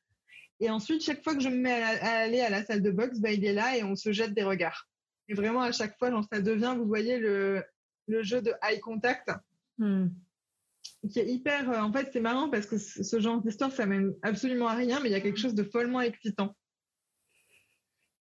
Et 0.59 0.69
ensuite, 0.69 1.03
chaque 1.03 1.23
fois 1.23 1.36
que 1.36 1.41
je 1.41 1.49
me 1.49 1.57
mets 1.57 1.83
à, 1.83 2.21
aller 2.21 2.39
à 2.39 2.49
la 2.49 2.63
salle 2.63 2.81
de 2.81 2.91
boxe, 2.91 3.19
bah, 3.19 3.31
il 3.31 3.45
est 3.45 3.53
là 3.53 3.77
et 3.77 3.83
on 3.83 3.95
se 3.95 4.12
jette 4.12 4.33
des 4.33 4.43
regards. 4.43 4.88
Et 5.27 5.33
vraiment, 5.33 5.62
à 5.62 5.71
chaque 5.71 5.97
fois, 5.99 6.09
genre, 6.09 6.25
ça 6.31 6.41
devient, 6.41 6.73
vous 6.77 6.88
voyez, 6.88 7.19
le, 7.19 7.63
le 8.07 8.23
jeu 8.23 8.41
de 8.41 8.53
eye 8.63 8.79
contact. 8.79 9.29
Hmm 9.77 10.07
qui 11.10 11.19
est 11.19 11.28
hyper. 11.28 11.69
Euh, 11.69 11.82
en 11.82 11.91
fait, 11.91 12.10
c'est 12.13 12.19
marrant 12.19 12.50
parce 12.50 12.65
que 12.65 12.78
ce 12.78 13.19
genre 13.19 13.41
d'histoire, 13.41 13.72
ça 13.72 13.86
mène 13.86 14.13
absolument 14.22 14.67
à 14.67 14.76
rien, 14.76 15.00
mais 15.02 15.10
il 15.10 15.12
y 15.12 15.15
a 15.15 15.22
quelque 15.22 15.39
chose 15.39 15.56
de 15.56 15.63
follement 15.63 16.02
excitant. 16.02 16.56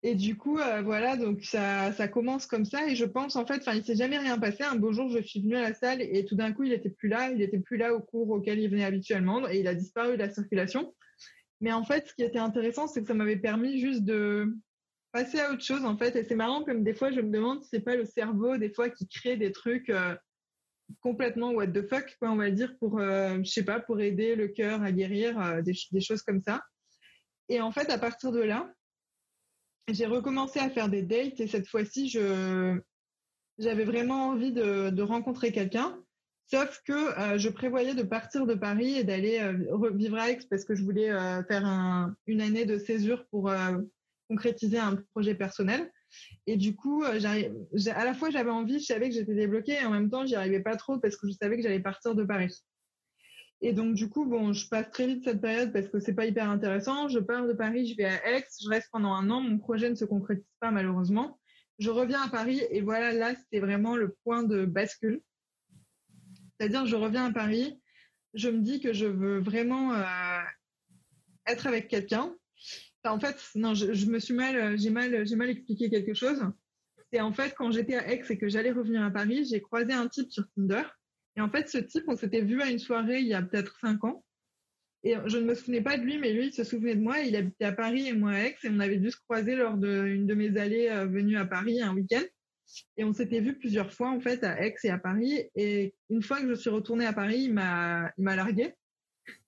Et 0.03 0.13
du 0.13 0.37
coup, 0.37 0.59
euh, 0.59 0.81
voilà, 0.83 1.17
donc 1.17 1.43
ça, 1.43 1.91
ça 1.91 2.07
commence 2.07 2.45
comme 2.45 2.65
ça. 2.65 2.87
Et 2.87 2.95
je 2.95 3.05
pense, 3.05 3.35
en 3.35 3.45
fait, 3.45 3.57
enfin, 3.57 3.73
il 3.73 3.83
s'est 3.83 3.95
jamais 3.95 4.19
rien 4.19 4.37
passé. 4.37 4.63
Un 4.63 4.75
beau 4.75 4.93
jour, 4.93 5.09
je 5.09 5.19
suis 5.21 5.41
venue 5.41 5.55
à 5.55 5.61
la 5.61 5.73
salle 5.73 6.01
et 6.01 6.23
tout 6.25 6.35
d'un 6.35 6.53
coup, 6.53 6.63
il 6.63 6.73
était 6.73 6.91
plus 6.91 7.09
là. 7.09 7.31
Il 7.31 7.41
était 7.41 7.59
plus 7.59 7.77
là 7.77 7.93
au 7.93 7.99
cours 7.99 8.29
auquel 8.29 8.59
il 8.59 8.69
venait 8.69 8.85
habituellement 8.85 9.49
et 9.49 9.59
il 9.59 9.67
a 9.67 9.73
disparu 9.73 10.13
de 10.13 10.19
la 10.19 10.29
circulation. 10.29 10.93
Mais 11.61 11.71
en 11.71 11.83
fait, 11.83 12.07
ce 12.07 12.13
qui 12.13 12.21
était 12.21 12.37
intéressant, 12.37 12.87
c'est 12.87 13.01
que 13.01 13.07
ça 13.07 13.15
m'avait 13.15 13.37
permis 13.37 13.79
juste 13.79 14.03
de 14.03 14.55
passer 15.11 15.39
à 15.39 15.51
autre 15.51 15.63
chose, 15.63 15.83
en 15.83 15.97
fait. 15.97 16.15
Et 16.15 16.23
c'est 16.23 16.35
marrant 16.35 16.63
comme 16.63 16.83
des 16.83 16.93
fois, 16.93 17.11
je 17.11 17.21
me 17.21 17.31
demande 17.31 17.63
si 17.63 17.69
c'est 17.71 17.81
pas 17.81 17.95
le 17.95 18.05
cerveau, 18.05 18.57
des 18.57 18.69
fois, 18.69 18.91
qui 18.91 19.07
crée 19.07 19.35
des 19.35 19.51
trucs. 19.51 19.89
Euh, 19.89 20.15
complètement 21.01 21.51
what 21.51 21.67
the 21.67 21.87
fuck, 21.87 22.15
on 22.21 22.35
va 22.35 22.51
dire, 22.51 22.77
pour, 22.79 22.99
je 22.99 23.43
sais 23.43 23.63
pas, 23.63 23.79
pour 23.79 23.99
aider 23.99 24.35
le 24.35 24.47
cœur 24.47 24.81
à 24.81 24.91
guérir, 24.91 25.61
des, 25.63 25.73
des, 25.91 26.01
choses 26.01 26.21
comme 26.21 26.41
ça. 26.41 26.63
Et 27.49 27.61
en 27.61 27.71
fait, 27.71 27.89
à 27.89 27.97
partir 27.97 28.31
de 28.31 28.41
là, 28.41 28.71
j'ai 29.89 30.05
recommencé 30.05 30.59
à 30.59 30.69
faire 30.69 30.89
des 30.89 31.01
dates 31.01 31.39
et 31.39 31.47
cette 31.47 31.67
fois-ci, 31.67 32.09
j'avais 33.57 33.85
vraiment 33.85 34.29
envie 34.29 34.51
de, 34.51 35.01
rencontrer 35.01 35.51
quelqu'un. 35.51 35.97
Sauf 36.49 36.81
que 36.85 36.93
euh, 36.93 37.37
je 37.37 37.49
prévoyais 37.49 37.93
de 37.93 38.03
partir 38.03 38.45
de 38.45 38.53
Paris 38.53 38.95
et 38.97 39.03
d'aller 39.03 39.39
euh, 39.39 39.91
vivre 39.93 40.17
à 40.17 40.31
Aix 40.31 40.39
parce 40.49 40.63
que 40.63 40.75
je 40.75 40.83
voulais 40.83 41.09
euh, 41.09 41.43
faire 41.43 41.65
un, 41.65 42.15
une 42.25 42.39
année 42.39 42.65
de 42.65 42.77
césure 42.77 43.25
pour 43.27 43.51
concrétiser 44.29 44.79
un 44.79 44.95
projet 45.13 45.35
personnel. 45.35 45.91
Et 46.45 46.57
du 46.57 46.75
coup, 46.75 47.03
à 47.03 48.05
la 48.05 48.13
fois 48.13 48.29
j'avais 48.29 48.49
envie, 48.49 48.79
je 48.79 48.85
savais 48.85 49.09
que 49.09 49.15
j'étais 49.15 49.35
débloquée 49.35 49.79
et 49.81 49.85
en 49.85 49.91
même 49.91 50.09
temps, 50.09 50.25
j'y 50.25 50.35
arrivais 50.35 50.61
pas 50.61 50.75
trop 50.75 50.99
parce 50.99 51.15
que 51.15 51.27
je 51.27 51.33
savais 51.33 51.57
que 51.57 51.63
j'allais 51.63 51.81
partir 51.81 52.15
de 52.15 52.23
Paris. 52.23 52.53
Et 53.61 53.73
donc, 53.73 53.95
du 53.95 54.07
coup, 54.09 54.25
bon, 54.25 54.53
je 54.53 54.67
passe 54.69 54.89
très 54.91 55.07
vite 55.07 55.23
cette 55.23 55.41
période 55.41 55.73
parce 55.73 55.87
que 55.87 55.99
c'est 55.99 56.13
pas 56.13 56.27
hyper 56.27 56.49
intéressant. 56.49 57.07
Je 57.07 57.19
pars 57.19 57.47
de 57.47 57.53
Paris, 57.53 57.87
je 57.87 57.97
vais 57.97 58.05
à 58.05 58.37
Aix, 58.37 58.45
je 58.61 58.69
reste 58.69 58.89
pendant 58.91 59.13
un 59.13 59.29
an. 59.31 59.41
Mon 59.41 59.57
projet 59.57 59.89
ne 59.89 59.95
se 59.95 60.05
concrétise 60.05 60.45
pas, 60.59 60.69
malheureusement. 60.69 61.39
Je 61.79 61.89
reviens 61.89 62.21
à 62.21 62.29
Paris 62.29 62.61
et 62.69 62.81
voilà, 62.81 63.13
là, 63.13 63.35
c'était 63.35 63.59
vraiment 63.59 63.95
le 63.95 64.15
point 64.23 64.43
de 64.43 64.65
bascule. 64.65 65.21
C'est-à-dire, 66.59 66.85
je 66.85 66.95
reviens 66.95 67.25
à 67.25 67.33
Paris, 67.33 67.79
je 68.33 68.49
me 68.49 68.61
dis 68.61 68.79
que 68.79 68.93
je 68.93 69.05
veux 69.05 69.39
vraiment 69.39 69.93
euh, 69.93 70.39
être 71.47 71.67
avec 71.67 71.87
quelqu'un. 71.87 72.35
En 73.13 73.19
fait, 73.19 73.37
non, 73.55 73.73
je, 73.73 74.05
me 74.05 74.19
suis 74.19 74.33
mal, 74.33 74.77
j'ai 74.77 74.89
mal, 74.89 75.25
j'ai 75.25 75.35
mal 75.35 75.49
expliqué 75.49 75.89
quelque 75.89 76.13
chose. 76.13 76.41
C'est 77.11 77.21
en 77.21 77.31
fait 77.31 77.53
quand 77.57 77.71
j'étais 77.71 77.95
à 77.95 78.11
Aix 78.11 78.21
et 78.29 78.37
que 78.37 78.49
j'allais 78.49 78.71
revenir 78.71 79.03
à 79.03 79.11
Paris, 79.11 79.45
j'ai 79.45 79.61
croisé 79.61 79.93
un 79.93 80.07
type 80.07 80.31
sur 80.31 80.45
Tinder 80.55 80.83
et 81.37 81.41
en 81.41 81.49
fait, 81.49 81.69
ce 81.69 81.77
type, 81.77 82.05
on 82.07 82.17
s'était 82.17 82.41
vu 82.41 82.61
à 82.61 82.69
une 82.69 82.79
soirée 82.79 83.19
il 83.19 83.27
y 83.27 83.35
a 83.35 83.43
peut-être 83.43 83.77
cinq 83.79 84.03
ans. 84.03 84.25
Et 85.03 85.13
je 85.27 85.37
ne 85.37 85.45
me 85.45 85.53
souvenais 85.53 85.81
pas 85.81 85.97
de 85.97 86.03
lui, 86.03 86.17
mais 86.17 86.33
lui, 86.33 86.47
il 86.47 86.53
se 86.53 86.63
souvenait 86.63 86.95
de 86.95 87.01
moi. 87.01 87.19
Il 87.19 87.35
habitait 87.35 87.65
à 87.65 87.71
Paris 87.71 88.07
et 88.07 88.13
moi 88.13 88.31
à 88.31 88.39
Aix. 88.39 88.55
Et 88.63 88.69
on 88.69 88.79
avait 88.79 88.97
dû 88.97 89.11
se 89.11 89.17
croiser 89.17 89.55
lors 89.55 89.77
d'une 89.77 90.25
de, 90.25 90.33
mes 90.33 90.57
allées 90.57 90.89
euh, 90.89 91.05
venues 91.05 91.37
à 91.37 91.45
Paris 91.45 91.79
un 91.79 91.93
week-end. 91.93 92.23
Et 92.97 93.03
on 93.03 93.13
s'était 93.13 93.39
vu 93.39 93.55
plusieurs 93.55 93.93
fois, 93.93 94.09
en 94.09 94.19
fait, 94.19 94.43
à 94.43 94.65
Aix 94.65 94.73
et 94.83 94.89
à 94.89 94.97
Paris. 94.97 95.43
Et 95.55 95.93
une 96.09 96.23
fois 96.23 96.41
que 96.41 96.49
je 96.49 96.55
suis 96.55 96.71
retournée 96.71 97.05
à 97.05 97.13
Paris, 97.13 97.43
il 97.43 97.53
m'a, 97.53 98.11
il 98.17 98.23
m'a 98.23 98.35
largué. 98.35 98.73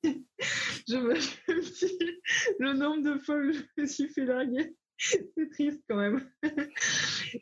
Je, 0.04 0.98
me, 0.98 1.16
suis, 1.62 2.22
le 2.60 2.74
nombre 2.74 3.04
de 3.04 3.20
fois 3.20 3.38
où 3.38 3.52
je 3.52 3.62
me 3.78 3.86
suis 3.86 4.08
fait 4.10 4.26
larguer. 4.26 4.76
c'est 5.00 5.50
triste 5.52 5.82
quand 5.90 5.98
même. 5.98 6.30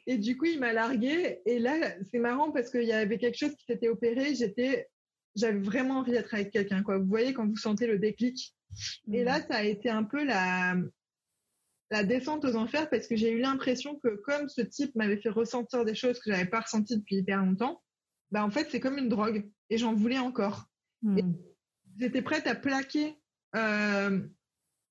et 0.05 0.17
du 0.17 0.37
coup, 0.37 0.45
il 0.45 0.59
m'a 0.59 0.73
largué. 0.73 1.41
Et 1.45 1.59
là, 1.59 1.95
c'est 2.11 2.19
marrant 2.19 2.51
parce 2.51 2.69
qu'il 2.69 2.83
y 2.83 2.93
avait 2.93 3.17
quelque 3.17 3.37
chose 3.37 3.55
qui 3.55 3.65
s'était 3.65 3.89
opéré. 3.89 4.35
J'étais, 4.35 4.87
j'avais 5.35 5.59
vraiment 5.59 5.99
envie 5.99 6.11
d'être 6.11 6.33
avec 6.33 6.51
quelqu'un, 6.51 6.83
quoi. 6.83 6.97
Vous 6.97 7.07
voyez 7.07 7.33
quand 7.33 7.47
vous 7.47 7.57
sentez 7.57 7.87
le 7.87 7.97
déclic. 7.97 8.53
Et 9.11 9.23
là, 9.23 9.41
ça 9.41 9.57
a 9.57 9.63
été 9.63 9.89
un 9.89 10.03
peu 10.03 10.23
la, 10.23 10.75
la 11.89 12.03
descente 12.03 12.45
aux 12.45 12.55
enfers 12.55 12.89
parce 12.89 13.07
que 13.07 13.15
j'ai 13.15 13.31
eu 13.31 13.39
l'impression 13.39 13.99
que 14.03 14.15
comme 14.17 14.49
ce 14.49 14.61
type 14.61 14.93
m'avait 14.95 15.17
fait 15.17 15.29
ressentir 15.29 15.85
des 15.85 15.95
choses 15.95 16.19
que 16.19 16.31
j'avais 16.31 16.49
pas 16.49 16.61
ressenties 16.61 16.97
depuis 16.97 17.17
hyper 17.17 17.43
longtemps, 17.43 17.81
bah 18.31 18.43
en 18.43 18.51
fait 18.51 18.67
c'est 18.69 18.81
comme 18.81 18.97
une 18.97 19.07
drogue 19.09 19.49
et 19.69 19.77
j'en 19.77 19.93
voulais 19.93 20.19
encore. 20.19 20.65
Hmm. 21.01 21.33
J'étais 21.99 22.21
prête 22.21 22.45
à 22.47 22.55
plaquer 22.55 23.15
euh, 23.55 24.21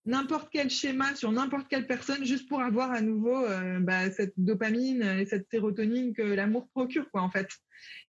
n'importe 0.07 0.49
quel 0.51 0.71
schéma 0.71 1.15
sur 1.15 1.31
n'importe 1.31 1.69
quelle 1.69 1.87
personne 1.87 2.25
juste 2.25 2.49
pour 2.49 2.61
avoir 2.61 2.91
à 2.91 3.01
nouveau 3.01 3.45
euh, 3.45 3.79
bah, 3.81 4.11
cette 4.11 4.35
dopamine 4.37 5.03
et 5.03 5.27
cette 5.27 5.49
sérotonine 5.51 6.15
que 6.15 6.23
l'amour 6.23 6.69
procure 6.69 7.11
quoi 7.11 7.23
en 7.23 7.31
fait. 7.31 7.49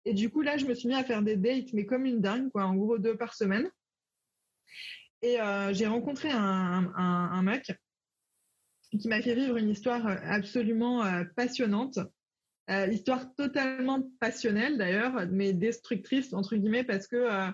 Et 0.05 0.13
du 0.13 0.29
coup 0.29 0.41
là 0.41 0.57
je 0.57 0.65
me 0.65 0.73
suis 0.73 0.87
mis 0.87 0.95
à 0.95 1.03
faire 1.03 1.21
des 1.21 1.35
dates 1.35 1.73
mais 1.73 1.85
comme 1.85 2.05
une 2.05 2.21
dingue 2.21 2.49
quoi 2.51 2.65
en 2.65 2.75
gros 2.75 2.97
deux 2.97 3.15
par 3.15 3.33
semaine. 3.35 3.69
Et 5.21 5.41
euh, 5.41 5.73
j'ai 5.73 5.87
rencontré 5.87 6.29
un, 6.31 7.41
mec 7.43 7.71
qui 8.91 9.07
m'a 9.07 9.21
fait 9.21 9.35
vivre 9.35 9.57
une 9.57 9.69
histoire 9.69 10.07
absolument 10.07 11.03
passionnante. 11.35 11.99
histoire 12.91 13.33
totalement 13.35 14.09
passionnelle 14.19 14.77
d'ailleurs, 14.77 15.27
mais 15.31 15.53
destructrice 15.53 16.33
entre 16.33 16.55
guillemets 16.55 16.83
parce 16.83 17.07
que 17.07 17.51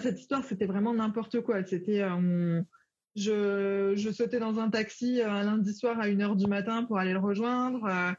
cette 0.00 0.20
histoire 0.20 0.44
c'était 0.44 0.66
vraiment 0.66 0.94
n'importe 0.94 1.40
quoi. 1.40 1.64
C'était 1.64 2.02
je, 3.16 3.94
je 3.96 4.10
sautais 4.10 4.38
dans 4.38 4.58
un 4.60 4.70
taxi 4.70 5.20
euh, 5.20 5.30
un 5.30 5.44
lundi 5.44 5.74
soir 5.74 5.98
à 5.98 6.06
1h 6.06 6.36
du 6.36 6.46
matin 6.46 6.84
pour 6.84 6.98
aller 6.98 7.12
le 7.12 7.18
rejoindre. 7.18 7.84
Euh, 7.86 8.12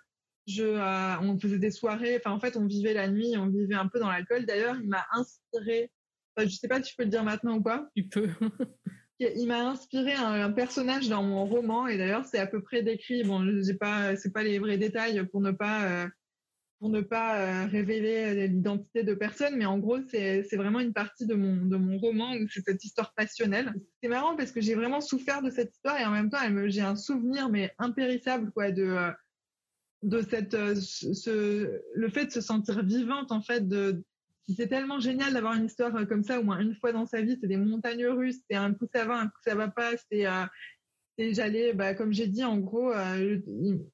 je, 0.48 0.64
euh, 0.64 1.20
on 1.22 1.40
faisait 1.40 1.60
des 1.60 1.72
soirées. 1.72 2.18
Enfin, 2.18 2.32
en 2.32 2.40
fait, 2.40 2.58
on 2.58 2.66
vivait 2.66 2.94
la 2.94 3.08
nuit, 3.08 3.36
on 3.38 3.48
vivait 3.48 3.76
un 3.76 3.88
peu 3.88 4.00
dans 4.00 4.10
l'alcool. 4.10 4.46
D'ailleurs, 4.46 4.76
il 4.82 4.90
m'a 4.90 5.06
inspiré. 5.12 5.92
Enfin, 6.36 6.48
je 6.48 6.56
sais 6.56 6.68
pas 6.68 6.82
si 6.82 6.90
tu 6.90 6.96
peux 6.96 7.04
le 7.04 7.10
dire 7.10 7.24
maintenant 7.24 7.58
ou 7.58 7.62
pas. 7.62 7.88
Tu 7.96 8.08
peux. 8.08 8.28
il 9.20 9.48
m'a 9.48 9.70
inspiré 9.70 10.14
un, 10.14 10.52
personnage 10.52 11.10
dans 11.10 11.24
mon 11.24 11.46
roman 11.46 11.88
et 11.88 11.98
d'ailleurs 11.98 12.26
c'est 12.26 12.40
à 12.40 12.48
peu 12.48 12.62
près 12.62 12.82
décrit. 12.82 13.24
Bon, 13.24 13.44
j'ai 13.62 13.74
pas, 13.74 14.16
c'est 14.16 14.32
pas 14.32 14.44
les 14.44 14.60
vrais 14.60 14.78
détails 14.78 15.26
pour 15.28 15.42
ne 15.42 15.52
pas 15.52 16.08
pour 16.80 16.90
ne 16.90 17.02
pas 17.02 17.40
euh, 17.40 17.68
révéler 17.68 18.26
euh, 18.26 18.48
l'identité 18.48 19.04
de 19.04 19.14
personne, 19.14 19.56
mais 19.56 19.66
en 19.66 19.80
gros, 19.80 19.98
c'est 20.10 20.56
vraiment 20.56 20.80
une 20.80 20.94
partie 20.94 21.26
de 21.26 21.34
mon, 21.34 21.66
de 21.66 21.78
mon 21.78 21.98
roman, 21.98 22.34
c'est 22.50 22.64
cette 22.64 22.84
histoire 22.84 23.14
passionnelle. 23.16 23.74
C'est 24.02 24.10
marrant 24.10 24.36
parce 24.36 24.52
que 24.52 24.62
j'ai 24.62 24.76
vraiment 24.76 25.02
souffert 25.02 25.42
de 25.42 25.50
cette 25.50 25.74
histoire 25.74 26.00
et 26.00 26.06
en 26.06 26.12
même 26.12 26.30
temps, 26.30 26.38
j'ai 26.68 26.82
un 26.82 26.96
souvenir, 26.96 27.50
mais 27.50 27.74
impérissable, 27.80 28.52
quoi, 28.52 28.72
de, 28.72 28.84
euh, 28.84 29.12
de 30.04 30.22
cette, 30.22 30.56
ce, 30.76 31.82
le 31.96 32.10
fait 32.10 32.28
de 32.28 32.32
se 32.32 32.42
sentir 32.42 32.84
vivante, 32.84 33.32
en 33.32 33.42
fait, 33.42 33.64
c'est 34.56 34.68
tellement 34.68 35.00
génial 35.00 35.34
d'avoir 35.34 35.56
une 35.56 35.66
histoire 35.66 36.08
comme 36.08 36.24
ça, 36.24 36.40
au 36.40 36.44
moins 36.44 36.60
une 36.60 36.76
fois 36.76 36.92
dans 36.92 37.08
sa 37.08 37.22
vie, 37.22 37.38
c'est 37.42 37.48
des 37.48 37.58
montagnes 37.58 38.06
russes, 38.06 38.40
c'est 38.50 38.56
un 38.56 38.74
coup 38.74 38.88
ça 38.94 39.06
va, 39.06 39.18
un 39.20 39.28
coup 39.28 39.40
ça 39.44 39.56
va 39.56 39.68
pas, 39.68 39.92
c'est, 40.10 40.26
et 41.20 41.34
j'allais, 41.34 41.74
bah, 41.74 41.96
comme 41.96 42.14
j'ai 42.14 42.28
dit, 42.28 42.44
en 42.44 42.58
gros, 42.58 42.94
euh, 42.94 43.40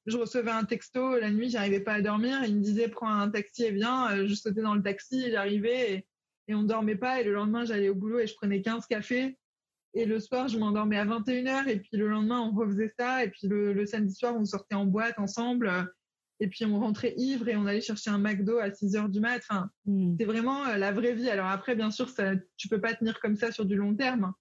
je 0.04 0.16
recevais 0.16 0.50
un 0.50 0.64
texto 0.64 1.18
la 1.18 1.30
nuit, 1.30 1.48
j'arrivais 1.48 1.80
pas 1.80 1.94
à 1.94 2.02
dormir. 2.02 2.44
Il 2.44 2.56
me 2.56 2.60
disait 2.60 2.88
prends 2.88 3.08
un 3.08 3.30
taxi 3.30 3.64
et 3.64 3.70
viens. 3.70 4.14
Euh, 4.14 4.26
je 4.26 4.34
sautais 4.34 4.60
dans 4.60 4.74
le 4.74 4.82
taxi, 4.82 5.30
j'arrivais 5.30 5.92
et, 5.92 6.06
et 6.48 6.54
on 6.54 6.64
dormait 6.64 6.96
pas. 6.96 7.20
Et 7.20 7.24
le 7.24 7.32
lendemain, 7.32 7.64
j'allais 7.64 7.88
au 7.88 7.94
boulot 7.94 8.18
et 8.18 8.26
je 8.26 8.34
prenais 8.34 8.60
15 8.60 8.86
cafés. 8.86 9.38
Et 9.94 10.04
le 10.04 10.20
soir, 10.20 10.48
je 10.48 10.58
m'endormais 10.58 10.98
à 10.98 11.06
21h. 11.06 11.66
Et 11.68 11.78
puis 11.78 11.96
le 11.96 12.08
lendemain, 12.08 12.40
on 12.40 12.54
refaisait 12.54 12.92
ça. 12.98 13.24
Et 13.24 13.30
puis 13.30 13.48
le, 13.48 13.86
samedi 13.86 14.14
soir, 14.14 14.34
on 14.36 14.44
sortait 14.44 14.74
en 14.74 14.84
boîte 14.84 15.18
ensemble. 15.18 15.72
Et 16.40 16.48
puis 16.48 16.66
on 16.66 16.78
rentrait 16.78 17.14
ivre 17.16 17.48
et 17.48 17.56
on 17.56 17.64
allait 17.64 17.80
chercher 17.80 18.10
un 18.10 18.18
McDo 18.18 18.58
à 18.58 18.70
6 18.70 18.96
h 18.96 19.10
du 19.10 19.20
mat. 19.20 19.38
Enfin, 19.38 19.70
hmm. 19.86 20.16
c'est 20.18 20.26
vraiment 20.26 20.66
euh, 20.66 20.76
la 20.76 20.92
vraie 20.92 21.14
vie. 21.14 21.30
Alors 21.30 21.46
après, 21.46 21.74
bien 21.74 21.90
sûr, 21.90 22.10
ça, 22.10 22.32
tu 22.58 22.68
peux 22.68 22.82
pas 22.82 22.92
tenir 22.92 23.18
comme 23.20 23.36
ça 23.36 23.50
sur 23.50 23.64
du 23.64 23.76
long 23.76 23.94
terme. 23.94 24.34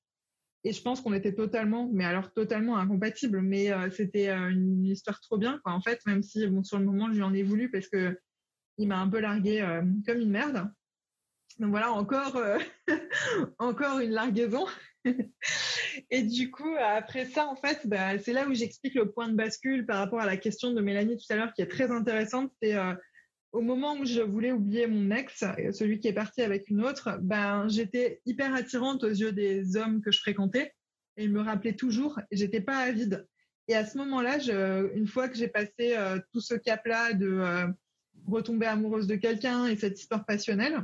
Et 0.65 0.71
je 0.71 0.81
pense 0.81 1.01
qu'on 1.01 1.13
était 1.13 1.33
totalement, 1.33 1.89
mais 1.91 2.05
alors 2.05 2.31
totalement 2.31 2.77
incompatibles. 2.77 3.41
Mais 3.41 3.71
euh, 3.71 3.89
c'était 3.89 4.29
euh, 4.29 4.49
une 4.49 4.85
histoire 4.85 5.19
trop 5.19 5.37
bien, 5.37 5.59
quoi. 5.63 5.73
En 5.73 5.81
fait, 5.81 5.99
même 6.05 6.23
si, 6.23 6.47
bon, 6.47 6.63
sur 6.63 6.79
le 6.79 6.85
moment, 6.85 7.07
je 7.09 7.15
lui 7.15 7.23
en 7.23 7.33
ai 7.33 7.43
voulu 7.43 7.69
parce 7.69 7.87
que 7.87 8.17
il 8.77 8.87
m'a 8.87 8.99
un 8.99 9.07
peu 9.07 9.19
largué 9.19 9.61
euh, 9.61 9.83
comme 10.05 10.19
une 10.19 10.31
merde. 10.31 10.69
Donc 11.59 11.69
voilà, 11.69 11.91
encore, 11.91 12.41
encore 13.59 13.99
une 13.99 14.11
largaison. 14.11 14.65
et 16.09 16.23
du 16.23 16.49
coup, 16.49 16.75
après 16.79 17.25
ça, 17.25 17.47
en 17.47 17.55
fait, 17.55 17.85
bah, 17.85 18.17
c'est 18.17 18.33
là 18.33 18.47
où 18.47 18.53
j'explique 18.53 18.95
le 18.95 19.11
point 19.11 19.27
de 19.27 19.35
bascule 19.35 19.85
par 19.85 19.97
rapport 19.99 20.21
à 20.21 20.25
la 20.25 20.37
question 20.37 20.71
de 20.71 20.81
Mélanie 20.81 21.17
tout 21.17 21.31
à 21.31 21.35
l'heure, 21.35 21.53
qui 21.53 21.61
est 21.61 21.67
très 21.67 21.91
intéressante. 21.91 22.51
C'est 22.61 22.73
au 23.53 23.61
moment 23.61 23.95
où 23.95 24.05
je 24.05 24.21
voulais 24.21 24.51
oublier 24.51 24.87
mon 24.87 25.11
ex, 25.11 25.43
celui 25.71 25.99
qui 25.99 26.07
est 26.07 26.13
parti 26.13 26.41
avec 26.41 26.69
une 26.69 26.83
autre, 26.83 27.19
ben 27.21 27.67
j'étais 27.69 28.19
hyper 28.25 28.53
attirante 28.53 29.03
aux 29.03 29.09
yeux 29.09 29.31
des 29.31 29.77
hommes 29.77 30.01
que 30.01 30.11
je 30.11 30.19
fréquentais 30.19 30.73
et 31.17 31.25
ils 31.25 31.31
me 31.31 31.39
rappelaient 31.39 31.75
toujours. 31.75 32.19
J'étais 32.31 32.61
pas 32.61 32.77
avide. 32.77 33.27
Et 33.67 33.75
à 33.75 33.85
ce 33.85 33.97
moment-là, 33.99 34.39
une 34.95 35.07
fois 35.07 35.29
que 35.29 35.37
j'ai 35.37 35.47
passé 35.47 35.95
euh, 35.95 36.19
tout 36.33 36.41
ce 36.41 36.55
cap-là 36.55 37.13
de 37.13 37.27
euh, 37.27 37.67
retomber 38.27 38.65
amoureuse 38.65 39.05
de 39.05 39.15
quelqu'un 39.15 39.67
et 39.67 39.77
cette 39.77 39.99
histoire 39.99 40.25
passionnelle, 40.25 40.81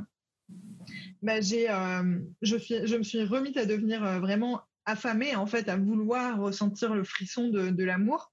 ben 1.22 1.42
j'ai, 1.42 1.68
euh, 1.68 2.20
je, 2.40 2.96
me 2.96 3.02
suis 3.02 3.24
remise 3.24 3.56
à 3.58 3.66
devenir 3.66 4.20
vraiment 4.20 4.62
affamée 4.84 5.34
en 5.34 5.46
fait, 5.46 5.68
à 5.68 5.76
vouloir 5.76 6.40
ressentir 6.40 6.94
le 6.94 7.02
frisson 7.02 7.48
de 7.48 7.84
l'amour. 7.84 8.29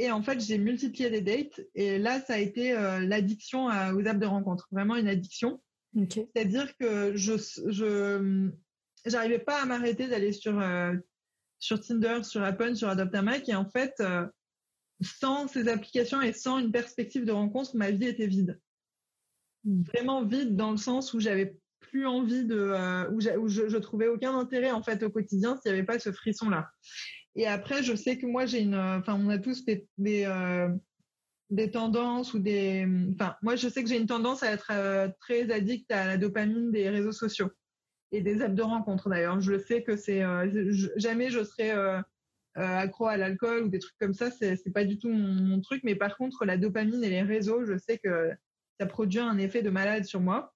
Et 0.00 0.10
en 0.10 0.22
fait, 0.22 0.40
j'ai 0.40 0.56
multiplié 0.56 1.10
les 1.10 1.20
dates. 1.20 1.60
Et 1.74 1.98
là, 1.98 2.22
ça 2.22 2.32
a 2.32 2.38
été 2.38 2.72
euh, 2.72 3.00
l'addiction 3.00 3.66
aux 3.66 4.06
apps 4.06 4.18
de 4.18 4.24
rencontre. 4.24 4.66
Vraiment 4.72 4.96
une 4.96 5.08
addiction. 5.08 5.60
C'est-à-dire 5.94 6.74
que 6.78 7.14
je, 7.16 7.34
je, 7.66 8.48
j'arrivais 9.04 9.40
pas 9.40 9.60
à 9.60 9.66
m'arrêter 9.66 10.08
d'aller 10.08 10.32
sur, 10.32 10.58
euh, 10.58 10.94
sur 11.58 11.82
Tinder, 11.82 12.22
sur 12.22 12.42
Apple, 12.42 12.76
sur 12.76 12.88
Adopt 12.88 13.14
a 13.14 13.20
Mac. 13.20 13.46
Et 13.50 13.54
en 13.54 13.68
fait, 13.68 13.92
euh, 14.00 14.26
sans 15.02 15.48
ces 15.48 15.68
applications 15.68 16.22
et 16.22 16.32
sans 16.32 16.56
une 16.56 16.72
perspective 16.72 17.26
de 17.26 17.32
rencontre, 17.32 17.76
ma 17.76 17.90
vie 17.90 18.06
était 18.06 18.26
vide. 18.26 18.58
Hmm. 19.64 19.82
Vraiment 19.82 20.24
vide 20.24 20.56
dans 20.56 20.70
le 20.70 20.78
sens 20.78 21.12
où 21.12 21.20
j'avais 21.20 21.58
plus 21.80 22.06
envie 22.06 22.46
de, 22.46 23.10
où, 23.12 23.20
je, 23.20 23.68
je 23.68 23.76
trouvais 23.76 24.08
aucun 24.08 24.34
intérêt 24.38 24.70
en 24.70 24.82
fait 24.82 25.02
au 25.02 25.10
quotidien 25.10 25.56
s'il 25.56 25.72
n'y 25.72 25.78
avait 25.78 25.86
pas 25.86 25.98
ce 25.98 26.10
frisson 26.10 26.48
là. 26.48 26.70
Et 27.36 27.46
après, 27.46 27.82
je 27.82 27.94
sais 27.94 28.18
que 28.18 28.26
moi, 28.26 28.46
j'ai 28.46 28.60
une, 28.60 28.74
enfin, 28.74 29.14
on 29.14 29.28
a 29.28 29.38
tous 29.38 29.64
des, 29.64 29.86
euh, 30.24 30.68
des 31.50 31.70
tendances 31.70 32.32
ou 32.34 32.38
des. 32.38 32.86
Enfin, 33.12 33.36
moi, 33.42 33.56
je 33.56 33.68
sais 33.68 33.82
que 33.82 33.88
j'ai 33.88 33.98
une 33.98 34.06
tendance 34.06 34.42
à 34.42 34.52
être 34.52 34.70
euh, 34.72 35.08
très 35.20 35.50
addict 35.50 35.90
à 35.90 36.06
la 36.06 36.16
dopamine 36.16 36.70
des 36.70 36.88
réseaux 36.88 37.12
sociaux 37.12 37.50
et 38.12 38.20
des 38.20 38.42
apps 38.42 38.54
de 38.54 38.62
rencontre 38.62 39.08
d'ailleurs. 39.08 39.40
Je 39.40 39.52
le 39.52 39.58
sais 39.58 39.82
que 39.82 39.96
c'est. 39.96 40.22
Euh, 40.22 40.72
jamais 40.96 41.30
je 41.30 41.44
serai 41.44 41.72
euh, 41.72 42.00
accro 42.56 43.06
à 43.06 43.16
l'alcool 43.16 43.64
ou 43.64 43.68
des 43.68 43.80
trucs 43.80 43.98
comme 43.98 44.14
ça. 44.14 44.30
C'est, 44.30 44.56
c'est 44.56 44.70
pas 44.70 44.84
du 44.84 44.98
tout 44.98 45.10
mon, 45.10 45.60
truc. 45.60 45.82
Mais 45.84 45.96
par 45.96 46.16
contre, 46.16 46.44
la 46.44 46.56
dopamine 46.56 47.02
et 47.02 47.10
les 47.10 47.22
réseaux, 47.22 47.64
je 47.64 47.76
sais 47.76 47.98
que 47.98 48.30
ça 48.78 48.86
produit 48.86 49.20
un 49.20 49.38
effet 49.38 49.62
de 49.62 49.70
malade 49.70 50.04
sur 50.04 50.20
moi. 50.20 50.54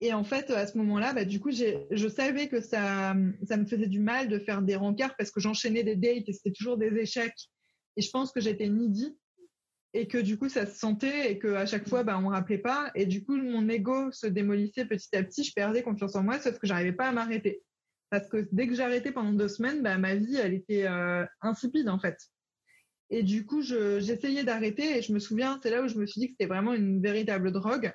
Et 0.00 0.12
en 0.12 0.24
fait, 0.24 0.50
à 0.50 0.66
ce 0.66 0.76
moment-là, 0.78 1.12
bah, 1.14 1.24
du 1.24 1.40
coup, 1.40 1.50
je 1.52 2.08
savais 2.08 2.48
que 2.48 2.60
ça, 2.60 3.14
ça 3.46 3.56
me 3.56 3.66
faisait 3.66 3.86
du 3.86 4.00
mal 4.00 4.28
de 4.28 4.38
faire 4.38 4.62
des 4.62 4.76
rencarts 4.76 5.14
parce 5.16 5.30
que 5.30 5.40
j'enchaînais 5.40 5.84
des 5.84 5.96
dates 5.96 6.28
et 6.28 6.32
c'était 6.32 6.52
toujours 6.52 6.76
des 6.76 6.92
échecs. 6.98 7.48
Et 7.96 8.02
je 8.02 8.10
pense 8.10 8.32
que 8.32 8.40
j'étais 8.40 8.68
needy 8.68 9.16
et 9.94 10.08
que 10.08 10.18
du 10.18 10.38
coup 10.38 10.48
ça 10.48 10.66
se 10.66 10.78
sentait 10.78 11.30
et 11.30 11.38
que 11.38 11.48
à 11.48 11.66
chaque 11.66 11.88
fois 11.88 12.02
bah 12.02 12.18
on 12.18 12.22
me 12.22 12.28
rappelait 12.28 12.58
pas. 12.58 12.90
Et 12.94 13.06
du 13.06 13.24
coup 13.24 13.36
mon 13.36 13.68
ego 13.68 14.10
se 14.12 14.26
démolissait 14.26 14.86
petit 14.86 15.14
à 15.14 15.22
petit. 15.22 15.44
Je 15.44 15.52
perdais 15.52 15.82
confiance 15.82 16.16
en 16.16 16.22
moi 16.22 16.38
sauf 16.40 16.58
que 16.58 16.66
j'arrivais 16.66 16.92
pas 16.92 17.08
à 17.08 17.12
m'arrêter. 17.12 17.62
Parce 18.10 18.28
que 18.28 18.48
dès 18.52 18.66
que 18.66 18.74
j'arrêtais 18.74 19.12
pendant 19.12 19.32
deux 19.32 19.48
semaines 19.48 19.82
bah 19.82 19.98
ma 19.98 20.14
vie 20.14 20.36
elle 20.36 20.54
était 20.54 20.86
euh, 20.86 21.24
insipide 21.42 21.88
en 21.88 21.98
fait. 21.98 22.18
Et 23.10 23.22
du 23.22 23.44
coup 23.44 23.62
j'essayais 23.62 24.44
d'arrêter 24.44 24.98
et 24.98 25.02
je 25.02 25.12
me 25.12 25.18
souviens 25.18 25.60
c'est 25.62 25.70
là 25.70 25.82
où 25.82 25.88
je 25.88 25.98
me 25.98 26.06
suis 26.06 26.20
dit 26.20 26.26
que 26.28 26.32
c'était 26.32 26.52
vraiment 26.52 26.72
une 26.72 27.02
véritable 27.02 27.52
drogue 27.52 27.92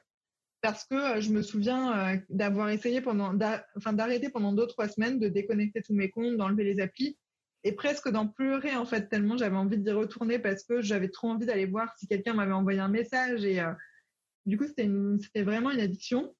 parce 0.62 0.86
que 0.86 0.95
euh, 0.95 1.22
je 1.22 1.32
me 1.32 1.41
souviens 1.41 2.14
euh, 2.16 2.18
d'avoir 2.30 2.70
essayé 2.70 3.01
pendant 3.01 3.34
enfin 3.76 3.93
d'arrêter 3.93 4.30
pendant 4.30 4.53
deux 4.53 4.68
trois 4.68 4.88
semaines 4.88 5.20
de 5.20 5.28
déconnecter 5.28 5.82
tous 5.82 5.93
mes 5.93 6.10
comptes 6.10 6.38
d'enlever 6.38 6.64
les 6.64 6.82
applis 6.82 7.18
et 7.64 7.74
presque 7.74 8.10
d'en 8.10 8.28
pleurer 8.28 8.76
en 8.76 8.86
fait 8.86 9.08
tellement 9.10 9.38
j'avais 9.38 9.55
envie 9.55 9.78
d'y 9.78 9.91
retourner 9.91 10.39
parce 10.39 10.64
que 10.64 10.82
j'avais 10.82 11.10
trop 11.10 11.30
envie 11.30 11.45
d'aller 11.45 11.66
voir 11.66 11.93
si 11.97 12.08
quelqu'un 12.08 12.34
m'avait 12.34 12.53
envoyé 12.53 12.80
un 12.80 12.88
message 12.88 13.45
et 13.45 13.60
euh, 13.60 13.72
du 14.45 14.58
coup 14.58 14.66
c'était 14.66 15.43
vraiment 15.43 15.72
une 15.72 15.80
addiction. 15.80 16.34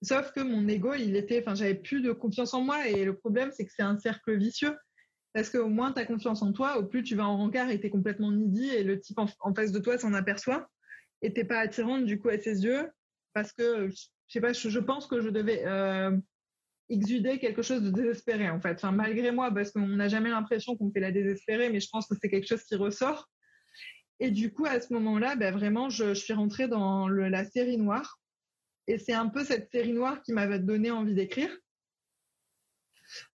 Sauf 0.00 0.32
que 0.32 0.40
mon 0.40 0.66
ego 0.68 0.94
il 0.94 1.16
était 1.16 1.40
enfin 1.40 1.54
j'avais 1.54 1.74
plus 1.74 2.00
de 2.00 2.12
confiance 2.12 2.54
en 2.54 2.62
moi 2.62 2.88
et 2.88 3.04
le 3.04 3.16
problème 3.16 3.50
c'est 3.52 3.64
que 3.64 3.72
c'est 3.74 3.82
un 3.82 3.98
cercle 3.98 4.36
vicieux. 4.36 4.76
Parce 5.32 5.48
qu'au 5.48 5.68
moins 5.68 5.92
tu 5.92 6.00
as 6.00 6.06
confiance 6.06 6.42
en 6.42 6.52
toi 6.52 6.78
au 6.78 6.84
plus 6.84 7.02
tu 7.02 7.14
vas 7.14 7.26
en 7.26 7.36
rencard 7.36 7.70
et 7.70 7.80
tu 7.80 7.86
es 7.86 7.90
complètement 7.90 8.32
needy 8.32 8.68
et 8.70 8.84
le 8.84 9.00
type 9.00 9.18
en, 9.18 9.54
face 9.54 9.72
de 9.72 9.78
toi 9.78 9.98
s'en 9.98 10.12
aperçoit 10.12 10.68
et 11.20 11.32
t'es 11.32 11.44
pas 11.44 11.58
attirante 11.58 12.04
du 12.04 12.18
coup 12.18 12.28
à 12.28 12.38
ses 12.38 12.64
yeux 12.64 12.88
parce 13.34 13.52
que 13.52 13.88
je 13.88 14.08
sais 14.28 14.40
pas 14.40 14.52
je, 14.52 14.78
pense 14.78 15.06
que 15.06 15.20
je 15.20 15.28
devais 15.28 15.62
euh, 15.66 16.16
exuder 16.88 17.38
quelque 17.38 17.62
chose 17.62 17.82
de 17.82 17.90
désespéré 17.90 18.50
en 18.50 18.60
fait. 18.60 18.82
Malgré 18.84 19.30
moi, 19.30 19.50
parce 19.52 19.70
qu'on 19.70 19.86
n'a 19.86 20.08
jamais 20.08 20.30
l'impression 20.30 20.76
qu'on 20.76 20.90
fait 20.90 21.00
la 21.00 21.12
désespérée, 21.12 21.70
mais 21.70 21.80
je 21.80 21.88
pense 21.90 22.06
que 22.06 22.14
c'est 22.20 22.28
quelque 22.28 22.48
chose 22.48 22.64
qui 22.64 22.76
ressort. 22.76 23.28
Et 24.20 24.30
du 24.30 24.52
coup, 24.52 24.66
à 24.66 24.80
ce 24.80 24.92
moment-là, 24.92 25.34
ben, 25.34 25.52
vraiment, 25.52 25.90
je, 25.90 26.14
suis 26.14 26.32
rentrée 26.32 26.68
dans 26.68 27.08
la 27.08 27.44
série 27.44 27.76
noire. 27.76 28.20
Et 28.86 28.98
c'est 28.98 29.12
un 29.12 29.28
peu 29.28 29.44
cette 29.44 29.70
série 29.70 29.92
noire 29.92 30.22
qui 30.22 30.32
m'avait 30.32 30.58
donné 30.58 30.90
envie 30.90 31.14
d'écrire. 31.14 31.50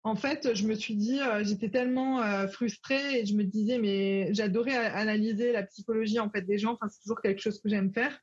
En 0.05 0.17
fait, 0.17 0.55
je 0.55 0.67
me 0.67 0.75
suis 0.75 0.95
dit, 0.95 1.21
euh, 1.21 1.45
j'étais 1.45 1.71
tellement 1.71 2.23
euh, 2.23 2.49
frustrée 2.49 3.21
et 3.21 3.27
je 3.27 3.35
me 3.35 3.45
disais, 3.45 3.79
mais 3.79 4.33
j'adorais 4.33 4.77
analyser 4.77 5.53
la 5.53 5.65
psychologie 5.65 6.19
en 6.19 6.31
fait 6.31 6.43
des 6.43 6.59
gens. 6.59 6.75
Enfin, 6.75 6.89
c'est 6.89 7.01
toujours 7.01 7.21
quelque 7.21 7.43
chose 7.43 7.61
que 7.61 7.69
j'aime 7.69 7.93
faire. 7.93 8.19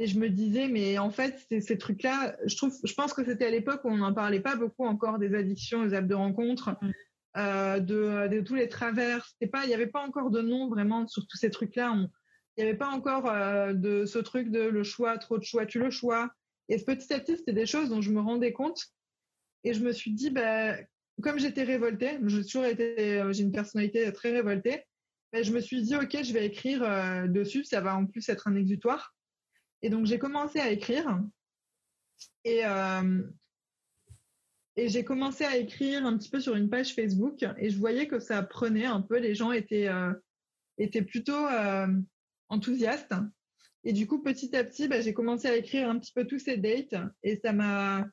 Et 0.00 0.06
je 0.06 0.18
me 0.18 0.30
disais, 0.30 0.66
mais 0.66 0.96
en 0.96 1.10
fait, 1.10 1.46
ces 1.60 1.76
trucs-là, 1.76 2.34
je 2.46 2.56
trouve, 2.56 2.74
je 2.82 2.94
pense 2.94 3.12
que 3.12 3.22
c'était 3.22 3.44
à 3.44 3.50
l'époque 3.50 3.82
où 3.84 3.90
on 3.90 3.98
n'en 3.98 4.14
parlait 4.14 4.40
pas 4.40 4.56
beaucoup 4.56 4.86
encore 4.86 5.18
des 5.18 5.34
addictions 5.34 5.82
aux 5.82 5.92
apps 5.92 6.08
de 6.08 6.14
rencontre, 6.14 6.70
mm. 6.80 6.92
euh, 7.36 7.80
de, 7.80 8.40
tous 8.40 8.54
les 8.54 8.70
travers. 8.70 9.28
pas, 9.52 9.64
il 9.64 9.68
n'y 9.68 9.74
avait 9.74 9.88
pas 9.88 10.00
encore 10.00 10.30
de 10.30 10.40
nom 10.40 10.70
vraiment 10.70 11.06
sur 11.06 11.26
tous 11.26 11.36
ces 11.36 11.50
trucs-là. 11.50 11.94
Il 12.56 12.64
n'y 12.64 12.70
avait 12.70 12.78
pas 12.78 12.88
encore 12.88 13.30
euh, 13.30 13.74
de 13.74 14.06
ce 14.06 14.18
truc 14.18 14.50
de 14.50 14.62
le 14.62 14.82
choix, 14.84 15.18
trop 15.18 15.36
de 15.36 15.44
choix, 15.44 15.66
tu 15.66 15.78
le 15.78 15.90
choix. 15.90 16.30
Et 16.70 16.82
petit 16.82 17.12
à 17.12 17.20
petit, 17.20 17.36
c'était 17.36 17.52
des 17.52 17.66
choses 17.66 17.90
dont 17.90 18.00
je 18.00 18.10
me 18.10 18.20
rendais 18.20 18.54
compte. 18.54 18.82
Et 19.64 19.74
je 19.74 19.84
me 19.84 19.92
suis 19.92 20.12
dit, 20.12 20.30
bah, 20.30 20.76
comme 21.22 21.38
j'étais 21.38 21.64
révoltée, 21.64 22.18
j'ai 22.24 22.42
toujours 22.42 22.64
été, 22.64 23.20
euh, 23.20 23.34
j'ai 23.34 23.42
une 23.42 23.52
personnalité 23.52 24.10
très 24.14 24.30
révoltée, 24.30 24.82
bah, 25.30 25.42
je 25.42 25.52
me 25.52 25.60
suis 25.60 25.82
dit, 25.82 25.94
ok, 25.94 26.22
je 26.22 26.32
vais 26.32 26.46
écrire 26.46 27.28
dessus. 27.28 27.64
Ça 27.64 27.82
va 27.82 27.94
en 27.94 28.06
plus 28.06 28.26
être 28.30 28.48
un 28.48 28.54
exutoire. 28.54 29.14
Et 29.82 29.90
donc, 29.90 30.06
j'ai 30.06 30.18
commencé 30.18 30.60
à 30.60 30.70
écrire. 30.70 31.22
Et, 32.44 32.64
euh, 32.64 33.22
et 34.76 34.88
j'ai 34.88 35.04
commencé 35.04 35.44
à 35.44 35.56
écrire 35.56 36.04
un 36.06 36.16
petit 36.16 36.30
peu 36.30 36.40
sur 36.40 36.54
une 36.54 36.68
page 36.68 36.94
Facebook. 36.94 37.44
Et 37.58 37.70
je 37.70 37.78
voyais 37.78 38.06
que 38.06 38.20
ça 38.20 38.42
prenait 38.42 38.86
un 38.86 39.00
peu. 39.00 39.18
Les 39.18 39.34
gens 39.34 39.52
étaient, 39.52 39.88
euh, 39.88 40.12
étaient 40.78 41.02
plutôt 41.02 41.46
euh, 41.46 41.88
enthousiastes. 42.48 43.14
Et 43.84 43.92
du 43.92 44.06
coup, 44.06 44.22
petit 44.22 44.54
à 44.54 44.64
petit, 44.64 44.88
bah, 44.88 45.00
j'ai 45.00 45.14
commencé 45.14 45.48
à 45.48 45.56
écrire 45.56 45.88
un 45.88 45.98
petit 45.98 46.12
peu 46.12 46.26
tous 46.26 46.38
ces 46.38 46.56
dates. 46.56 46.96
Et 47.22 47.36
ça 47.36 47.52
m'a. 47.52 48.06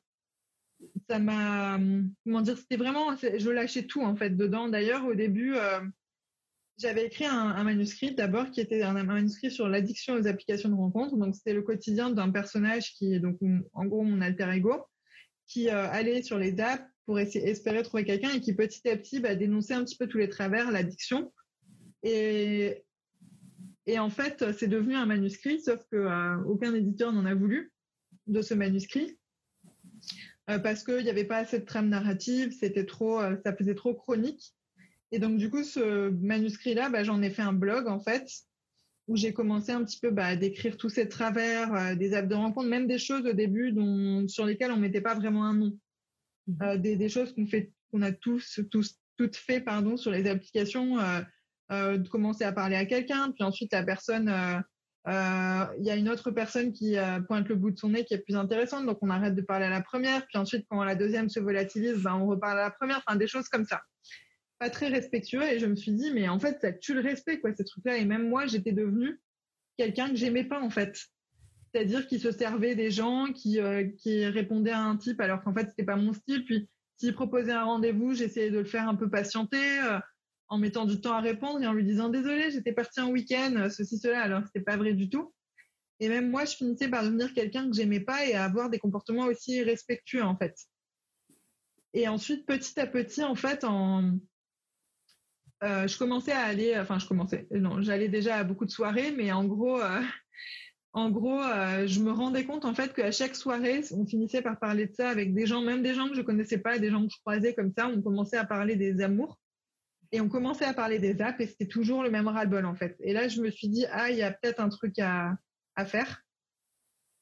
Ça 1.09 1.20
m'a. 1.20 1.80
Comment 2.24 2.41
dire 2.41 2.57
C'était 2.57 2.78
vraiment. 2.78 3.15
Je 3.18 3.49
lâchais 3.49 3.84
tout, 3.84 4.01
en 4.01 4.15
fait, 4.15 4.30
dedans. 4.30 4.70
D'ailleurs, 4.70 5.05
au 5.05 5.15
début 5.15 5.55
j'avais 6.78 7.05
écrit 7.05 7.25
un, 7.25 7.63
manuscrit 7.63 8.13
d'abord 8.13 8.51
qui 8.51 8.61
était 8.61 8.84
un, 8.84 9.03
manuscrit 9.03 9.49
sur 9.49 9.67
l'addiction 9.67 10.13
aux 10.13 10.28
applications 10.28 10.69
de 10.69 10.75
rencontre. 10.75 11.17
Donc 11.17 11.36
c'était 11.36 11.53
le 11.53 11.63
quotidien 11.63 12.11
d'un 12.11 12.30
personnage 12.30 12.93
qui 12.93 13.15
est 13.15 13.19
donc 13.19 13.39
en 13.73 13.86
gros 13.86 14.03
mon 14.03 14.21
alter 14.21 14.49
ego, 14.53 14.86
qui 15.47 15.69
euh, 15.69 15.89
allait 15.89 16.21
sur 16.21 16.38
les 16.38 16.59
apps 16.59 16.84
pour 17.05 17.19
espérer 17.19 17.84
trouver 17.84 18.03
quelqu'un 18.03 18.32
et 18.32 18.41
qui 18.41 18.53
petit 18.53 18.88
à 18.89 18.97
petit 18.97 19.19
bah, 19.19 19.36
dénonçait 19.36 19.73
un 19.73 19.84
petit 19.84 19.95
peu 19.95 20.07
tous 20.07 20.17
les 20.17 20.30
travers, 20.30 20.71
l'addiction. 20.71 21.34
Et, 22.03 22.84
et 23.86 23.97
en 23.97 24.09
fait, 24.09 24.51
c'est 24.51 24.67
devenu 24.67 24.95
un 24.95 25.05
manuscrit, 25.05 25.61
sauf 25.61 25.84
que 25.89 25.97
euh, 25.97 26.38
aucun 26.43 26.75
éditeur 26.75 27.11
n'en 27.11 27.25
a 27.25 27.34
voulu 27.34 27.71
de 28.28 28.41
ce 28.41 28.53
manuscrit. 28.53 29.17
Euh, 30.49 30.59
parce 30.59 30.84
qu'il 30.84 31.03
n'y 31.03 31.09
avait 31.09 31.25
pas 31.25 31.38
assez 31.38 31.59
de 31.59 31.65
trame 31.65 31.89
narrative, 31.89 32.51
c'était 32.57 32.86
trop, 32.86 33.19
ça 33.43 33.55
faisait 33.55 33.75
trop 33.75 33.95
chronique. 33.95 34.53
Et 35.12 35.20
donc, 35.20 35.38
du 35.38 35.49
coup, 35.49 35.64
ce 35.64 36.10
manuscrit-là, 36.10 36.89
bah, 36.89 37.03
j'en 37.03 37.22
ai 37.22 37.30
fait 37.30 37.41
un 37.41 37.53
blog, 37.53 37.88
en 37.88 37.99
fait, 37.99 38.28
où 39.08 39.16
j'ai 39.16 39.34
commencé 39.34 39.72
un 39.72 39.84
petit 39.84 39.99
peu 39.99 40.12
bah, 40.12 40.26
à 40.26 40.36
décrire 40.36 40.78
tous 40.78 40.89
ces 40.89 41.08
travers, 41.08 41.74
euh, 41.74 41.95
des 41.95 42.14
apps 42.14 42.28
de 42.28 42.36
rencontre, 42.36 42.68
même 42.68 42.88
des 42.88 42.99
choses 42.99 43.26
au 43.26 43.34
début 43.34 43.72
dont, 43.72 44.28
sur 44.28 44.45
lesquelles 44.45 44.72
on 44.72 44.78
mettait 44.78 45.01
pas 45.01 45.16
vraiment 45.16 45.45
un 45.45 45.53
nom. 45.53 45.78
Mmh. 46.47 46.64
Euh, 46.64 46.78
des, 46.78 46.95
des, 46.97 47.10
choses 47.10 47.34
qu'on 47.34 47.47
fait, 47.47 47.72
qu'on 47.91 48.01
a 48.01 48.12
tous, 48.12 48.60
tous, 48.70 48.99
toutes 49.18 49.38
fait, 49.38 49.62
pardon, 49.62 49.95
sur 49.95 50.12
les 50.12 50.28
applications, 50.28 50.99
euh, 50.99 51.97
de 51.97 52.08
commencer 52.08 52.43
à 52.43 52.51
parler 52.51 52.76
à 52.76 52.86
quelqu'un, 52.86 53.32
puis 53.32 53.43
ensuite 53.43 53.74
la 53.74 53.84
personne, 53.84 54.34
il 55.05 55.86
y 55.86 55.89
a 55.89 55.95
une 55.95 56.10
autre 56.10 56.32
personne 56.32 56.72
qui 56.72 56.95
pointe 57.28 57.49
le 57.49 57.55
bout 57.55 57.72
de 57.72 57.78
son 57.78 57.89
nez 57.89 58.05
qui 58.05 58.14
est 58.14 58.20
plus 58.20 58.38
intéressante, 58.38 58.86
donc 58.86 58.99
on 59.01 59.10
arrête 59.10 59.36
de 59.36 59.41
parler 59.41 59.66
à 59.66 59.70
la 59.70 59.82
première, 59.82 60.26
puis 60.28 60.38
ensuite 60.38 60.66
quand 60.70 60.82
la 60.86 60.95
deuxième 60.95 61.28
se 61.28 61.41
volatilise, 61.41 62.01
bah, 62.03 62.16
on 62.16 62.26
reparle 62.26 62.60
à 62.60 62.64
la 62.64 62.72
première, 62.72 63.03
enfin 63.05 63.18
des 63.18 63.28
choses 63.28 63.49
comme 63.49 63.66
ça 63.66 63.82
pas 64.60 64.70
très 64.70 64.88
respectueux 64.88 65.43
et 65.43 65.60
je 65.60 65.66
me 65.66 65.76
suis 65.76 65.91
dit 65.91 66.12
mais 66.12 66.28
en 66.30 66.39
fait 66.39 66.60
ça 66.62 66.74
tue 66.74 66.93
le 66.93 67.01
respect 67.01 67.39
quoi 67.39 67.53
ces 67.53 67.64
trucs-là. 67.64 67.97
Et 67.97 68.05
même 68.05 68.28
moi 68.28 68.47
j'étais 68.47 68.72
devenue 68.72 69.20
quelqu'un 69.78 70.10
que 70.10 70.16
j'aimais 70.16 70.43
pas 70.43 70.62
en 70.62 70.70
fait. 70.70 70.99
C'est-à-dire 71.74 72.08
qui 72.08 72.20
se 72.20 72.32
servait 72.32 72.76
des 72.76 72.91
gens 72.91 73.28
qui 73.34 73.60
euh, 73.60 73.88
qui 73.99 74.26
répondait 74.26 74.72
à 74.72 74.82
un 74.82 74.97
type 74.97 75.22
alors 75.22 75.41
qu'en 75.43 75.53
fait 75.53 75.70
c'était 75.70 75.84
pas 75.84 75.95
mon 75.95 76.14
style. 76.14 76.45
Puis 76.45 76.70
s'il 76.97 77.14
proposait 77.14 77.51
un 77.51 77.66
rendez-vous 77.66 78.14
j'essayais 78.14 78.49
de 78.49 78.60
le 78.60 78.66
faire 78.66 78.89
un 78.89 78.95
peu 78.95 79.10
patienter 79.10 79.80
euh, 79.82 79.99
en 80.49 80.58
mettant 80.58 80.86
du 80.86 81.01
temps 81.01 81.14
à 81.14 81.22
répondre 81.22 81.62
et 81.62 81.68
en 81.68 81.74
lui 81.74 81.84
disant 81.84 82.10
désolé 82.10 82.51
j'étais 82.51 82.74
partie 82.74 82.99
un 82.99 83.08
week-end 83.08 83.53
euh, 83.58 83.70
ceci 83.70 83.97
cela. 83.99 84.22
Alors 84.22 84.43
c'était 84.45 84.62
pas 84.66 84.78
vrai 84.78 84.93
du 84.93 85.10
tout. 85.10 85.34
Et 85.99 86.10
même 86.10 86.30
moi 86.30 86.45
je 86.45 86.55
finissais 86.55 86.88
par 86.88 87.03
devenir 87.03 87.34
quelqu'un 87.34 87.70
que 87.70 87.76
j'aimais 87.76 87.99
pas 87.99 88.26
et 88.26 88.34
avoir 88.34 88.70
des 88.70 88.80
comportements 88.80 89.26
aussi 89.26 89.62
respectueux 89.62 90.24
en 90.24 90.36
fait. 90.36 90.55
Et 91.93 92.08
ensuite 92.08 92.45
petit 92.45 92.80
à 92.80 92.88
petit 92.88 93.24
en 93.24 93.36
fait 93.36 93.64
en 93.64 94.18
euh, 95.64 95.88
je 95.88 95.97
commençais 95.97 96.34
à 96.34 96.43
aller, 96.43 96.78
enfin 96.78 96.99
je 96.99 97.08
commençais, 97.08 97.47
non, 97.51 97.82
j'allais 97.82 98.10
déjà 98.10 98.38
à 98.38 98.43
beaucoup 98.43 98.66
de 98.66 98.72
soirées, 98.72 99.12
mais 99.12 99.32
en 99.32 99.45
gros, 99.45 99.82
euh, 99.82 100.01
en 100.93 101.10
gros, 101.10 101.41
euh, 101.41 101.88
je 101.88 101.99
me 101.99 102.12
rendais 102.12 102.45
compte 102.45 102.66
en 102.66 102.76
fait 102.76 102.93
qu'à 102.93 103.12
chaque 103.12 103.36
soirée, 103.36 103.82
on 103.91 104.05
finissait 104.05 104.43
par 104.43 104.60
parler 104.60 104.86
de 104.86 104.93
ça 104.93 105.10
avec 105.10 105.34
des 105.34 105.47
gens, 105.47 105.62
même 105.62 105.82
des 105.82 105.95
gens 105.95 106.10
que 106.10 106.16
je 106.16 106.22
connaissais 106.22 106.60
pas, 106.60 106.78
des 106.78 106.91
gens 106.91 107.05
que 107.05 107.12
je 107.12 107.20
croisais 107.20 107.55
comme 107.55 107.72
ça, 107.76 107.88
on 107.88 108.01
commençait 108.01 108.38
à 108.38 108.45
parler 108.45 108.76
des 108.76 109.01
amours 109.01 109.39
et 110.12 110.22
on 110.22 110.30
commençait 110.30 110.66
à 110.66 110.74
parler 110.74 110.99
des 110.99 111.22
apps 111.22 111.41
et 111.41 111.47
c'était 111.47 111.68
toujours 111.68 112.03
le 112.03 112.12
même 112.12 112.28
ras-le-bol 112.28 112.66
en 112.66 112.76
fait. 112.76 112.95
Et 112.99 113.14
là, 113.14 113.28
je 113.28 113.41
me 113.41 113.49
suis 113.49 113.68
dit 113.68 113.86
ah, 113.91 114.12
il 114.12 114.18
y 114.18 114.24
a 114.24 114.32
peut-être 114.32 114.60
un 114.60 114.70
truc 114.70 114.99
à, 114.99 115.36
à 115.76 115.86
faire. 115.86 116.24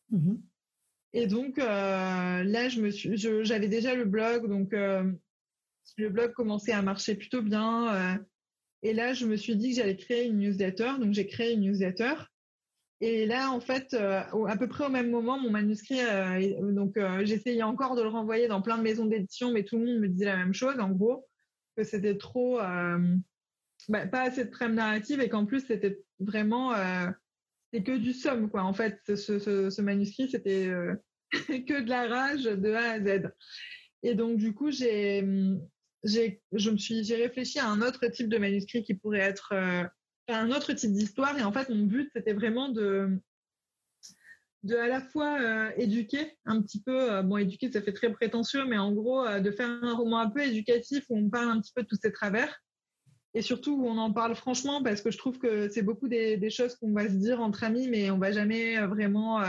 Mmh 0.10 0.36
et 1.18 1.28
donc 1.28 1.56
là, 1.56 2.68
je 2.68 2.82
me 2.82 2.90
suis, 2.90 3.16
j'avais 3.16 3.70
déjà 3.70 3.96
le 3.96 4.04
blog, 4.04 4.50
donc 4.50 4.74
le 5.98 6.10
blog 6.10 6.34
commençait 6.34 6.72
à 6.72 6.82
marcher 6.82 7.16
plutôt 7.16 7.42
bien. 7.42 7.94
Euh, 7.94 8.18
et 8.82 8.94
là, 8.94 9.14
je 9.14 9.26
me 9.26 9.36
suis 9.36 9.56
dit 9.56 9.70
que 9.70 9.76
j'allais 9.78 9.98
créer 9.98 10.26
une 10.26 10.38
newsletter. 10.38 10.94
Donc, 11.00 11.14
j'ai 11.14 11.28
créé 11.28 11.54
une 11.54 11.62
newsletter. 11.62 12.14
Et 13.02 13.26
là, 13.26 13.52
en 13.52 13.60
fait, 13.60 13.94
euh, 13.94 14.22
à 14.48 14.58
peu 14.58 14.68
près 14.68 14.86
au 14.86 14.90
même 14.90 15.10
moment, 15.10 15.38
mon 15.38 15.50
manuscrit, 15.50 16.00
euh, 16.02 16.72
donc 16.72 16.98
j'essayais 17.24 17.62
encore 17.62 17.96
de 17.96 18.02
le 18.02 18.08
renvoyer 18.08 18.48
dans 18.48 18.62
plein 18.62 18.78
de 18.78 18.84
maisons 18.84 19.06
d'édition, 19.06 19.52
mais 19.52 19.64
tout 19.64 19.78
le 19.78 19.86
monde 19.86 20.00
me 20.00 20.08
disait 20.08 20.26
la 20.26 20.38
même 20.38 20.54
chose, 20.54 20.80
en 20.80 20.92
gros, 20.92 21.28
que 21.76 21.84
c'était 21.84 22.18
trop, 22.18 22.58
bah, 23.90 24.08
pas 24.08 24.22
assez 24.22 24.46
de 24.46 24.50
trame 24.50 24.76
narrative 24.76 25.20
et 25.20 25.28
qu'en 25.28 25.46
plus 25.46 25.66
c'était 25.68 26.00
vraiment, 26.20 26.74
c'est 27.74 27.84
que 27.84 27.98
du 27.98 28.14
somme, 28.14 28.50
quoi. 28.50 28.64
En 28.64 28.74
fait, 28.74 28.98
ce, 29.14 29.82
manuscrit, 29.82 30.30
c'était 30.30 30.72
que 31.32 31.82
de 31.82 31.90
la 31.90 32.08
rage 32.08 32.46
de 32.46 32.72
A 32.72 32.92
à 32.92 33.00
Z. 33.02 33.30
Et 34.04 34.16
donc, 34.16 34.38
du 34.38 34.54
coup, 34.54 34.72
j'ai, 34.72 35.22
j'ai, 36.06 36.42
je 36.54 36.70
me 36.70 36.78
suis, 36.78 37.04
j'ai 37.04 37.18
réfléchi 37.18 37.60
à 37.60 37.68
un 37.68 37.82
autre 37.82 38.08
type 38.08 38.30
de 38.30 38.38
manuscrit 38.38 38.84
qui 38.84 38.94
pourrait 38.94 39.20
être 39.20 39.54
un 40.28 40.52
autre 40.52 40.74
type 40.74 40.94
d'histoire. 40.94 41.38
Et 41.38 41.44
en 41.44 41.52
fait, 41.52 41.70
mon 41.70 41.84
but, 41.84 42.10
c'était 42.14 42.34
vraiment 42.34 42.70
de, 42.70 43.20
de 44.66 44.76
à 44.76 44.88
la 44.88 45.02
fois 45.02 45.40
euh, 45.40 45.72
éduquer 45.78 46.38
un 46.46 46.62
petit 46.62 46.82
peu, 46.82 47.14
euh, 47.14 47.22
bon, 47.22 47.38
éduquer, 47.38 47.72
ça 47.72 47.82
fait 47.82 47.94
très 47.94 48.12
prétentieux, 48.12 48.66
mais 48.66 48.78
en 48.78 48.92
gros, 48.92 49.26
euh, 49.26 49.40
de 49.40 49.52
faire 49.52 49.70
un 49.70 49.94
roman 49.94 50.20
un 50.20 50.30
peu 50.30 50.42
éducatif 50.42 51.06
où 51.10 51.18
on 51.18 51.30
parle 51.30 51.50
un 51.50 51.62
petit 51.62 51.72
peu 51.74 51.84
de 51.84 51.88
tous 51.88 52.00
ces 52.02 52.12
travers. 52.12 52.62
Et 53.36 53.42
surtout 53.42 53.76
où 53.76 53.88
on 53.88 53.98
en 53.98 54.12
parle 54.12 54.36
franchement, 54.36 54.82
parce 54.82 55.02
que 55.02 55.12
je 55.12 55.18
trouve 55.18 55.38
que 55.38 55.70
c'est 55.70 55.84
beaucoup 55.84 56.08
des, 56.08 56.50
choses 56.50 56.76
qu'on 56.76 56.94
va 56.94 57.08
se 57.08 57.16
dire 57.16 57.42
entre 57.42 57.64
amis, 57.64 57.88
mais 57.90 58.10
on 58.10 58.18
va 58.18 58.32
jamais 58.32 58.78
vraiment, 58.88 59.44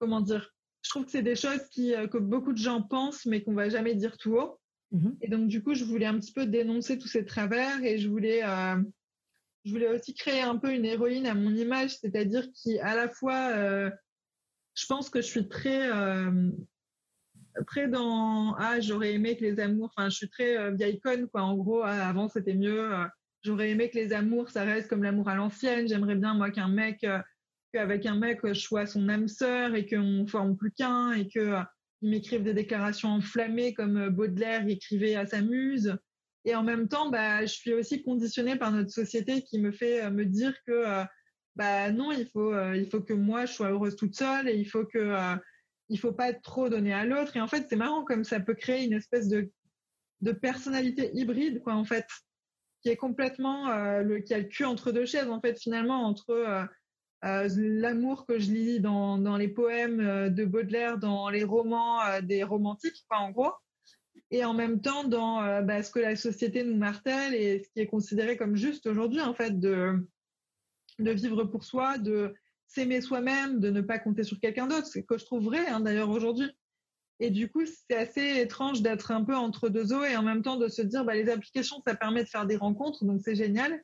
comment 0.00 0.20
dire, 0.20 0.52
je 0.82 0.90
trouve 0.90 1.04
que 1.04 1.12
c'est 1.12 1.22
des 1.22 1.36
choses 1.36 1.64
qui, 1.70 1.94
que 2.10 2.18
beaucoup 2.18 2.52
de 2.52 2.58
gens 2.58 2.82
pensent, 2.82 3.24
mais 3.24 3.44
qu'on 3.44 3.54
va 3.54 3.68
jamais 3.68 3.94
dire 3.94 4.18
tout 4.18 4.34
haut. 4.34 4.58
Mmh 4.92 5.10
et 5.20 5.28
donc, 5.28 5.48
du 5.48 5.62
coup, 5.62 5.74
je 5.74 5.84
voulais 5.84 6.06
un 6.06 6.18
petit 6.18 6.32
peu 6.32 6.46
dénoncer 6.46 6.98
tous 6.98 7.08
ces 7.08 7.24
travers 7.24 7.82
et 7.82 7.98
je 7.98 8.08
voulais 8.08 8.42
voulais 9.72 9.88
aussi 9.88 10.14
créer 10.14 10.40
un 10.40 10.56
peu 10.56 10.72
une 10.72 10.84
héroïne 10.84 11.26
à 11.26 11.34
mon 11.34 11.54
image, 11.54 11.96
c'est-à-dire 11.98 12.50
qui, 12.52 12.78
à 12.78 12.94
la 12.94 13.08
fois, 13.08 13.50
euh, 13.54 13.90
je 14.74 14.86
pense 14.86 15.10
que 15.10 15.20
je 15.20 15.26
suis 15.26 15.48
très, 15.48 15.90
euh, 15.90 16.50
très 17.66 17.88
dans 17.88 18.54
ah 18.58 18.80
j'aurais 18.80 19.14
aimé 19.14 19.36
que 19.36 19.42
les 19.42 19.58
amours, 19.60 19.90
enfin 19.96 20.10
je 20.10 20.16
suis 20.16 20.28
très 20.28 20.56
euh, 20.58 20.70
vieille 20.72 21.00
conne 21.00 21.28
quoi. 21.28 21.42
En 21.42 21.56
gros, 21.56 21.82
ah, 21.82 22.08
avant 22.08 22.28
c'était 22.28 22.54
mieux. 22.54 22.90
j'aurais 23.42 23.70
aimé 23.70 23.90
que 23.90 23.96
les 23.96 24.12
amours 24.12 24.50
ça 24.50 24.64
reste 24.64 24.88
comme 24.88 25.02
l'amour 25.02 25.28
à 25.28 25.34
l'ancienne. 25.34 25.88
J'aimerais 25.88 26.16
bien 26.16 26.34
moi 26.34 26.50
qu'un 26.50 26.68
mec, 26.68 27.06
qu'avec 27.72 28.06
un 28.06 28.16
mec 28.16 28.40
je 28.44 28.52
sois 28.52 28.86
son 28.86 29.08
âme 29.08 29.28
sœur 29.28 29.74
et 29.74 29.86
qu'on 29.86 30.26
forme 30.26 30.56
plus 30.56 30.72
qu'un 30.72 31.12
et 31.12 31.28
que 31.28 31.56
il 32.02 32.10
m'écrive 32.10 32.42
des 32.42 32.54
déclarations 32.54 33.08
enflammées 33.08 33.74
comme 33.74 34.08
Baudelaire 34.10 34.66
écrivait 34.68 35.14
à 35.14 35.26
sa 35.26 35.40
muse. 35.40 35.96
Et 36.46 36.54
en 36.54 36.62
même 36.62 36.88
temps, 36.88 37.10
bah, 37.10 37.44
je 37.44 37.52
suis 37.52 37.74
aussi 37.74 38.02
conditionnée 38.02 38.56
par 38.56 38.70
notre 38.70 38.90
société 38.90 39.42
qui 39.42 39.58
me 39.58 39.72
fait 39.72 40.04
euh, 40.04 40.10
me 40.10 40.24
dire 40.24 40.54
que 40.64 40.72
euh, 40.72 41.04
bah 41.56 41.90
non, 41.90 42.12
il 42.12 42.28
faut, 42.28 42.52
euh, 42.52 42.76
il 42.76 42.88
faut 42.88 43.00
que 43.00 43.12
moi 43.12 43.46
je 43.46 43.52
sois 43.52 43.70
heureuse 43.70 43.96
toute 43.96 44.14
seule 44.14 44.48
et 44.48 44.54
il 44.54 44.66
faut 44.66 44.84
que 44.84 45.12
il 45.88 45.98
faut 45.98 46.12
pas 46.12 46.32
trop 46.32 46.68
donner 46.68 46.92
à 46.92 47.04
l'autre. 47.04 47.36
Et 47.36 47.40
en 47.40 47.48
fait, 47.48 47.66
c'est 47.68 47.76
marrant 47.76 48.04
comme 48.04 48.24
ça 48.24 48.40
peut 48.40 48.54
créer 48.54 48.84
une 48.84 48.92
espèce 48.92 49.28
de 49.28 49.50
de 50.22 50.32
personnalité 50.32 51.10
hybride, 51.14 51.60
quoi, 51.62 51.74
en 51.74 51.84
fait, 51.84 52.06
qui 52.82 52.88
est 52.88 52.96
complètement 52.96 53.68
le 54.00 54.20
qui 54.20 54.34
a 54.34 54.38
le 54.38 54.44
cul 54.44 54.64
entre 54.64 54.92
deux 54.92 55.06
chaises, 55.06 55.28
en 55.28 55.40
fait, 55.40 55.58
finalement, 55.60 56.04
entre 56.04 56.68
l'amour 57.56 58.26
que 58.26 58.38
je 58.38 58.50
lis 58.50 58.80
dans, 58.80 59.36
les 59.36 59.48
poèmes 59.48 60.30
de 60.30 60.44
Baudelaire, 60.44 60.98
dans 60.98 61.28
les 61.28 61.44
romans 61.44 62.00
des 62.22 62.42
romantiques, 62.44 63.04
en 63.10 63.30
gros, 63.30 63.52
et 64.30 64.44
en 64.44 64.54
même 64.54 64.80
temps 64.80 65.04
dans 65.04 65.42
euh, 65.42 65.62
bah, 65.62 65.82
ce 65.82 65.90
que 65.90 66.00
la 66.00 66.16
société 66.16 66.64
nous 66.64 66.76
martèle 66.76 67.34
et 67.34 67.62
ce 67.62 67.68
qui 67.70 67.80
est 67.80 67.86
considéré 67.86 68.36
comme 68.36 68.56
juste 68.56 68.86
aujourd'hui, 68.86 69.20
en 69.20 69.34
fait, 69.34 69.60
de, 69.60 70.04
vivre 70.98 71.44
pour 71.44 71.64
soi, 71.64 71.98
de 71.98 72.34
s'aimer 72.66 73.00
soi-même, 73.00 73.60
de 73.60 73.70
ne 73.70 73.80
pas 73.80 73.98
compter 73.98 74.24
sur 74.24 74.40
quelqu'un 74.40 74.66
d'autre, 74.66 74.86
ce 74.86 74.98
que 74.98 75.18
je 75.18 75.24
trouve 75.24 75.44
vrai 75.44 75.66
hein, 75.68 75.80
d'ailleurs 75.80 76.10
aujourd'hui. 76.10 76.50
Et 77.18 77.30
du 77.30 77.50
coup, 77.50 77.64
c'est 77.64 77.96
assez 77.96 78.40
étrange 78.40 78.82
d'être 78.82 79.10
un 79.10 79.24
peu 79.24 79.34
entre 79.34 79.68
deux 79.68 79.94
eaux 79.94 80.04
et 80.04 80.16
en 80.16 80.22
même 80.22 80.42
temps 80.42 80.56
de 80.56 80.68
se 80.68 80.82
dire, 80.82 81.04
bah, 81.04 81.14
les 81.14 81.30
applications, 81.30 81.80
ça 81.86 81.94
permet 81.94 82.24
de 82.24 82.28
faire 82.28 82.46
des 82.46 82.56
rencontres, 82.56 83.04
donc 83.04 83.20
c'est 83.24 83.36
génial. 83.36 83.82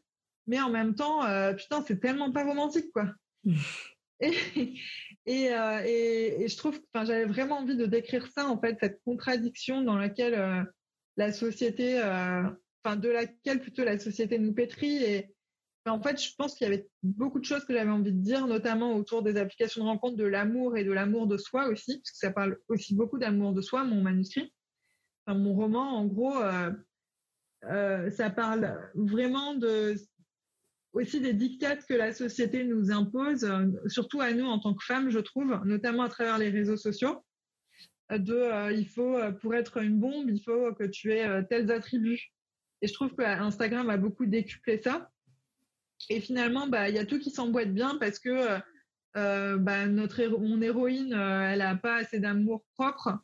Mais 0.49 0.61
en 0.61 0.71
même 0.71 0.95
temps, 0.95 1.25
euh, 1.25 1.55
putain, 1.55 1.85
c'est 1.87 2.01
tellement 2.01 2.33
pas 2.33 2.45
romantique, 2.45 2.93
quoi. 2.93 3.07
Euh, 5.29 5.81
et, 5.85 6.43
et, 6.43 6.49
je 6.49 6.57
trouve, 6.57 6.81
enfin, 6.93 7.05
j'avais 7.05 7.27
vraiment 7.27 7.59
envie 7.59 7.77
de 7.77 7.87
décrire 7.87 8.27
ça, 8.27 8.49
en 8.49 8.61
fait, 8.61 8.77
cette 8.81 9.01
contradiction 9.05 9.83
dans 9.83 9.97
laquelle 9.97 10.35
euh, 10.35 10.65
la 11.17 11.33
société, 11.33 12.01
euh, 12.01 12.43
enfin, 12.83 12.97
de 12.97 13.09
laquelle 13.09 13.61
plutôt 13.61 13.85
la 13.85 14.01
société 14.01 14.41
nous 14.41 14.53
pétrit. 14.53 14.97
Et 14.97 15.33
en 15.87 16.03
fait, 16.03 16.21
je 16.21 16.35
pense 16.37 16.57
qu'il 16.57 16.67
y 16.67 16.73
avait 16.73 16.89
beaucoup 17.05 17.39
de 17.39 17.45
choses 17.45 17.65
que 17.65 17.73
j'avais 17.73 17.89
envie 17.89 18.11
de 18.11 18.19
dire, 18.19 18.49
notamment 18.49 18.97
autour 18.97 19.23
des 19.23 19.37
applications 19.37 19.85
de 19.85 19.89
rencontre, 19.89 20.17
de 20.17 20.25
l'amour 20.25 20.77
et 20.77 20.83
de 20.83 20.91
l'amour 20.91 21.29
de 21.29 21.37
soi 21.37 21.69
aussi, 21.69 21.99
parce 21.99 22.11
que 22.11 22.19
ça 22.19 22.33
parle 22.33 22.59
aussi 22.67 22.97
beaucoup 22.97 23.21
d'amour 23.21 23.53
de 23.53 23.61
soi, 23.61 23.85
mon 23.85 24.03
manuscrit. 24.03 24.53
Mon 25.29 25.55
roman, 25.55 25.99
en 25.99 26.07
gros, 26.07 26.35
ça 27.63 28.31
parle 28.31 28.91
vraiment 28.97 29.55
de 29.55 29.95
aussi 30.93 31.21
des 31.21 31.33
dictates 31.33 31.87
que 31.87 31.95
la 31.95 32.13
société 32.13 32.65
nous 32.65 32.91
impose, 32.91 33.45
euh, 33.45 33.67
surtout 33.87 34.21
à 34.21 34.33
nous 34.33 34.45
en 34.45 34.59
tant 34.59 34.75
que 34.75 34.85
femmes, 34.85 35.11
je 35.11 35.19
trouve, 35.19 35.59
notamment 35.65 36.03
à 36.03 36.09
travers 36.09 36.39
les 36.39 36.51
réseaux 36.51 36.77
sociaux, 36.77 37.25
euh, 38.11 38.19
de 38.19 38.35
euh, 38.35 38.73
il 38.73 38.89
faut 38.89 39.19
pour 39.41 39.55
être 39.55 39.79
une 39.79 39.99
bombe, 39.99 40.29
il 40.29 40.43
faut 40.43 40.75
que 40.75 40.85
tu 40.85 41.13
aies 41.13 41.45
tels 41.49 41.71
attributs. 41.71 42.33
Et 42.83 42.89
je 42.89 42.93
trouve 42.93 43.15
que 43.15 43.23
Instagram 43.23 43.89
a 43.91 43.97
beaucoup 43.97 44.27
décuplé 44.27 44.81
ça. 44.83 45.09
Et 46.11 46.21
finalement, 46.21 46.67
bah 46.67 46.89
il 46.89 46.97
y 46.97 46.99
a 46.99 47.07
tout 47.07 47.21
qui 47.21 47.31
s'emboîte 47.31 47.73
bien 47.73 47.97
parce 48.01 48.19
que 48.19 48.59
bah, 49.15 49.87
notre 49.87 50.27
mon 50.27 50.61
héroïne, 50.61 51.13
elle 51.13 51.63
a 51.63 51.77
pas 51.77 51.99
assez 51.99 52.19
d'amour 52.19 52.65
propre. 52.75 53.21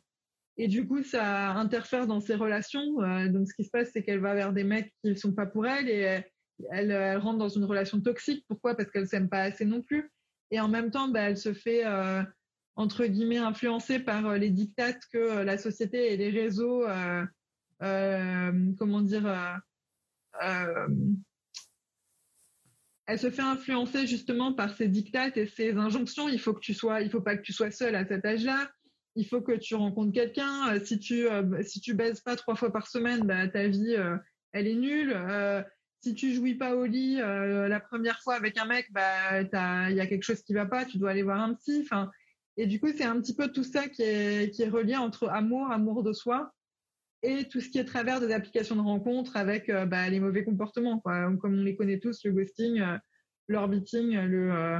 Et 0.55 0.69
du 0.69 0.87
coup, 0.87 1.03
ça 1.03 1.51
interfère 1.51 2.07
dans 2.07 2.21
ses 2.21 2.35
relations. 2.35 3.01
donc, 3.27 3.49
ce 3.49 3.53
qui 3.53 3.65
se 3.65 3.69
passe, 3.69 3.89
c'est 3.91 4.01
qu'elle 4.01 4.21
va 4.21 4.33
vers 4.33 4.53
des 4.53 4.63
mecs 4.63 4.93
qui 5.03 5.09
ne 5.09 5.15
sont 5.15 5.33
pas 5.33 5.45
pour 5.45 5.67
elle 5.67 6.23
elle, 6.71 7.17
rentre 7.17 7.37
dans 7.37 7.49
une 7.49 7.65
relation 7.65 7.99
toxique. 8.01 8.45
Pourquoi? 8.47 8.75
Parce 8.75 8.91
qu'elle 8.91 9.07
s'aime 9.07 9.29
pas 9.29 9.41
assez 9.41 9.65
non 9.65 9.81
plus. 9.81 10.11
Et 10.51 10.59
en 10.59 10.67
même 10.67 10.91
temps, 10.91 11.07
bah, 11.07 11.21
elle 11.21 11.37
se 11.37 11.53
fait 11.53 11.85
euh, 11.85 12.23
entre 12.75 13.05
guillemets 13.05 13.37
influencer 13.37 13.99
par 13.99 14.25
euh, 14.25 14.37
les 14.37 14.49
dictates 14.49 15.01
que 15.11 15.17
euh, 15.17 15.43
la 15.43 15.57
société 15.57 16.13
et 16.13 16.17
les 16.17 16.29
réseaux, 16.29 16.85
comment 17.79 19.01
dire, 19.01 19.61
elle 23.05 23.19
se 23.19 23.31
fait 23.31 23.41
influencer 23.41 24.05
justement 24.05 24.53
par 24.53 24.75
ces 24.75 24.87
dictates 24.87 25.37
et 25.37 25.47
ces 25.47 25.73
injonctions. 25.73 26.29
Il 26.29 26.39
faut 26.39 26.53
que 26.53 26.59
tu 26.59 26.73
sois, 26.73 27.01
il 27.01 27.09
faut 27.09 27.21
pas 27.21 27.37
que 27.37 27.41
tu 27.41 27.53
sois 27.53 27.71
seule 27.71 27.95
à 27.95 28.05
cet 28.05 28.25
âge-là. 28.25 28.71
Il 29.15 29.25
faut 29.25 29.41
que 29.41 29.53
tu 29.53 29.75
rencontres 29.75 30.13
quelqu'un. 30.13 30.79
Si 30.85 30.99
tu 30.99 31.25
si 31.63 31.81
tu 31.81 31.93
baises 31.93 32.21
pas 32.21 32.35
trois 32.35 32.55
fois 32.55 32.71
par 32.71 32.87
semaine, 32.87 33.21
bah, 33.21 33.47
ta 33.47 33.67
vie 33.67 33.95
elle 34.51 34.67
est 34.67 34.75
nulle 34.75 35.13
si 36.01 36.15
tu 36.15 36.33
jouis 36.33 36.55
pas 36.55 36.75
au 36.75 36.85
lit 36.85 37.19
euh, 37.21 37.67
la 37.67 37.79
première 37.79 38.21
fois 38.21 38.35
avec 38.35 38.57
un 38.57 38.65
mec, 38.65 38.91
bah 38.91 39.41
il 39.41 39.95
y 39.95 39.99
a 39.99 40.07
quelque 40.07 40.23
chose 40.23 40.41
qui 40.41 40.53
va 40.53 40.65
pas, 40.65 40.85
tu 40.85 40.97
dois 40.97 41.11
aller 41.11 41.23
voir 41.23 41.39
un 41.39 41.53
psy. 41.55 41.81
Enfin, 41.83 42.09
et 42.57 42.67
du 42.67 42.79
coup 42.79 42.89
c'est 42.95 43.03
un 43.03 43.19
petit 43.19 43.35
peu 43.35 43.51
tout 43.51 43.63
ça 43.63 43.87
qui 43.87 44.03
est 44.03 44.53
qui 44.53 44.63
est 44.63 44.69
relié 44.69 44.95
entre 44.95 45.29
amour, 45.29 45.71
amour 45.71 46.03
de 46.03 46.13
soi 46.13 46.53
et 47.21 47.45
tout 47.49 47.59
ce 47.59 47.69
qui 47.69 47.79
est 47.79 47.85
travers 47.85 48.21
des 48.21 48.31
applications 48.31 48.75
de 48.75 48.81
rencontres 48.81 49.35
avec 49.35 49.69
euh, 49.69 49.85
bah, 49.85 50.09
les 50.09 50.21
mauvais 50.21 50.45
comportements, 50.45 50.99
quoi. 50.99 51.29
Comme 51.41 51.59
on 51.59 51.63
les 51.63 51.75
connaît 51.75 51.99
tous, 51.99 52.23
le 52.23 52.31
ghosting, 52.31 52.79
euh, 52.81 52.97
l'orbiting, 53.47 54.17
le 54.17 54.79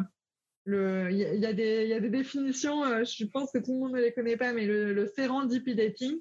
le 0.65 1.09
il 1.11 1.17
y, 1.17 1.45
a 1.45 1.53
des 1.53 1.83
il 1.83 1.89
y 1.89 1.93
a 1.93 1.99
des 1.99 2.09
définitions, 2.09 2.83
je 3.03 3.25
pense 3.25 3.51
que 3.51 3.57
tout 3.57 3.73
le 3.73 3.79
monde 3.79 3.93
ne 3.93 4.01
les 4.01 4.13
connaît 4.13 4.37
pas, 4.37 4.53
mais 4.53 4.67
le, 4.67 4.93
le 4.93 5.07
serendipity 5.07 5.75
dating 5.75 6.19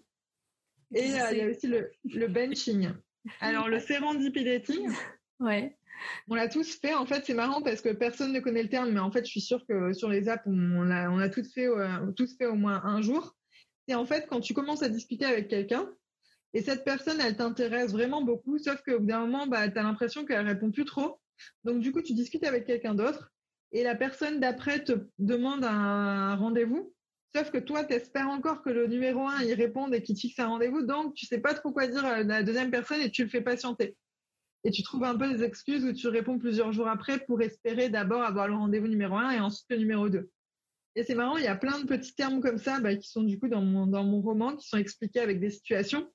et 0.94 1.05
il 1.05 1.36
y 1.36 1.42
a 1.42 1.51
aussi 1.51 1.66
le, 1.66 1.90
le 2.05 2.28
benching. 2.28 2.90
Alors, 3.40 3.68
le 3.68 3.80
serendipity 3.80 4.44
dating, 4.44 4.90
ouais. 5.40 5.76
on 6.28 6.34
l'a 6.34 6.48
tous 6.48 6.78
fait. 6.78 6.94
En 6.94 7.06
fait, 7.06 7.24
c'est 7.26 7.34
marrant 7.34 7.62
parce 7.62 7.80
que 7.80 7.90
personne 7.90 8.32
ne 8.32 8.40
connaît 8.40 8.62
le 8.62 8.68
terme, 8.68 8.92
mais 8.92 9.00
en 9.00 9.10
fait, 9.10 9.24
je 9.24 9.30
suis 9.30 9.40
sûre 9.40 9.64
que 9.68 9.92
sur 9.92 10.08
les 10.08 10.28
apps, 10.28 10.44
on, 10.46 10.90
a, 10.90 11.10
on 11.10 11.18
a 11.18 11.28
tous 11.28 11.52
fait, 11.52 11.66
euh, 11.66 12.12
tous 12.16 12.36
fait 12.36 12.46
au 12.46 12.54
moins 12.54 12.82
un 12.84 13.02
jour. 13.02 13.36
Et 13.88 13.94
en 13.94 14.04
fait, 14.04 14.26
quand 14.28 14.40
tu 14.40 14.54
commences 14.54 14.82
à 14.82 14.88
discuter 14.88 15.24
avec 15.24 15.48
quelqu'un, 15.48 15.88
et 16.54 16.62
cette 16.62 16.84
personne, 16.84 17.20
elle 17.20 17.36
t'intéresse 17.36 17.92
vraiment 17.92 18.22
beaucoup, 18.22 18.58
sauf 18.58 18.82
qu'au 18.82 19.00
bout 19.00 19.06
d'un 19.06 19.20
moment, 19.20 19.46
bah, 19.46 19.68
tu 19.68 19.78
as 19.78 19.82
l'impression 19.82 20.24
qu'elle 20.24 20.46
répond 20.46 20.70
plus 20.70 20.84
trop. 20.84 21.20
Donc, 21.64 21.80
du 21.80 21.92
coup, 21.92 22.02
tu 22.02 22.14
discutes 22.14 22.44
avec 22.44 22.66
quelqu'un 22.66 22.94
d'autre, 22.94 23.30
et 23.72 23.82
la 23.82 23.94
personne 23.94 24.40
d'après 24.40 24.82
te 24.82 24.92
demande 25.18 25.64
un 25.64 26.36
rendez-vous. 26.36 26.94
Sauf 27.34 27.50
que 27.50 27.58
toi, 27.58 27.84
tu 27.84 27.94
espères 27.94 28.28
encore 28.28 28.62
que 28.62 28.70
le 28.70 28.86
numéro 28.86 29.26
1, 29.26 29.42
il 29.42 29.54
réponde 29.54 29.94
et 29.94 30.02
qu'il 30.02 30.14
te 30.14 30.20
fixe 30.20 30.38
un 30.38 30.48
rendez-vous. 30.48 30.82
Donc, 30.82 31.14
tu 31.14 31.26
sais 31.26 31.40
pas 31.40 31.54
trop 31.54 31.72
quoi 31.72 31.86
dire 31.86 32.04
à 32.04 32.22
la 32.22 32.42
deuxième 32.42 32.70
personne 32.70 33.00
et 33.00 33.10
tu 33.10 33.22
le 33.22 33.28
fais 33.28 33.42
patienter. 33.42 33.96
Et 34.64 34.70
tu 34.70 34.82
trouves 34.82 35.04
un 35.04 35.16
peu 35.16 35.32
des 35.32 35.44
excuses 35.44 35.84
où 35.84 35.92
tu 35.92 36.08
réponds 36.08 36.38
plusieurs 36.38 36.72
jours 36.72 36.88
après 36.88 37.18
pour 37.18 37.40
espérer 37.42 37.90
d'abord 37.90 38.22
avoir 38.22 38.48
le 38.48 38.54
rendez-vous 38.54 38.88
numéro 38.88 39.16
1 39.16 39.32
et 39.32 39.40
ensuite 39.40 39.66
le 39.70 39.76
numéro 39.76 40.08
2. 40.08 40.30
Et 40.96 41.04
c'est 41.04 41.14
marrant, 41.14 41.36
il 41.36 41.44
y 41.44 41.48
a 41.48 41.54
plein 41.54 41.78
de 41.78 41.86
petits 41.86 42.14
termes 42.14 42.40
comme 42.40 42.58
ça 42.58 42.80
bah, 42.80 42.96
qui 42.96 43.08
sont 43.08 43.22
du 43.22 43.38
coup 43.38 43.48
dans 43.48 43.62
mon, 43.62 43.86
dans 43.86 44.04
mon 44.04 44.20
roman, 44.20 44.56
qui 44.56 44.66
sont 44.66 44.78
expliqués 44.78 45.20
avec 45.20 45.38
des 45.38 45.50
situations, 45.50 46.10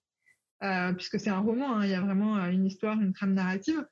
euh, 0.64 0.91
puisque 0.93 1.20
c'est 1.20 1.30
un 1.30 1.39
roman, 1.39 1.78
hein, 1.78 1.86
il 1.86 1.91
y 1.91 1.93
a 1.93 2.01
vraiment 2.01 2.38
euh, 2.38 2.49
une 2.49 2.66
histoire, 2.66 2.99
une 2.99 3.14
trame 3.14 3.34
narrative. 3.34 3.86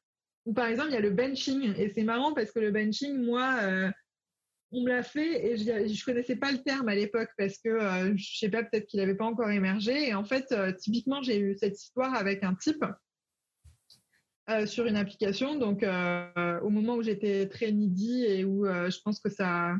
Ou 0.45 0.53
par 0.53 0.65
exemple, 0.65 0.89
il 0.89 0.95
y 0.95 0.97
a 0.97 1.01
le 1.01 1.11
benching. 1.11 1.76
Et 1.78 1.89
c'est 1.89 2.03
marrant 2.03 2.34
parce 2.34 2.51
que 2.51 2.59
le 2.59 2.72
benching, 2.72 3.24
moi, 3.24 3.57
euh, 3.61 3.91
on 4.72 4.84
me 4.84 4.89
l'a 4.89 5.03
fait 5.03 5.45
et 5.45 5.57
je, 5.57 5.63
ne 5.72 6.05
connaissais 6.05 6.36
pas 6.36 6.51
le 6.51 6.59
terme 6.59 6.88
à 6.88 6.95
l'époque 6.95 7.30
parce 7.38 7.57
que 7.57 7.69
euh, 7.69 8.13
je 8.15 8.38
sais 8.38 8.49
pas 8.49 8.63
peut-être 8.63 8.88
qu'il 8.88 8.99
n'avait 8.99 9.15
pas 9.15 9.26
encore 9.26 9.49
émergé 9.49 10.09
et 10.09 10.13
en 10.13 10.24
fait 10.24 10.51
euh, 10.51 10.72
typiquement 10.72 11.22
j'ai 11.22 11.39
eu 11.39 11.55
cette 11.57 11.82
histoire 11.82 12.15
avec 12.15 12.43
un 12.43 12.55
type 12.55 12.86
sur 14.65 14.86
une 14.86 14.97
application. 14.97 15.55
Donc, 15.55 15.82
au 15.82 16.69
moment 16.69 16.95
où 16.95 17.01
j'étais 17.03 17.47
très 17.47 17.72
needy 17.72 18.26
et 18.26 18.43
où 18.43 18.65
je 18.65 18.99
pense 18.99 19.22
que 19.22 19.30
ça, 19.30 19.78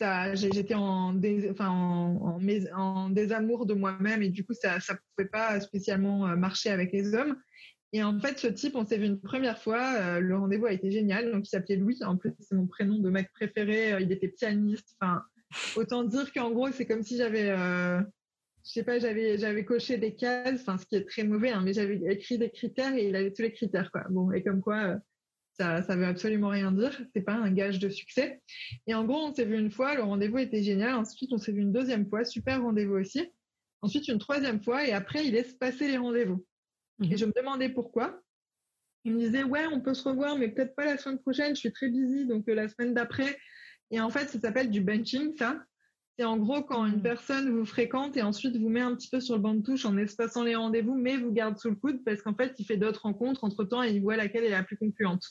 ça 0.00 0.34
j'étais 0.34 0.74
en, 0.74 1.14
en, 1.60 2.40
en, 2.74 3.10
désamour 3.10 3.66
de 3.66 3.74
moi-même 3.74 4.24
et 4.24 4.30
du 4.30 4.44
coup, 4.44 4.54
ça 4.54 4.78
ne 4.78 4.96
pouvait 5.14 5.28
pas 5.28 5.60
spécialement 5.60 6.36
marcher 6.36 6.70
avec 6.70 6.90
les 6.92 7.14
hommes. 7.14 7.36
Et 7.92 8.02
en 8.02 8.18
fait, 8.20 8.38
ce 8.38 8.46
type, 8.46 8.76
on 8.76 8.84
s'est 8.84 8.98
vu 8.98 9.06
une 9.06 9.20
première 9.20 9.58
fois. 9.58 10.20
le 10.20 10.36
rendez-vous 10.36 10.66
a 10.66 10.72
été 10.72 10.90
génial. 10.90 11.32
Donc, 11.32 11.46
il 11.46 11.50
s'appelait 11.50 11.76
Louis. 11.76 11.98
En 12.04 12.16
plus, 12.16 12.32
c'est 12.38 12.54
mon 12.54 12.66
prénom 12.66 12.98
de 12.98 13.10
mec 13.10 13.32
préféré. 13.32 14.00
il 14.00 14.12
était 14.12 14.28
pianiste. 14.28 14.96
Enfin, 15.00 15.22
autant 15.74 16.04
dire 16.04 16.32
qu'en 16.32 16.52
gros, 16.52 16.70
c'est 16.70 16.86
comme 16.86 17.02
si 17.02 17.16
j'avais 17.16 17.52
je 18.64 18.70
sais 18.72 18.82
pas, 18.82 18.98
j'avais 18.98 19.38
j'avais 19.38 19.64
coché 19.64 19.98
des 19.98 20.14
cases, 20.14 20.60
enfin 20.60 20.78
ce 20.78 20.86
qui 20.86 20.96
est 20.96 21.08
très 21.08 21.24
mauvais, 21.24 21.50
hein, 21.50 21.62
mais 21.64 21.72
j'avais 21.72 22.00
écrit 22.12 22.38
des 22.38 22.50
critères 22.50 22.94
et 22.94 23.08
il 23.08 23.16
avait 23.16 23.32
tous 23.32 23.42
les 23.42 23.52
critères 23.52 23.90
quoi. 23.90 24.04
Bon 24.10 24.30
et 24.32 24.42
comme 24.42 24.60
quoi 24.60 24.84
euh, 24.84 24.98
ça 25.58 25.82
ça 25.82 25.96
veut 25.96 26.04
absolument 26.04 26.48
rien 26.48 26.72
dire, 26.72 26.92
c'est 27.14 27.22
pas 27.22 27.34
un 27.34 27.50
gage 27.50 27.78
de 27.78 27.88
succès. 27.88 28.40
Et 28.86 28.94
en 28.94 29.04
gros 29.04 29.18
on 29.18 29.34
s'est 29.34 29.44
vu 29.44 29.58
une 29.58 29.70
fois, 29.70 29.94
le 29.94 30.02
rendez-vous 30.02 30.38
était 30.38 30.62
génial. 30.62 30.94
Ensuite 30.94 31.32
on 31.32 31.38
s'est 31.38 31.52
vu 31.52 31.62
une 31.62 31.72
deuxième 31.72 32.08
fois, 32.08 32.24
super 32.24 32.62
rendez-vous 32.62 32.94
aussi. 32.94 33.26
Ensuite 33.82 34.08
une 34.08 34.18
troisième 34.18 34.62
fois 34.62 34.86
et 34.86 34.92
après 34.92 35.26
il 35.26 35.32
laisse 35.32 35.54
passer 35.54 35.88
les 35.88 35.96
rendez-vous. 35.96 36.44
Et 37.02 37.16
je 37.16 37.24
me 37.24 37.32
demandais 37.32 37.68
pourquoi. 37.68 38.20
Il 39.04 39.14
me 39.14 39.18
disait 39.18 39.44
ouais 39.44 39.66
on 39.72 39.80
peut 39.80 39.94
se 39.94 40.06
revoir 40.06 40.36
mais 40.36 40.48
peut-être 40.48 40.74
pas 40.74 40.84
la 40.84 40.98
semaine 40.98 41.18
prochaine, 41.18 41.54
je 41.54 41.60
suis 41.60 41.72
très 41.72 41.88
busy 41.88 42.26
donc 42.26 42.48
euh, 42.48 42.54
la 42.54 42.68
semaine 42.68 42.94
d'après. 42.94 43.38
Et 43.90 44.00
en 44.00 44.10
fait 44.10 44.28
ça 44.28 44.38
s'appelle 44.38 44.70
du 44.70 44.80
benching 44.80 45.34
ça. 45.36 45.56
C'est 46.18 46.26
en 46.26 46.36
gros 46.36 46.62
quand 46.62 46.84
une 46.84 46.98
mm. 46.98 47.02
personne 47.02 47.50
vous 47.50 47.64
fréquente 47.64 48.14
et 48.18 48.22
ensuite 48.22 48.54
vous 48.54 48.68
met 48.68 48.82
un 48.82 48.94
petit 48.94 49.08
peu 49.08 49.20
sur 49.20 49.36
le 49.36 49.40
banc 49.40 49.54
de 49.54 49.62
touche 49.62 49.86
en 49.86 49.96
espaçant 49.96 50.44
les 50.44 50.54
rendez-vous, 50.54 50.94
mais 50.94 51.16
vous 51.16 51.32
garde 51.32 51.58
sous 51.58 51.70
le 51.70 51.76
coude 51.76 52.04
parce 52.04 52.20
qu'en 52.20 52.34
fait, 52.34 52.54
il 52.58 52.66
fait 52.66 52.76
d'autres 52.76 53.02
rencontres 53.04 53.42
entre 53.42 53.64
temps 53.64 53.82
et 53.82 53.92
il 53.92 54.02
voit 54.02 54.16
laquelle 54.16 54.44
est 54.44 54.50
la 54.50 54.62
plus 54.62 54.76
concluante. 54.76 55.24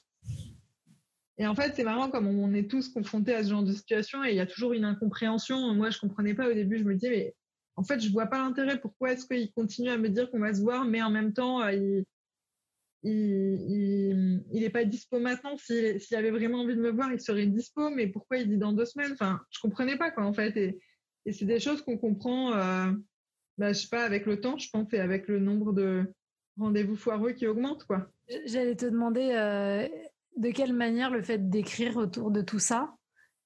Et 1.38 1.45
en 1.45 1.53
fait, 1.53 1.74
c'est 1.76 1.84
marrant 1.84 2.09
comme 2.09 2.28
on 2.28 2.53
est 2.55 2.67
tous 2.67 2.89
confrontés 2.89 3.36
à 3.36 3.43
ce 3.43 3.49
genre 3.51 3.61
de 3.61 3.72
situation 3.72 4.24
et 4.24 4.32
il 4.32 4.36
y 4.36 4.39
a 4.39 4.47
toujours 4.47 4.74
une 4.74 4.84
incompréhension. 4.84 5.76
Moi, 5.76 5.91
je 5.91 5.99
comprenais 5.99 6.34
pas 6.34 6.49
au 6.49 6.53
début. 6.53 6.80
Je 6.80 6.84
me 6.84 6.95
disais, 6.95 7.09
mais 7.09 7.36
en 7.80 7.84
fait, 7.84 8.02
je 8.02 8.12
vois 8.12 8.26
pas 8.26 8.40
l'intérêt. 8.40 8.78
Pourquoi 8.78 9.14
est-ce 9.14 9.26
qu'il 9.26 9.54
continue 9.54 9.90
à 9.90 9.98
me 9.98 10.10
dire 10.10 10.30
qu'on 10.30 10.40
va 10.40 10.54
se 10.54 10.62
voir, 10.62 10.84
mais 10.84 11.02
en 11.02 11.10
même 11.10 11.32
temps, 11.32 11.62
euh, 11.62 11.72
il, 11.72 12.04
il, 13.04 14.44
il, 14.52 14.64
est 14.66 14.70
pas 14.70 14.84
dispo 14.84 15.18
maintenant. 15.18 15.56
S'il 15.56 15.98
avait 16.18 16.30
vraiment 16.30 16.60
envie 16.60 16.76
de 16.76 16.82
me 16.82 16.92
voir, 16.92 17.10
il 17.14 17.22
serait 17.22 17.46
dispo. 17.46 17.90
Mais 17.90 18.08
pourquoi 18.08 18.36
il 18.36 18.50
dit 18.50 18.58
dans 18.58 18.74
deux 18.74 18.84
semaines? 18.84 19.14
Enfin, 19.14 19.40
je 19.50 19.62
comprenais 19.62 19.98
pas 19.98 20.12
quoi 20.12 20.26
en 20.26 20.34
fait. 20.34 20.58
Et, 20.58 20.78
c'est 21.32 21.46
des 21.46 21.60
choses 21.62 21.82
qu'on 21.82 21.98
comprend, 21.98 22.54
euh, 22.54 22.92
bah, 23.58 23.72
je 23.72 23.80
sais 23.80 23.88
pas, 23.88 24.04
avec 24.04 24.26
le 24.26 24.42
temps, 24.42 24.58
je 24.58 24.68
pense, 24.70 24.92
et 24.94 25.00
avec 25.00 25.30
le 25.30 25.40
nombre 25.40 25.72
de 25.72 26.04
rendez-vous 26.58 26.98
foireux 26.98 27.32
qui 27.32 27.48
augmente 27.48 27.86
quoi. 27.86 28.12
J'allais 28.46 28.76
te 28.76 28.88
demander 28.88 29.32
euh, 29.32 29.88
de 30.36 30.50
quelle 30.50 30.74
manière 30.74 31.12
le 31.12 31.22
fait 31.22 31.50
d'écrire 31.50 31.96
autour 31.96 32.32
de 32.32 32.42
tout 32.42 32.60
ça. 32.60 32.94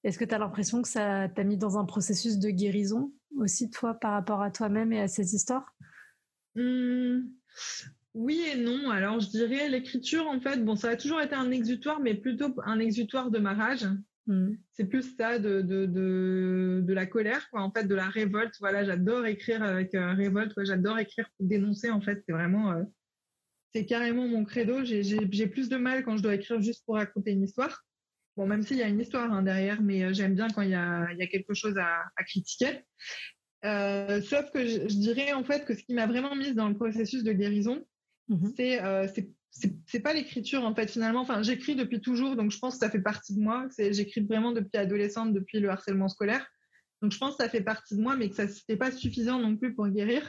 Est-ce 0.02 0.18
que 0.18 0.24
tu 0.24 0.34
as 0.34 0.38
l'impression 0.38 0.82
que 0.82 0.88
ça 0.88 1.28
t'a 1.28 1.44
mis 1.44 1.56
dans 1.56 1.78
un 1.78 1.84
processus 1.84 2.38
de 2.38 2.50
guérison? 2.50 3.12
Aussi, 3.36 3.70
toi, 3.70 3.94
par 3.94 4.12
rapport 4.12 4.42
à 4.42 4.50
toi-même 4.50 4.92
et 4.92 5.00
à 5.00 5.08
ces 5.08 5.34
histoires? 5.34 5.74
Mmh. 6.54 7.20
Oui 8.14 8.44
et 8.52 8.56
non. 8.56 8.90
Alors, 8.90 9.18
je 9.18 9.28
dirais 9.28 9.68
l'écriture, 9.68 10.26
en 10.28 10.40
fait, 10.40 10.64
bon, 10.64 10.76
ça 10.76 10.90
a 10.90 10.96
toujours 10.96 11.20
été 11.20 11.34
un 11.34 11.50
exutoire, 11.50 12.00
mais 12.00 12.14
plutôt 12.14 12.54
un 12.64 12.78
exutoire 12.78 13.30
de 13.30 13.38
ma 13.38 13.54
rage. 13.54 13.86
Hmm. 14.26 14.54
C'est 14.72 14.86
plus 14.86 15.16
ça 15.16 15.38
de, 15.38 15.60
de, 15.60 15.84
de, 15.84 16.80
de, 16.82 16.94
la 16.94 17.06
colère, 17.06 17.48
quoi, 17.50 17.62
en 17.62 17.70
fait, 17.70 17.84
de 17.84 17.94
la 17.94 18.08
révolte. 18.08 18.54
Voilà, 18.60 18.84
j'adore 18.84 19.26
écrire 19.26 19.62
avec 19.62 19.94
euh, 19.94 20.14
révolte. 20.14 20.54
J'adore 20.64 20.98
écrire 20.98 21.28
pour 21.36 21.46
dénoncer, 21.46 21.90
en 21.90 22.00
fait. 22.00 22.22
C'est 22.24 22.32
vraiment, 22.32 22.72
euh, 22.72 22.84
c'est 23.74 23.84
carrément 23.84 24.28
mon 24.28 24.44
credo. 24.44 24.84
J'ai 24.84 25.46
plus 25.48 25.68
de 25.68 25.76
mal 25.76 26.04
quand 26.04 26.16
je 26.16 26.22
dois 26.22 26.34
écrire 26.34 26.60
juste 26.62 26.84
pour 26.86 26.94
raconter 26.94 27.32
une 27.32 27.42
histoire. 27.42 27.84
Bon, 28.36 28.46
même 28.46 28.62
s'il 28.62 28.78
y 28.78 28.82
a 28.82 28.88
une 28.88 29.00
histoire 29.00 29.32
hein, 29.32 29.42
derrière, 29.42 29.80
mais 29.80 30.04
euh, 30.04 30.12
j'aime 30.12 30.34
bien 30.34 30.48
quand 30.48 30.62
il 30.62 30.70
y 30.70 30.74
a, 30.74 31.06
il 31.12 31.18
y 31.18 31.22
a 31.22 31.26
quelque 31.26 31.54
chose 31.54 31.78
à, 31.78 32.02
à 32.16 32.24
critiquer. 32.24 32.80
Euh, 33.64 34.20
sauf 34.20 34.50
que 34.50 34.66
je, 34.66 34.88
je, 34.88 34.98
dirais 34.98 35.32
en 35.32 35.44
fait 35.44 35.64
que 35.64 35.74
ce 35.74 35.82
qui 35.82 35.94
m'a 35.94 36.06
vraiment 36.06 36.34
mise 36.34 36.54
dans 36.54 36.68
le 36.68 36.74
processus 36.74 37.22
de 37.22 37.32
guérison, 37.32 37.84
Mmh 38.28 38.48
euh, 38.60 39.06
c'est 39.12 39.30
c'est 39.86 40.00
pas 40.00 40.12
l'écriture 40.12 40.64
en 40.64 40.74
fait 40.74 40.90
finalement. 40.90 41.20
Enfin, 41.20 41.42
j'écris 41.42 41.76
depuis 41.76 42.00
toujours, 42.00 42.34
donc 42.34 42.50
je 42.50 42.58
pense 42.58 42.74
que 42.74 42.80
ça 42.80 42.90
fait 42.90 43.00
partie 43.00 43.36
de 43.36 43.40
moi. 43.40 43.68
J'écris 43.78 44.22
vraiment 44.22 44.50
depuis 44.50 44.76
adolescente, 44.76 45.32
depuis 45.32 45.60
le 45.60 45.70
harcèlement 45.70 46.08
scolaire. 46.08 46.44
Donc 47.00 47.12
je 47.12 47.18
pense 47.18 47.36
que 47.36 47.44
ça 47.44 47.48
fait 47.48 47.60
partie 47.60 47.94
de 47.96 48.02
moi, 48.02 48.16
mais 48.16 48.28
que 48.28 48.34
ça 48.34 48.46
n'était 48.46 48.76
pas 48.76 48.90
suffisant 48.90 49.38
non 49.38 49.56
plus 49.56 49.72
pour 49.72 49.86
guérir. 49.86 50.28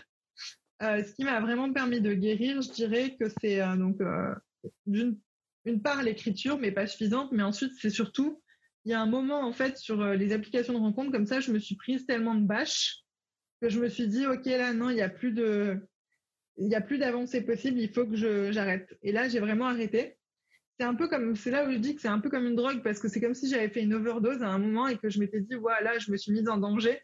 Euh, 0.84 1.04
ce 1.04 1.12
qui 1.16 1.24
m'a 1.24 1.40
vraiment 1.40 1.74
permis 1.74 2.02
de 2.02 2.14
guérir, 2.14 2.62
je 2.62 2.70
dirais 2.70 3.18
que 3.20 3.26
c'est 3.42 3.62
donc 3.78 3.98
d'une 4.86 5.18
une 5.66 5.82
part 5.82 6.04
l'écriture, 6.04 6.58
mais 6.58 6.72
pas 6.72 6.88
suffisante. 6.88 7.32
Mais 7.32 7.44
ensuite, 7.44 7.74
c'est 7.80 7.90
surtout 7.90 8.42
il 8.86 8.92
y 8.92 8.94
a 8.94 9.02
un 9.02 9.08
moment 9.08 9.42
en 9.42 9.52
fait 9.52 9.78
sur 9.78 10.06
les 10.14 10.32
applications 10.32 10.74
de 10.74 10.78
rencontres 10.78 11.12
comme 11.12 11.26
ça, 11.26 11.40
je 11.40 11.52
me 11.52 11.58
suis 11.58 11.76
prise 11.76 12.06
tellement 12.06 12.36
de 12.36 12.46
bâches 12.46 13.00
que 13.60 13.68
je 13.68 13.80
me 13.80 13.90
suis 13.90 14.08
dit 14.08 14.28
ok 14.28 14.46
là 14.46 14.74
non, 14.74 14.92
il 14.92 14.98
y 14.98 15.02
a 15.02 15.10
plus 15.10 15.32
de 15.32 15.82
il 16.58 16.68
n'y 16.68 16.76
a 16.76 16.82
plus 16.82 16.98
d'avancée 16.98 17.42
possible, 17.42 17.80
il 17.80 17.90
faut 17.90 18.06
que 18.06 18.16
j'arrête. 18.16 18.98
Et 19.04 19.12
là, 19.12 19.28
j'ai 19.28 19.40
vraiment 19.40 19.66
arrêté. 19.66 20.18
C'est 20.80 20.86
un 20.86 20.96
peu 20.96 21.08
comme, 21.08 21.36
c'est 21.36 21.52
là 21.52 21.68
où 21.68 21.72
je 21.72 21.78
dis 21.78 21.96
que 21.96 22.02
c'est 22.02 22.08
un 22.08 22.20
peu 22.20 22.30
comme 22.30 22.46
une 22.46 22.56
drogue 22.56 22.82
parce 22.84 23.00
que 23.00 23.08
c'est 23.08 23.22
comme 23.22 23.34
si 23.34 23.50
j'avais 23.50 23.70
fait 23.70 23.82
une 23.82 23.94
overdose 23.94 24.42
à 24.42 24.50
un 24.50 24.58
moment 24.58 24.88
et 24.88 24.98
que 24.98 25.10
je 25.10 25.20
m'étais 25.20 25.42
dit, 25.42 25.56
voilà, 25.56 25.98
je 26.00 26.12
me 26.12 26.18
suis 26.18 26.32
mise 26.32 26.48
en 26.48 26.58
danger. 26.58 27.00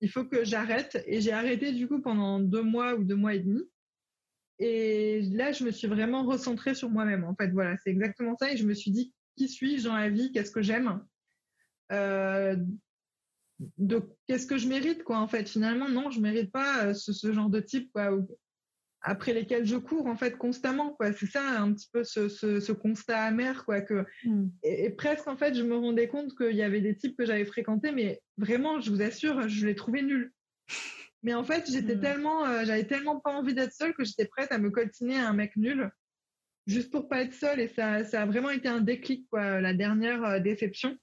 Il 0.00 0.10
faut 0.10 0.24
que 0.24 0.44
j'arrête. 0.44 1.02
Et 1.06 1.20
j'ai 1.20 1.32
arrêté 1.32 1.72
du 1.72 1.88
coup 1.88 2.00
pendant 2.00 2.40
deux 2.40 2.62
mois 2.62 2.94
ou 2.94 3.04
deux 3.04 3.16
mois 3.16 3.34
et 3.34 3.40
demi. 3.40 3.62
Et 4.60 5.22
là, 5.32 5.52
je 5.52 5.64
me 5.64 5.70
suis 5.70 5.88
vraiment 5.88 6.24
recentrée 6.24 6.74
sur 6.74 6.90
moi-même. 6.90 7.24
En 7.24 7.34
fait, 7.34 7.48
voilà, 7.48 7.76
c'est 7.82 7.90
exactement 7.90 8.36
ça. 8.38 8.52
Et 8.52 8.56
je 8.56 8.66
me 8.66 8.74
suis 8.74 8.90
dit, 8.90 9.12
qui 9.36 9.48
suis-je 9.48 9.88
dans 9.88 9.96
la 9.96 10.10
vie? 10.10 10.32
Qu'est-ce 10.32 10.50
que 10.50 10.62
j'aime? 10.62 11.02
Euh, 11.92 12.56
de 13.78 14.02
qu'est-ce 14.26 14.46
que 14.46 14.58
je 14.58 14.68
mérite 14.68 15.02
quoi 15.02 15.18
en 15.18 15.28
fait? 15.28 15.48
Finalement 15.48 15.88
non 15.88 16.10
je 16.10 16.20
mérite 16.20 16.50
pas 16.50 16.86
euh, 16.86 16.94
ce, 16.94 17.12
ce 17.12 17.32
genre 17.32 17.50
de 17.50 17.60
type 17.60 17.90
quoi 17.92 18.16
après 19.02 19.32
lesquels 19.32 19.66
je 19.66 19.76
cours 19.76 20.06
en 20.06 20.16
fait 20.16 20.36
constamment 20.36 20.92
quoi 20.92 21.12
c'est 21.12 21.26
ça 21.26 21.60
un 21.60 21.72
petit 21.72 21.88
peu 21.92 22.04
ce, 22.04 22.28
ce, 22.28 22.60
ce, 22.60 22.72
constat 22.72 23.22
amer 23.22 23.64
quoi 23.64 23.80
que 23.80 24.06
hmm. 24.24 24.48
et, 24.62 24.90
presque 24.90 25.26
en 25.26 25.36
fait 25.36 25.54
je 25.54 25.62
me 25.62 25.76
rendais 25.76 26.08
compte 26.08 26.36
qu'il 26.36 26.56
y 26.56 26.62
avait 26.62 26.80
des 26.80 26.96
types 26.96 27.16
que 27.16 27.26
j'avais 27.26 27.44
fréquentés 27.44 27.92
mais 27.92 28.20
vraiment 28.36 28.80
je 28.80 28.90
vous 28.90 29.02
assure 29.02 29.48
je 29.48 29.66
les 29.66 29.74
trouvais 29.74 30.02
nuls 30.02 30.32
mais 31.22 31.34
en 31.34 31.44
fait 31.44 31.70
j'étais 31.70 31.96
hmm. 31.96 32.00
tellement 32.00 32.46
euh, 32.46 32.64
j'avais 32.64 32.86
tellement 32.86 33.20
pas 33.20 33.32
envie 33.32 33.54
d'être 33.54 33.72
seule 33.72 33.94
que 33.94 34.04
j'étais 34.04 34.26
prête 34.26 34.52
à 34.52 34.58
me 34.58 34.70
coltiner 34.70 35.16
à 35.16 35.28
un 35.28 35.32
mec 35.32 35.56
nul 35.56 35.90
juste 36.66 36.90
pour 36.90 37.08
pas 37.08 37.22
être 37.22 37.34
seule 37.34 37.60
et 37.60 37.68
ça 37.68 38.04
ça 38.04 38.22
a 38.22 38.26
vraiment 38.26 38.50
été 38.50 38.68
un 38.68 38.80
déclic 38.80 39.28
quoi 39.30 39.60
la 39.60 39.74
dernière 39.74 40.24
euh, 40.24 40.40
déception 40.40 40.96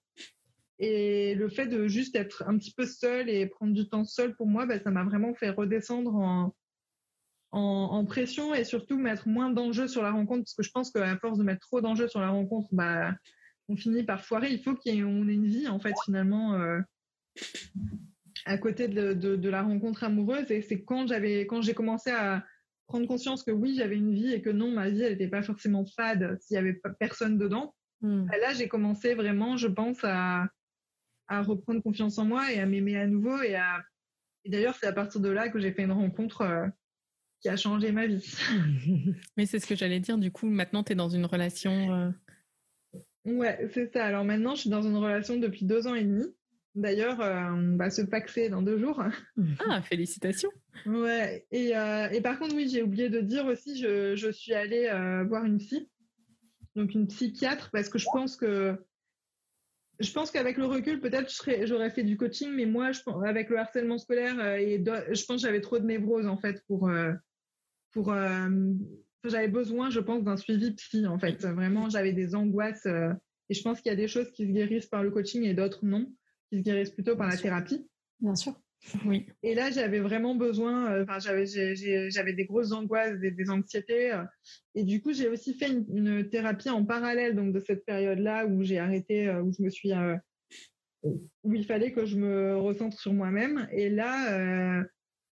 et 0.80 1.34
le 1.36 1.50
fait 1.50 1.68
de 1.68 1.88
juste 1.88 2.16
être 2.16 2.44
un 2.48 2.58
petit 2.58 2.74
peu 2.74 2.86
seule 2.86 3.30
et 3.30 3.48
prendre 3.48 3.74
du 3.74 3.90
temps 3.90 4.06
seule 4.06 4.36
pour 4.36 4.48
moi 4.48 4.66
bah, 4.66 4.80
ça 4.80 4.92
m'a 4.92 5.04
vraiment 5.04 5.34
fait 5.34 5.50
redescendre 5.50 6.16
en 6.16 6.56
en, 7.52 8.06
pression 8.06 8.54
et 8.54 8.64
surtout 8.64 8.98
mettre 8.98 9.28
moins 9.28 9.50
d'enjeux 9.50 9.88
sur 9.88 10.02
la 10.02 10.12
rencontre 10.12 10.44
parce 10.44 10.54
que 10.54 10.64
je 10.64 10.72
pense 10.72 10.92
qu'à 10.92 11.18
force 11.18 11.38
de 11.38 11.44
mettre 11.44 11.62
trop 11.62 11.82
d'enjeux 11.82 12.08
sur 12.08 12.20
la 12.20 12.30
rencontre, 12.30 12.68
bah, 12.72 13.16
on 13.70 13.76
finit 13.76 14.04
par 14.04 14.24
foirer. 14.24 14.52
Il 14.52 14.62
faut 14.62 14.76
qu'on 14.76 14.90
ait, 14.90 14.96
ait, 14.96 15.36
une 15.36 15.48
vie 15.48 15.68
en 15.68 15.80
fait 15.80 15.94
finalement 16.06 16.56
euh, 16.56 16.80
à 18.48 18.58
côté 18.58 18.88
de, 18.88 19.14
de, 19.14 19.50
la 19.50 19.62
rencontre 19.62 20.04
amoureuse 20.04 20.50
et 20.52 20.62
c'est 20.62 20.84
quand 20.84 21.08
j'avais 21.08 21.46
quand 21.46 21.62
j'ai 21.62 21.74
commencé 21.74 22.10
à 22.12 22.44
prendre 22.88 23.08
conscience 23.08 23.44
que 23.44 23.52
oui 23.52 23.76
j'avais 23.78 23.98
une 23.98 24.14
vie 24.14 24.34
et 24.34 24.42
que 24.42 24.50
non 24.50 24.72
ma 24.72 24.90
vie 24.90 25.02
elle 25.02 25.12
n'était 25.12 25.28
pas 25.28 25.44
forcément 25.44 25.86
fade 25.86 26.38
s'il 26.42 26.56
y 26.56 26.58
avait 26.58 26.80
personne 27.00 27.38
dedans. 27.38 27.76
Hmm. 28.02 28.26
Bah, 28.26 28.38
là 28.38 28.54
j'ai 28.54 28.68
commencé 28.68 29.14
vraiment 29.14 29.58
je 29.58 29.68
pense 29.68 30.00
à, 30.04 30.48
à 31.28 31.42
reprendre 31.42 31.82
confiance 31.84 32.18
en 32.18 32.26
moi 32.26 32.52
et 32.52 32.60
à 32.60 32.66
m'aimer 32.66 32.98
à 32.98 33.08
nouveau 33.08 33.42
et 33.42 33.56
à 33.56 33.84
et 34.46 34.50
d'ailleurs 34.50 34.76
c'est 34.76 34.88
à 34.88 34.94
partir 34.94 35.20
de 35.22 35.30
là 35.30 35.50
que 35.50 35.60
j'ai 35.60 35.74
fait 35.74 35.84
une 35.84 35.92
rencontre 35.92 36.42
euh, 36.42 36.68
qui 37.42 37.50
a 37.50 37.56
changé 37.56 37.92
ma 37.92 38.08
vie. 38.08 38.26
Mais 39.38 39.46
c'est 39.46 39.60
ce 39.60 39.68
que 39.68 39.76
j'allais 39.76 40.00
dire, 40.00 40.18
du 40.18 40.32
coup, 40.32 40.48
maintenant, 40.48 40.84
tu 40.84 40.94
es 40.94 40.96
dans 40.96 41.10
une 41.10 41.26
relation. 41.26 41.94
Euh, 41.94 42.12
ouais, 43.26 43.70
c'est 43.74 43.92
ça. 43.94 44.06
Alors 44.06 44.24
maintenant, 44.24 44.56
je 44.56 44.62
suis 44.62 44.70
dans 44.70 44.82
une 44.82 44.98
relation 44.98 45.38
depuis 45.38 45.66
deux 45.66 45.88
ans 45.88 45.96
et 45.96 46.04
demi. 46.04 46.26
D'ailleurs, 46.78 47.20
euh, 47.22 47.50
on 47.52 47.76
va 47.76 47.90
se 47.90 48.02
paxer 48.02 48.50
dans 48.50 48.62
deux 48.62 48.78
jours. 48.78 49.04
Ah, 49.70 49.82
félicitations. 49.82 50.52
Ouais. 50.86 51.46
Et, 51.52 51.76
euh, 51.76 52.10
et 52.10 52.22
par 52.22 52.40
contre, 52.40 52.56
oui, 52.56 52.70
j'ai 52.72 52.84
oublié 52.84 53.10
de 53.10 53.20
dire 53.20 53.46
aussi, 53.46 53.78
je, 53.78 54.16
je 54.16 54.30
suis 54.30 54.54
allée 54.54 54.88
voir 55.28 55.44
une 55.44 55.58
psy, 55.58 55.90
donc 56.76 56.94
une 56.94 57.08
psychiatre, 57.08 57.70
parce 57.72 57.90
que 57.90 57.98
je 57.98 58.08
pense 58.12 58.38
que 58.38 58.78
je 60.00 60.12
pense 60.12 60.30
qu'avec 60.30 60.58
le 60.58 60.66
recul, 60.66 61.00
peut-être 61.00 61.34
j'aurais 61.66 61.90
fait 61.90 62.04
du 62.04 62.18
coaching, 62.18 62.52
mais 62.54 62.68
moi, 62.68 62.92
je, 62.92 63.02
avec 63.26 63.50
le 63.50 63.58
harcèlement 63.58 63.98
scolaire, 63.98 64.40
et 64.56 64.84
je 64.86 65.26
pense 65.26 65.42
que 65.42 65.48
j'avais 65.48 65.62
trop 65.62 65.80
de 65.80 65.86
névrose 65.86 66.28
en 66.28 66.38
fait 66.38 66.64
pour 66.68 66.88
pour 67.98 68.12
euh, 68.12 68.50
j'avais 69.24 69.48
besoin, 69.48 69.90
je 69.90 70.00
pense, 70.00 70.24
d'un 70.24 70.38
suivi 70.38 70.72
psy 70.76 71.08
en 71.08 71.18
fait. 71.18 71.44
Vraiment, 71.46 71.90
j'avais 71.90 72.14
des 72.14 72.36
angoisses 72.36 72.86
euh, 72.86 73.12
et 73.50 73.56
je 73.56 73.62
pense 73.64 73.82
qu'il 73.82 73.90
y 73.90 73.94
a 73.94 73.98
des 73.98 74.08
choses 74.08 74.32
qui 74.32 74.46
se 74.46 74.52
guérissent 74.52 74.86
par 74.86 75.04
le 75.04 75.10
coaching 75.10 75.44
et 75.44 75.56
d'autres 75.56 75.84
non, 75.84 76.12
qui 76.50 76.60
se 76.60 76.64
guérissent 76.64 76.92
plutôt 76.92 77.16
par 77.16 77.28
la 77.28 77.38
thérapie. 77.38 77.88
Bien 78.20 78.36
sûr. 78.36 78.60
Oui. 79.06 79.26
Et 79.44 79.54
là, 79.56 79.72
j'avais 79.72 80.00
vraiment 80.00 80.36
besoin, 80.36 80.92
euh, 80.92 81.04
enfin, 81.04 81.20
j'avais, 81.20 81.46
j'avais 82.10 82.34
des 82.34 82.46
grosses 82.46 82.72
angoisses, 82.72 83.20
des, 83.20 83.32
des 83.32 83.50
anxiétés. 83.50 84.14
Euh, 84.14 84.24
et 84.76 84.84
du 84.84 85.02
coup, 85.02 85.14
j'ai 85.14 85.28
aussi 85.28 85.54
fait 85.56 85.70
une, 85.70 85.86
une, 85.90 86.30
thérapie 86.30 86.70
en 86.70 86.86
parallèle, 86.86 87.36
donc 87.36 87.54
de 87.54 87.60
cette 87.60 87.86
période-là 87.86 88.46
où 88.46 88.64
j'ai 88.64 88.80
arrêté, 88.80 89.30
où 89.30 89.52
je 89.52 89.64
me 89.64 89.70
suis, 89.70 89.92
où 91.04 91.54
il 91.54 91.66
fallait 91.66 91.92
que 91.92 92.06
je 92.06 92.18
me 92.18 92.56
recentre 92.56 93.00
sur 93.00 93.14
moi-même. 93.14 93.68
Et 93.72 93.90
là, 93.90 94.84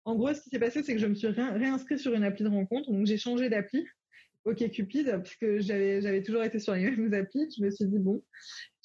en 0.05 0.15
gros, 0.15 0.33
ce 0.33 0.41
qui 0.41 0.49
s'est 0.49 0.59
passé, 0.59 0.83
c'est 0.83 0.93
que 0.93 0.99
je 0.99 1.07
me 1.07 1.15
suis 1.15 1.27
réinscrite 1.27 1.99
sur 1.99 2.13
une 2.13 2.23
appli 2.23 2.43
de 2.43 2.49
rencontre. 2.49 2.91
Donc, 2.91 3.05
j'ai 3.05 3.17
changé 3.17 3.49
d'appli. 3.49 3.85
OK 4.45 4.69
Cupid, 4.71 5.21
puisque 5.23 5.59
j'avais, 5.59 6.01
j'avais 6.01 6.23
toujours 6.23 6.43
été 6.43 6.59
sur 6.59 6.73
les 6.73 6.89
mêmes 6.89 7.13
applis. 7.13 7.47
Je 7.57 7.63
me 7.63 7.69
suis 7.69 7.85
dit, 7.85 7.99
bon, 7.99 8.23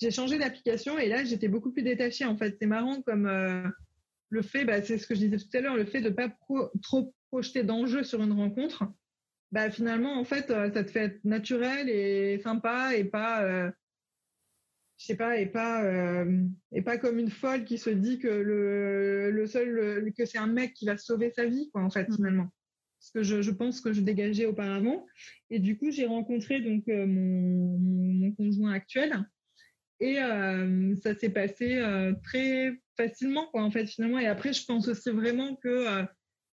j'ai 0.00 0.10
changé 0.10 0.38
d'application 0.38 0.98
et 0.98 1.08
là, 1.08 1.24
j'étais 1.24 1.48
beaucoup 1.48 1.72
plus 1.72 1.82
détachée. 1.82 2.24
En 2.24 2.36
fait, 2.36 2.56
c'est 2.60 2.66
marrant 2.66 3.02
comme 3.02 3.26
euh, 3.26 3.62
le 4.30 4.42
fait, 4.42 4.64
bah, 4.64 4.82
c'est 4.82 4.98
ce 4.98 5.06
que 5.06 5.14
je 5.14 5.20
disais 5.20 5.38
tout 5.38 5.56
à 5.56 5.60
l'heure, 5.60 5.76
le 5.76 5.86
fait 5.86 6.00
de 6.00 6.10
pas 6.10 6.28
trop 6.82 7.14
projeter 7.30 7.62
d'enjeux 7.62 8.04
sur 8.04 8.22
une 8.22 8.32
rencontre. 8.32 8.84
Bah, 9.52 9.70
finalement, 9.70 10.18
en 10.18 10.24
fait, 10.24 10.50
euh, 10.50 10.72
ça 10.72 10.84
te 10.84 10.90
fait 10.90 11.04
être 11.04 11.24
naturel 11.24 11.88
et 11.88 12.38
sympa 12.42 12.94
et 12.94 13.04
pas, 13.04 13.44
euh, 13.44 13.70
je 14.98 15.06
sais 15.06 15.16
pas, 15.16 15.38
et 15.38 15.46
pas, 15.46 15.84
euh, 15.84 16.44
et 16.72 16.82
pas 16.82 16.98
comme 16.98 17.18
une 17.18 17.30
folle 17.30 17.64
qui 17.64 17.78
se 17.78 17.90
dit 17.90 18.18
que 18.18 18.28
le, 18.28 19.30
le 19.30 19.46
seul, 19.46 20.12
que 20.16 20.26
c'est 20.26 20.38
un 20.38 20.48
mec 20.48 20.74
qui 20.74 20.86
va 20.86 20.96
sauver 20.98 21.32
sa 21.34 21.46
vie, 21.46 21.70
quoi, 21.72 21.82
en 21.82 21.90
fait, 21.90 22.08
mmh. 22.08 22.16
finalement. 22.16 22.48
Ce 23.06 23.12
que 23.12 23.22
je, 23.22 23.50
pense 23.52 23.80
que 23.80 23.92
je 23.92 24.00
dégageais 24.00 24.46
auparavant. 24.46 25.06
Et 25.48 25.60
du 25.60 25.78
coup, 25.78 25.92
j'ai 25.92 26.06
rencontré 26.06 26.60
donc 26.60 26.88
euh, 26.88 27.06
mon, 27.06 28.32
conjoint 28.32 28.72
actuel. 28.72 29.24
Et 30.00 30.20
euh, 30.20 30.92
ça 30.96 31.14
s'est 31.14 31.30
passé 31.30 31.76
euh, 31.76 32.14
très 32.24 32.76
facilement, 32.96 33.48
en 33.52 33.70
fait, 33.70 33.86
finalement. 33.86 34.18
Et 34.18 34.26
après, 34.26 34.52
je 34.52 34.64
pense 34.64 34.88
aussi 34.88 35.10
vraiment 35.10 35.54
que 35.54 36.04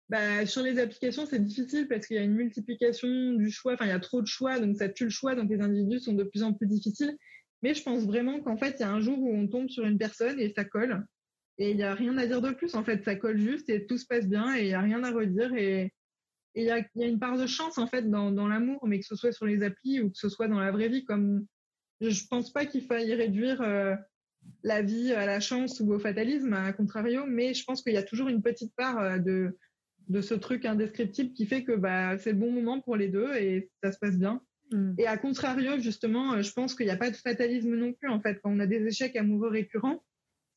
bah, 0.10 0.46
sur 0.46 0.62
les 0.62 0.78
applications, 0.78 1.26
c'est 1.26 1.44
difficile 1.44 1.88
parce 1.88 2.06
qu'il 2.06 2.18
y 2.18 2.20
a 2.20 2.24
une 2.24 2.36
multiplication 2.36 3.34
du 3.34 3.50
choix. 3.50 3.74
Enfin, 3.74 3.86
il 3.86 3.90
y 3.90 3.92
a 3.92 4.00
trop 4.00 4.22
de 4.22 4.28
choix, 4.28 4.60
donc 4.60 4.78
ça 4.78 4.90
tue 4.90 5.06
le 5.06 5.10
choix. 5.10 5.34
Donc 5.34 5.50
les 5.50 5.60
individus 5.60 6.02
sont 6.02 6.14
de 6.14 6.24
plus 6.24 6.44
en 6.44 6.54
plus 6.54 6.68
difficiles. 6.68 7.18
Mais 7.64 7.74
je 7.74 7.82
pense 7.82 8.06
vraiment 8.06 8.40
qu'en 8.42 8.58
fait, 8.58 8.76
il 8.78 8.82
y 8.82 8.86
a 8.86 8.92
un 8.92 9.02
jour 9.02 9.20
où 9.20 9.36
on 9.36 9.48
tombe 9.48 9.70
sur 9.70 9.86
une 9.86 9.98
personne 9.98 10.40
et 10.40 10.54
ça 10.54 10.66
colle. 10.66 11.04
Et 11.58 11.72
il 11.72 11.78
n'y 11.78 11.84
a 11.84 11.96
rien 11.96 12.16
à 12.20 12.28
dire 12.28 12.42
de 12.42 12.52
plus. 12.52 12.76
En 12.76 12.84
fait, 12.84 13.04
ça 13.04 13.16
colle 13.16 13.40
juste 13.40 13.72
et 13.72 13.88
tout 13.88 13.98
se 13.98 14.06
passe 14.06 14.28
bien 14.28 14.56
et 14.56 14.62
il 14.62 14.68
n'y 14.68 14.74
a 14.76 14.82
rien 14.82 15.04
à 15.04 15.12
redire. 15.12 15.52
Et 15.56 15.92
il 16.56 16.66
y 16.66 16.72
a, 16.72 16.80
y 16.96 17.04
a, 17.04 17.08
une 17.08 17.20
part 17.20 17.38
de 17.38 17.48
chance, 17.48 17.78
en 17.78 17.88
fait, 17.88 18.10
dans, 18.10 18.32
dans 18.32 18.48
l'amour, 18.48 18.86
mais 18.88 19.00
que 19.00 19.06
ce 19.06 19.16
soit 19.16 19.32
sur 19.32 19.46
les 19.46 19.64
applis 19.64 20.02
ou 20.02 20.10
que 20.12 20.18
ce 20.18 20.30
soit 20.30 20.48
dans 20.48 20.60
la 20.60 20.72
vraie 20.72 20.90
vie. 20.90 21.06
Comme 21.06 21.46
je 22.02 22.24
pense 22.30 22.52
pas 22.52 22.66
qu'il 22.66 22.84
faille 22.84 23.14
réduire 23.14 23.62
euh, 23.62 23.96
la 24.64 24.82
vie 24.82 25.12
à 25.14 25.26
la 25.26 25.40
chance 25.40 25.80
ou 25.80 25.92
au 25.94 26.00
fatalisme, 26.00 26.54
à 26.54 26.72
contrario, 26.74 27.26
mais 27.28 27.54
je 27.54 27.64
pense 27.64 27.82
qu'il 27.82 27.94
y 27.94 27.98
a 27.98 28.04
toujours 28.04 28.30
une 28.30 28.42
petite 28.42 28.74
part 28.76 29.00
euh, 29.00 29.18
de, 29.18 29.58
de 30.10 30.22
ce 30.22 30.34
truc 30.34 30.66
indescriptible 30.66 31.34
qui 31.34 31.46
fait 31.46 31.64
que 31.64 31.74
bah, 31.74 32.18
c'est 32.18 32.32
le 32.32 32.38
bon 32.38 32.52
moment 32.52 32.80
pour 32.82 32.96
les 32.96 33.10
deux 33.10 33.34
et 33.36 33.70
ça 33.84 33.92
se 33.92 34.00
passe 34.00 34.18
bien. 34.18 34.42
Mm. 34.72 34.94
Et 34.98 35.08
à 35.08 35.18
contrario, 35.18 35.80
justement, 35.80 36.34
euh, 36.34 36.42
je 36.42 36.52
pense 36.52 36.76
qu'il 36.76 36.86
n'y 36.86 36.92
a 36.92 36.98
pas 36.98 37.12
de 37.12 37.16
fatalisme 37.16 37.76
non 37.76 37.94
plus. 37.94 38.10
En 38.10 38.22
fait, 38.22 38.40
quand 38.42 38.52
on 38.52 38.60
a 38.60 38.68
des 38.68 38.86
échecs 38.86 39.16
amoureux 39.16 39.50
récurrents, 39.50 40.04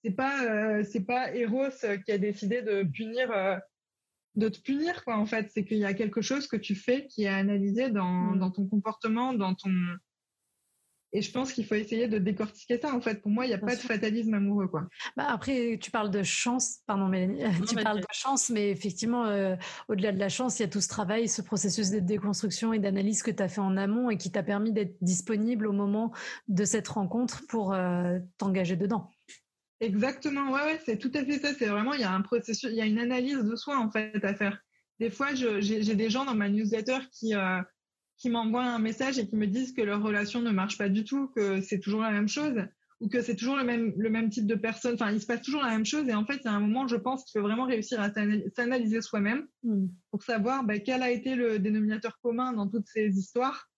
c'est 0.04 0.12
pas 0.12 0.44
euh, 0.44 0.84
c'est 0.84 1.04
pas 1.04 1.34
Eros 1.34 1.68
qui 2.04 2.12
a 2.12 2.18
décidé 2.18 2.62
de 2.62 2.84
punir 2.84 3.30
de 4.36 4.48
te 4.48 4.60
punir 4.60 5.04
quoi. 5.04 5.16
En 5.16 5.26
fait, 5.26 5.50
c'est 5.52 5.64
qu'il 5.64 5.78
y 5.78 5.84
a 5.84 5.94
quelque 5.94 6.20
chose 6.20 6.46
que 6.46 6.56
tu 6.56 6.74
fais 6.74 7.06
qui 7.06 7.24
est 7.24 7.28
analysé 7.28 7.90
dans, 7.90 8.34
mm. 8.34 8.38
dans 8.38 8.50
ton 8.50 8.66
comportement, 8.66 9.32
dans 9.32 9.54
ton 9.54 9.70
et 11.16 11.22
je 11.22 11.32
pense 11.32 11.52
qu'il 11.52 11.64
faut 11.64 11.76
essayer 11.76 12.08
de 12.08 12.18
décortiquer 12.18 12.78
ça. 12.78 12.94
En 12.94 13.00
fait, 13.00 13.22
pour 13.22 13.30
moi, 13.30 13.46
il 13.46 13.48
n'y 13.48 13.54
a 13.54 13.58
pas 13.58 13.74
de 13.74 13.80
fatalisme 13.80 14.34
amoureux, 14.34 14.68
quoi. 14.68 14.86
Bah 15.16 15.26
après, 15.28 15.78
tu 15.80 15.90
parles 15.90 16.10
de 16.10 16.22
chance, 16.22 16.80
pardon 16.86 17.06
Mélanie, 17.06 17.40
tu 17.66 17.74
parles 17.76 18.00
de 18.00 18.06
chance, 18.12 18.50
mais 18.50 18.70
effectivement, 18.70 19.24
euh, 19.24 19.56
au-delà 19.88 20.12
de 20.12 20.18
la 20.18 20.28
chance, 20.28 20.58
il 20.58 20.62
y 20.62 20.66
a 20.66 20.68
tout 20.68 20.82
ce 20.82 20.88
travail, 20.88 21.28
ce 21.28 21.42
processus 21.42 21.90
de 21.90 22.00
déconstruction 22.00 22.72
et 22.72 22.78
d'analyse 22.78 23.22
que 23.22 23.30
tu 23.30 23.42
as 23.42 23.48
fait 23.48 23.62
en 23.62 23.78
amont 23.78 24.10
et 24.10 24.18
qui 24.18 24.30
t'a 24.30 24.42
permis 24.42 24.72
d'être 24.72 24.96
disponible 25.00 25.66
au 25.66 25.72
moment 25.72 26.12
de 26.48 26.64
cette 26.64 26.88
rencontre 26.88 27.46
pour 27.48 27.72
euh, 27.72 28.18
t'engager 28.36 28.76
dedans. 28.76 29.10
Exactement, 29.80 30.52
ouais, 30.52 30.62
ouais 30.62 30.80
c'est 30.84 30.98
tout 30.98 31.10
à 31.14 31.24
fait 31.24 31.38
ça. 31.38 31.52
C'est 31.54 31.66
vraiment, 31.66 31.92
il 31.92 32.00
y 32.00 32.04
a 32.04 32.12
un 32.12 32.22
processus, 32.22 32.70
il 32.70 32.76
y 32.76 32.80
a 32.80 32.86
une 32.86 32.98
analyse 32.98 33.38
de 33.38 33.56
soi, 33.56 33.78
en 33.78 33.90
fait, 33.90 34.24
à 34.24 34.34
faire. 34.34 34.58
Des 35.00 35.10
fois, 35.10 35.34
j'ai 35.34 35.94
des 35.94 36.10
gens 36.10 36.24
dans 36.24 36.34
ma 36.34 36.48
newsletter 36.48 36.98
qui, 37.12 37.34
euh, 37.34 37.60
qui 38.16 38.30
m'envoient 38.30 38.64
un 38.64 38.78
message 38.78 39.18
et 39.18 39.28
qui 39.28 39.36
me 39.36 39.46
disent 39.46 39.72
que 39.72 39.82
leur 39.82 40.02
relation 40.02 40.40
ne 40.40 40.50
marche 40.50 40.78
pas 40.78 40.88
du 40.88 41.04
tout, 41.04 41.28
que 41.28 41.60
c'est 41.60 41.80
toujours 41.80 42.00
la 42.00 42.10
même 42.10 42.28
chose 42.28 42.54
ou 43.00 43.08
que 43.08 43.20
c'est 43.20 43.36
toujours 43.36 43.56
le 43.56 43.64
même, 43.64 43.92
le 43.96 44.08
même 44.08 44.30
type 44.30 44.46
de 44.46 44.54
personne. 44.54 44.94
Enfin, 44.94 45.10
il 45.10 45.20
se 45.20 45.26
passe 45.26 45.42
toujours 45.42 45.62
la 45.62 45.70
même 45.70 45.84
chose. 45.84 46.08
Et 46.08 46.14
en 46.14 46.24
fait, 46.24 46.36
il 46.36 46.44
y 46.44 46.48
a 46.48 46.52
un 46.52 46.60
moment, 46.60 46.88
je 46.88 46.96
pense 46.96 47.24
qu'il 47.24 47.38
faut 47.38 47.46
vraiment 47.46 47.66
réussir 47.66 48.00
à 48.00 48.10
s'analyser 48.10 49.02
soi-même 49.02 49.46
mm. 49.62 49.86
pour 50.10 50.22
savoir 50.22 50.64
bah, 50.64 50.78
quel 50.78 51.02
a 51.02 51.10
été 51.10 51.34
le 51.34 51.58
dénominateur 51.58 52.18
commun 52.22 52.52
dans 52.52 52.68
toutes 52.68 52.86
ces 52.86 53.08
histoires 53.08 53.68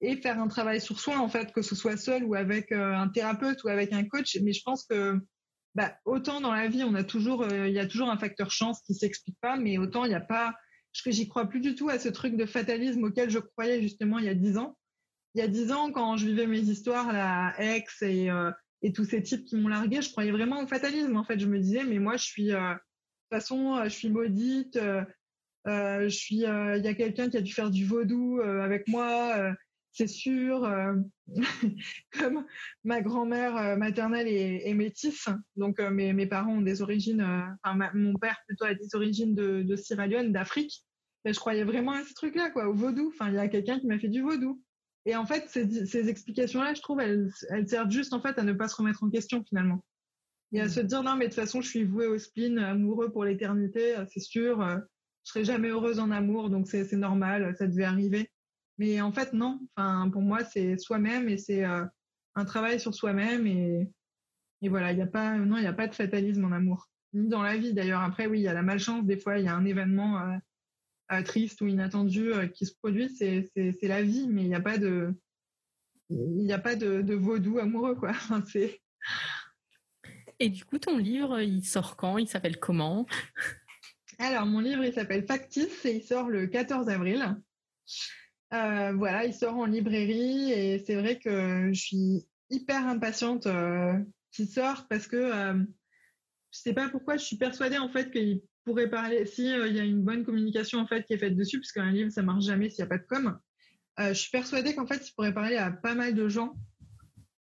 et 0.00 0.16
faire 0.16 0.40
un 0.40 0.48
travail 0.48 0.80
sur 0.80 1.00
soi, 1.00 1.18
en 1.18 1.28
fait, 1.28 1.52
que 1.52 1.62
ce 1.62 1.74
soit 1.74 1.96
seul 1.96 2.24
ou 2.24 2.34
avec 2.34 2.72
euh, 2.72 2.94
un 2.94 3.08
thérapeute 3.08 3.62
ou 3.64 3.68
avec 3.68 3.92
un 3.92 4.04
coach. 4.04 4.36
Mais 4.42 4.52
je 4.52 4.62
pense 4.64 4.84
que 4.84 5.18
bah, 5.74 5.96
autant 6.04 6.40
dans 6.40 6.52
la 6.52 6.68
vie, 6.68 6.84
on 6.84 6.94
a 6.94 7.04
toujours, 7.04 7.42
euh, 7.42 7.68
il 7.68 7.74
y 7.74 7.78
a 7.78 7.86
toujours 7.86 8.10
un 8.10 8.18
facteur 8.18 8.50
chance 8.50 8.82
qui 8.82 8.94
s'explique 8.94 9.36
pas, 9.40 9.56
mais 9.56 9.78
autant 9.78 10.04
il 10.04 10.08
n'y 10.08 10.14
a 10.14 10.20
pas 10.20 10.54
que 11.04 11.10
j'y 11.10 11.26
crois 11.26 11.46
plus 11.46 11.60
du 11.60 11.74
tout 11.74 11.88
à 11.88 11.98
ce 11.98 12.10
truc 12.10 12.36
de 12.36 12.44
fatalisme 12.44 13.04
auquel 13.04 13.30
je 13.30 13.38
croyais 13.38 13.80
justement 13.80 14.18
il 14.18 14.26
y 14.26 14.28
a 14.28 14.34
dix 14.34 14.58
ans. 14.58 14.76
Il 15.34 15.40
y 15.40 15.42
a 15.42 15.48
dix 15.48 15.72
ans, 15.72 15.90
quand 15.90 16.18
je 16.18 16.26
vivais 16.26 16.46
mes 16.46 16.60
histoires, 16.60 17.12
la 17.12 17.54
ex 17.58 18.02
et, 18.02 18.30
euh, 18.30 18.50
et 18.82 18.92
tous 18.92 19.06
ces 19.06 19.22
types 19.22 19.46
qui 19.46 19.56
m'ont 19.56 19.68
largué, 19.68 20.02
je 20.02 20.10
croyais 20.10 20.30
vraiment 20.30 20.62
au 20.62 20.66
fatalisme. 20.66 21.16
En 21.16 21.24
fait, 21.24 21.38
je 21.40 21.46
me 21.46 21.58
disais, 21.58 21.84
mais 21.84 21.98
moi, 21.98 22.18
je 22.18 22.24
suis, 22.24 22.52
euh, 22.52 22.60
de 22.60 22.74
toute 22.74 23.40
façon, 23.40 23.82
je 23.84 23.88
suis 23.88 24.10
maudite. 24.10 24.78
je 25.64 26.08
suis, 26.08 26.36
il 26.36 26.82
y 26.84 26.88
a 26.88 26.94
quelqu'un 26.94 27.30
qui 27.30 27.38
a 27.38 27.40
dû 27.40 27.52
faire 27.54 27.70
du 27.70 27.86
vaudou 27.86 28.40
avec 28.42 28.86
moi 28.88 29.54
c'est 29.92 30.06
sûr. 30.06 30.64
Euh, 30.64 30.94
comme 32.18 32.44
ma 32.84 33.00
grand-mère 33.00 33.56
euh, 33.56 33.76
maternelle 33.76 34.26
est, 34.26 34.68
est, 34.68 34.74
métisse, 34.74 35.28
donc 35.56 35.80
euh, 35.80 35.90
mes, 35.90 36.12
mes, 36.12 36.26
parents 36.26 36.54
ont 36.54 36.62
des 36.62 36.82
origines, 36.82 37.22
enfin 37.62 37.90
mon 37.94 38.14
père 38.14 38.38
plutôt 38.46 38.64
a 38.64 38.74
des 38.74 38.94
origines 38.94 39.34
de, 39.34 39.62
de 39.62 39.76
Sierra 39.76 40.06
Leone, 40.06 40.32
d'Afrique. 40.32 40.84
je 41.24 41.38
croyais 41.38 41.64
vraiment 41.64 41.92
à 41.92 42.04
ce 42.04 42.14
truc-là, 42.14 42.50
quoi, 42.50 42.68
au 42.68 42.74
vaudou. 42.74 43.12
Enfin, 43.14 43.28
il 43.28 43.34
y 43.34 43.38
a 43.38 43.48
quelqu'un 43.48 43.78
qui 43.78 43.86
m'a 43.86 43.98
fait 43.98 44.08
du 44.08 44.22
vaudou. 44.22 44.62
Et 45.04 45.16
en 45.16 45.26
fait, 45.26 45.48
ces, 45.48 45.86
ces 45.86 46.08
explications-là, 46.08 46.74
je 46.74 46.82
trouve, 46.82 47.00
elles, 47.00 47.30
elles, 47.50 47.68
servent 47.68 47.90
juste 47.90 48.12
en 48.12 48.20
fait 48.20 48.38
à 48.38 48.44
ne 48.44 48.52
pas 48.52 48.68
se 48.68 48.76
remettre 48.76 49.02
en 49.02 49.10
question 49.10 49.44
finalement. 49.48 49.84
Et 50.52 50.60
à 50.60 50.66
mmh. 50.66 50.68
se 50.68 50.80
dire 50.80 51.02
non, 51.02 51.16
mais 51.16 51.26
de 51.26 51.30
toute 51.30 51.40
façon, 51.40 51.60
je 51.60 51.68
suis 51.68 51.84
vouée 51.84 52.06
au 52.06 52.18
spleen, 52.18 52.58
amoureux 52.58 53.10
pour 53.10 53.24
l'éternité, 53.24 53.96
c'est 54.12 54.20
sûr. 54.20 54.60
je 55.24 55.30
serai 55.30 55.44
jamais 55.44 55.68
heureuse 55.68 55.98
en 55.98 56.10
amour, 56.10 56.50
donc 56.50 56.68
c'est 56.68 56.92
normal, 56.92 57.54
ça 57.58 57.66
devait 57.66 57.84
arriver. 57.84 58.31
Mais 58.82 59.00
en 59.00 59.12
fait, 59.12 59.32
non. 59.32 59.60
Enfin, 59.76 60.10
pour 60.10 60.22
moi, 60.22 60.42
c'est 60.42 60.76
soi-même 60.76 61.28
et 61.28 61.36
c'est 61.36 61.64
euh, 61.64 61.84
un 62.34 62.44
travail 62.44 62.80
sur 62.80 62.92
soi-même 62.92 63.46
et, 63.46 63.88
et 64.60 64.68
voilà, 64.68 64.90
il 64.90 64.96
n'y 64.96 65.02
a 65.02 65.06
pas, 65.06 65.36
non, 65.36 65.56
il 65.56 65.60
n'y 65.60 65.68
a 65.68 65.72
pas 65.72 65.86
de 65.86 65.94
fatalisme 65.94 66.44
en 66.44 66.50
amour, 66.50 66.90
ni 67.12 67.28
dans 67.28 67.44
la 67.44 67.56
vie 67.56 67.74
d'ailleurs. 67.74 68.00
Après, 68.00 68.26
oui, 68.26 68.40
il 68.40 68.42
y 68.42 68.48
a 68.48 68.54
la 68.54 68.62
malchance. 68.62 69.04
Des 69.04 69.16
fois, 69.16 69.38
il 69.38 69.44
y 69.44 69.48
a 69.48 69.54
un 69.54 69.64
événement 69.64 70.18
euh, 70.18 70.36
euh, 71.12 71.22
triste 71.22 71.60
ou 71.60 71.68
inattendu 71.68 72.32
qui 72.54 72.66
se 72.66 72.74
produit. 72.74 73.08
C'est, 73.08 73.48
c'est, 73.54 73.70
c'est 73.70 73.86
la 73.86 74.02
vie, 74.02 74.26
mais 74.26 74.42
il 74.42 74.48
n'y 74.48 74.56
a 74.56 74.60
pas 74.60 74.78
de, 74.78 75.14
il 76.10 76.42
n'y 76.44 76.52
a 76.52 76.58
pas 76.58 76.74
de, 76.74 77.02
de, 77.02 77.14
vaudou 77.14 77.60
amoureux, 77.60 77.94
quoi. 77.94 78.10
c'est. 78.50 78.80
Et 80.40 80.48
du 80.48 80.64
coup, 80.64 80.80
ton 80.80 80.98
livre, 80.98 81.40
il 81.40 81.64
sort 81.64 81.94
quand? 81.94 82.18
Il 82.18 82.26
s'appelle 82.26 82.58
comment? 82.58 83.06
Alors, 84.18 84.44
mon 84.44 84.58
livre, 84.58 84.82
il 84.82 84.92
s'appelle 84.92 85.24
Factice 85.24 85.84
et 85.84 85.98
il 85.98 86.02
sort 86.02 86.28
le 86.28 86.48
14 86.48 86.88
avril. 86.88 87.36
Euh, 88.52 88.92
voilà, 88.92 89.24
il 89.24 89.32
sort 89.32 89.56
en 89.56 89.64
librairie 89.64 90.52
et 90.52 90.78
c'est 90.78 90.96
vrai 90.96 91.18
que 91.18 91.70
je 91.72 91.80
suis 91.80 92.26
hyper 92.52 92.86
impatiente 92.86 93.46
euh, 93.46 93.98
qu'il 94.30 94.46
sorte 94.46 94.86
parce 94.88 95.06
que 95.06 95.16
euh, 95.16 95.54
je 96.50 96.58
sais 96.58 96.74
pas 96.74 96.88
pourquoi 96.90 97.16
je 97.16 97.24
suis 97.24 97.36
persuadée 97.36 97.78
en 97.78 97.88
fait 97.88 98.10
qu'il 98.10 98.42
pourrait 98.64 98.90
parler 98.90 99.24
si 99.24 99.50
euh, 99.52 99.68
il 99.68 99.76
y 99.76 99.80
a 99.80 99.84
une 99.84 100.02
bonne 100.02 100.24
communication 100.24 100.78
en 100.78 100.86
fait 100.86 101.04
qui 101.04 101.14
est 101.14 101.18
faite 101.18 101.34
dessus 101.34 101.58
parce 101.58 101.72
qu'un 101.72 101.90
livre 101.90 102.10
ça 102.10 102.22
marche 102.22 102.44
jamais 102.44 102.68
s'il 102.68 102.84
n'y 102.84 102.92
a 102.92 102.98
pas 102.98 102.98
de 102.98 103.06
com. 103.06 103.38
je 103.98 104.12
suis 104.12 104.30
persuadée 104.30 104.74
qu'en 104.74 104.86
fait 104.86 105.08
il 105.08 105.12
pourrait 105.14 105.34
parler 105.34 105.56
à 105.56 105.70
pas 105.70 105.94
mal 105.94 106.14
de 106.14 106.28
gens 106.28 106.54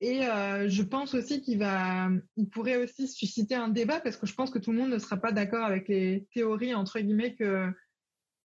et 0.01 0.21
je 0.21 0.81
pense 0.81 1.13
aussi 1.13 1.41
qu'il 1.41 1.59
va, 1.59 2.09
il 2.35 2.49
pourrait 2.49 2.83
aussi 2.83 3.07
susciter 3.07 3.55
un 3.55 3.69
débat 3.69 3.99
parce 3.99 4.17
que 4.17 4.27
je 4.27 4.33
pense 4.33 4.51
que 4.51 4.59
tout 4.59 4.71
le 4.71 4.77
monde 4.77 4.91
ne 4.91 4.99
sera 4.99 5.17
pas 5.17 5.31
d'accord 5.31 5.63
avec 5.63 5.87
les 5.87 6.27
théories 6.33 6.73
entre 6.73 6.99
guillemets 6.99 7.35
que 7.35 7.71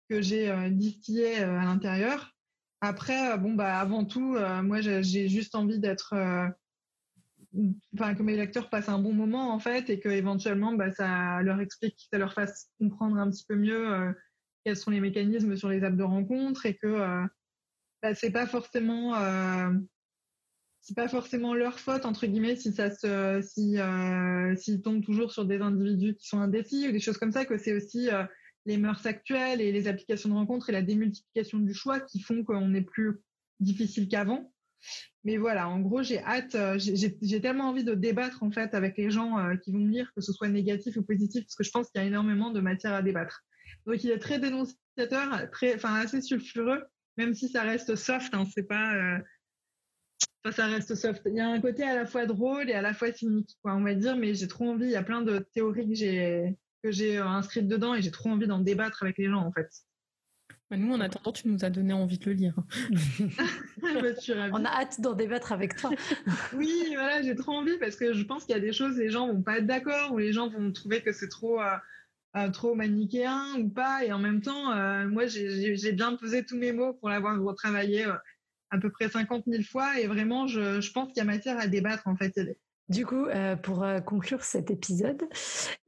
que 0.08 0.20
j'ai 0.20 0.70
distillées 0.70 1.36
à 1.36 1.64
l'intérieur. 1.64 2.34
Après, 2.80 3.32
euh, 3.32 3.36
bon, 3.36 3.54
bah, 3.54 3.78
avant 3.78 4.04
tout, 4.04 4.36
euh, 4.36 4.62
moi, 4.62 4.80
j'ai 4.80 5.28
juste 5.28 5.54
envie 5.54 5.78
d'être, 5.78 6.14
euh, 6.14 6.48
enfin, 7.94 8.14
que 8.14 8.22
mes 8.22 8.36
lecteurs 8.36 8.70
passent 8.70 8.88
un 8.88 8.98
bon 8.98 9.12
moment, 9.12 9.52
en 9.52 9.58
fait, 9.58 9.90
et 9.90 10.00
que 10.00 10.08
éventuellement, 10.08 10.72
bah, 10.72 10.90
ça 10.92 11.42
leur 11.42 11.60
explique, 11.60 12.08
ça 12.10 12.18
leur 12.18 12.32
fasse 12.32 12.70
comprendre 12.78 13.18
un 13.18 13.30
petit 13.30 13.44
peu 13.46 13.56
mieux 13.56 14.14
quels 14.64 14.76
sont 14.76 14.90
les 14.90 15.00
mécanismes 15.00 15.56
sur 15.56 15.68
les 15.68 15.84
apps 15.84 15.96
de 15.96 16.02
rencontre 16.02 16.66
et 16.66 16.76
que 16.76 17.24
bah, 18.02 18.14
c'est 18.14 18.30
pas 18.30 18.46
forcément 18.46 19.14
c'est 20.82 20.96
pas 20.96 21.08
forcément 21.08 21.54
leur 21.54 21.78
faute 21.78 22.04
entre 22.04 22.26
guillemets 22.26 22.56
si 22.56 22.72
ça 22.72 22.90
se 22.90 23.40
si 23.42 23.78
s'ils 24.60 24.82
tombent 24.82 25.02
toujours 25.02 25.32
sur 25.32 25.46
des 25.46 25.60
individus 25.60 26.14
qui 26.16 26.28
sont 26.28 26.40
indécis 26.40 26.88
ou 26.88 26.92
des 26.92 27.00
choses 27.00 27.16
comme 27.16 27.32
ça 27.32 27.46
que 27.46 27.56
c'est 27.56 27.74
aussi 27.74 28.10
les 28.66 28.76
mœurs 28.76 29.06
actuelles 29.06 29.60
et 29.60 29.72
les 29.72 29.88
applications 29.88 30.28
de 30.28 30.34
rencontres 30.34 30.68
et 30.68 30.72
la 30.72 30.82
démultiplication 30.82 31.58
du 31.58 31.74
choix 31.74 32.00
qui 32.00 32.20
font 32.20 32.44
qu'on 32.44 32.74
est 32.74 32.82
plus 32.82 33.20
difficile 33.58 34.08
qu'avant 34.08 34.52
mais 35.24 35.36
voilà 35.36 35.68
en 35.68 35.80
gros 35.80 36.02
j'ai 36.02 36.20
hâte 36.20 36.54
euh, 36.54 36.78
j'ai 36.78 37.40
tellement 37.40 37.68
envie 37.68 37.84
de 37.84 37.94
débattre 37.94 38.42
en 38.42 38.50
fait 38.50 38.74
avec 38.74 38.96
les 38.96 39.10
gens 39.10 39.38
euh, 39.38 39.56
qui 39.56 39.72
vont 39.72 39.78
me 39.78 39.90
lire 39.90 40.10
que 40.14 40.22
ce 40.22 40.32
soit 40.32 40.48
négatif 40.48 40.96
ou 40.96 41.02
positif 41.02 41.44
parce 41.44 41.54
que 41.54 41.64
je 41.64 41.70
pense 41.70 41.90
qu'il 41.90 42.00
y 42.00 42.04
a 42.04 42.06
énormément 42.06 42.50
de 42.50 42.60
matière 42.60 42.94
à 42.94 43.02
débattre 43.02 43.42
donc 43.86 44.02
il 44.02 44.10
est 44.10 44.18
très 44.18 44.38
dénonciateur 44.38 45.50
très 45.52 45.74
enfin 45.74 45.94
assez 45.96 46.22
sulfureux 46.22 46.82
même 47.18 47.34
si 47.34 47.48
ça 47.48 47.62
reste 47.62 47.94
soft 47.96 48.32
hein, 48.32 48.46
c'est 48.54 48.66
pas 48.66 48.94
euh, 48.94 49.18
ça 50.52 50.66
reste 50.66 50.94
soft. 50.94 51.22
Il 51.26 51.34
y 51.34 51.40
a 51.40 51.48
un 51.48 51.60
côté 51.60 51.82
à 51.82 51.94
la 51.94 52.06
fois 52.06 52.24
drôle 52.24 52.70
et 52.70 52.72
à 52.72 52.80
la 52.80 52.94
fois 52.94 53.12
cynique, 53.12 53.58
quoi, 53.62 53.74
on 53.74 53.82
va 53.82 53.94
dire, 53.94 54.16
mais 54.16 54.34
j'ai 54.34 54.48
trop 54.48 54.70
envie. 54.70 54.86
Il 54.86 54.90
y 54.90 54.96
a 54.96 55.02
plein 55.02 55.20
de 55.20 55.38
théories 55.52 55.88
que 55.88 55.94
j'ai 55.94 56.56
que 56.82 56.90
j'ai 56.90 57.18
euh, 57.18 57.26
inscrites 57.26 57.68
dedans 57.68 57.94
et 57.94 58.02
j'ai 58.02 58.10
trop 58.10 58.30
envie 58.30 58.46
d'en 58.46 58.58
débattre 58.58 59.02
avec 59.02 59.18
les 59.18 59.28
gens, 59.28 59.40
en 59.40 59.52
fait. 59.52 59.68
Bah, 60.70 60.76
nous, 60.76 60.92
en 60.92 61.00
attendant, 61.00 61.32
tu 61.32 61.48
nous 61.48 61.64
as 61.64 61.70
donné 61.70 61.92
envie 61.92 62.18
de 62.18 62.26
le 62.26 62.32
lire. 62.32 62.54
Bah, 63.82 64.48
on 64.52 64.64
a 64.64 64.68
hâte 64.68 65.00
d'en 65.00 65.14
débattre 65.14 65.52
avec 65.52 65.74
toi. 65.76 65.90
oui, 66.52 66.70
voilà, 66.92 67.22
j'ai 67.22 67.34
trop 67.34 67.52
envie 67.52 67.78
parce 67.78 67.96
que 67.96 68.12
je 68.12 68.22
pense 68.24 68.44
qu'il 68.44 68.54
y 68.54 68.58
a 68.58 68.60
des 68.60 68.72
choses, 68.72 68.98
les 68.98 69.08
gens 69.08 69.26
vont 69.26 69.42
pas 69.42 69.58
être 69.58 69.66
d'accord 69.66 70.12
ou 70.12 70.18
les 70.18 70.32
gens 70.32 70.48
vont 70.48 70.70
trouver 70.70 71.02
que 71.02 71.12
c'est 71.12 71.28
trop, 71.28 71.60
euh, 71.60 71.76
euh, 72.36 72.50
trop 72.50 72.74
manichéen 72.74 73.54
ou 73.58 73.68
pas. 73.68 74.04
Et 74.04 74.12
en 74.12 74.18
même 74.18 74.42
temps, 74.42 74.74
moi, 75.08 75.26
j'ai 75.26 75.92
bien 75.92 76.14
pesé 76.16 76.44
tous 76.44 76.56
mes 76.56 76.72
mots 76.72 76.92
pour 76.94 77.08
l'avoir 77.08 77.40
retravaillé 77.42 78.06
à 78.70 78.78
peu 78.78 78.90
près 78.90 79.08
50 79.08 79.44
000 79.46 79.62
fois 79.64 79.98
et 79.98 80.06
vraiment, 80.06 80.46
je, 80.46 80.80
je 80.80 80.92
pense 80.92 81.08
qu'il 81.08 81.18
y 81.18 81.20
a 81.20 81.24
matière 81.24 81.58
à 81.58 81.66
débattre 81.66 82.06
en 82.06 82.16
fait. 82.16 82.38
Du 82.90 83.06
coup, 83.06 83.26
euh, 83.26 83.54
pour 83.54 83.84
euh, 83.84 84.00
conclure 84.00 84.42
cet 84.42 84.68
épisode, 84.72 85.22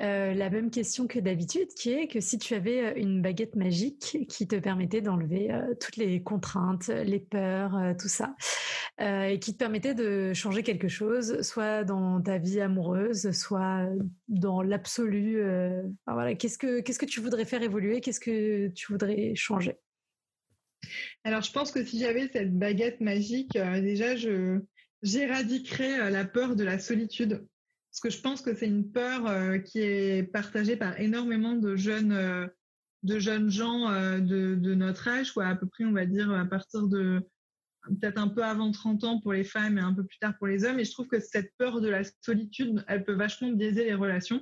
euh, 0.01 0.35
la 0.35 0.51
même 0.51 0.71
question 0.71 1.09
que 1.09 1.19
d'habitude, 1.19 1.67
qui 1.75 1.91
est 1.91 2.07
que 2.07 2.21
si 2.21 2.39
tu 2.39 2.55
avais 2.55 2.93
une 2.97 3.21
baguette 3.21 3.57
magique 3.57 4.19
qui 4.29 4.47
te 4.47 4.55
permettait 4.55 5.01
d'enlever 5.01 5.51
toutes 5.81 5.97
les 5.97 6.23
contraintes, 6.23 6.87
les 6.87 7.19
peurs, 7.19 7.77
tout 7.99 8.09
ça, 8.09 8.37
et 9.01 9.41
qui 9.41 9.53
te 9.53 9.59
permettait 9.59 9.95
de 9.95 10.33
changer 10.33 10.63
quelque 10.63 10.87
chose, 10.87 11.43
soit 11.43 11.83
dans 11.83 12.23
ta 12.23 12.39
vie 12.39 12.61
amoureuse, 12.61 13.33
soit 13.33 13.89
dans 14.29 14.63
l'absolu, 14.63 15.43
voilà, 16.07 16.35
qu'est-ce 16.37 16.59
que 16.59 17.05
tu 17.05 17.21
voudrais 17.21 17.45
faire 17.45 17.63
évoluer, 17.63 18.01
qu'est-ce 18.01 18.21
que 18.21 18.69
tu 18.69 18.93
voudrais 18.93 19.35
changer? 19.35 19.77
Alors, 21.25 21.43
je 21.43 21.53
pense 21.53 21.73
que 21.73 21.85
si 21.85 21.99
j'avais 21.99 22.29
cette 22.29 22.57
baguette 22.57 23.01
magique, 23.01 23.55
déjà, 23.55 24.15
je 24.15 24.61
j'éradiquerais 25.03 26.01
euh, 26.01 26.11
la 26.11 26.25
peur 26.25 26.57
de 26.57 26.65
la 26.65 26.79
solitude. 26.79 27.47
Parce 27.91 28.01
que 28.01 28.11
je 28.11 28.21
pense 28.21 28.41
que 28.41 28.55
c'est 28.55 28.67
une 28.67 28.91
peur 28.91 29.27
euh, 29.27 29.59
qui 29.59 29.81
est 29.81 30.23
partagée 30.23 30.77
par 30.77 30.99
énormément 30.99 31.55
de 31.55 31.77
jeunes, 31.77 32.49
de 33.03 33.19
jeunes 33.19 33.51
gens 33.51 33.91
de, 34.19 34.75
notre 34.75 35.09
âge, 35.09 35.33
quoi, 35.33 35.47
à 35.47 35.55
peu 35.55 35.67
près, 35.67 35.85
on 35.85 35.93
va 35.93 36.07
dire, 36.07 36.31
à 36.31 36.47
partir 36.47 36.87
de 36.87 37.21
peut-être 37.85 38.19
un 38.19 38.29
peu 38.29 38.45
avant 38.45 38.71
30 38.71 39.05
ans 39.05 39.21
pour 39.21 39.33
les 39.33 39.45
femmes 39.45 39.77
et 39.77 39.83
un 39.83 39.93
peu 39.93 40.05
plus 40.05 40.19
tard 40.19 40.35
pour 40.39 40.47
les 40.47 40.65
hommes. 40.65 40.79
Et 40.79 40.85
je 40.85 40.93
trouve 40.93 41.09
que 41.09 41.21
cette 41.21 41.53
peur 41.59 41.81
de 41.81 41.89
la 41.89 42.03
solitude, 42.23 42.83
elle 42.89 43.05
peut 43.05 43.13
vachement 43.13 43.51
biaiser 43.51 43.85
les 43.85 43.95
relations. 43.95 44.41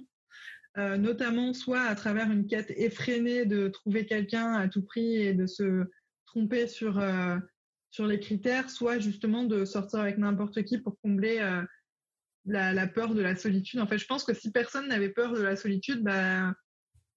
notamment 0.77 1.53
soit 1.55 1.83
à 1.83 1.95
travers 1.97 2.31
une 2.31 2.47
quête 2.47 2.71
effrénée 2.77 3.47
de 3.47 3.67
trouver 3.67 4.07
quelqu'un 4.07 4.53
à 4.53 4.69
tout 4.69 4.83
prix 4.83 5.17
et 5.17 5.35
de 5.35 5.47
se 5.47 5.87
tromper 6.31 6.69
sur, 6.69 6.99
euh, 6.99 7.39
sur 7.91 8.07
les 8.07 8.21
critères, 8.21 8.71
soit 8.71 8.99
justement 8.99 9.45
de 9.45 9.65
sortir 9.65 10.01
avec 10.01 10.19
n'importe 10.19 10.63
qui 10.63 10.79
pour 10.79 10.99
combler 11.01 11.39
euh, 11.41 11.63
la, 12.47 12.87
peur 12.87 13.15
de 13.15 13.23
la 13.23 13.37
solitude. 13.37 13.81
En 13.81 13.87
fait, 13.87 13.99
je 13.99 14.07
pense 14.07 14.25
que 14.25 14.35
si 14.35 14.51
personne 14.51 14.89
n'avait 14.89 15.11
peur 15.11 15.33
de 15.33 15.43
la 15.43 15.57
solitude, 15.57 16.03
bah, 16.03 16.55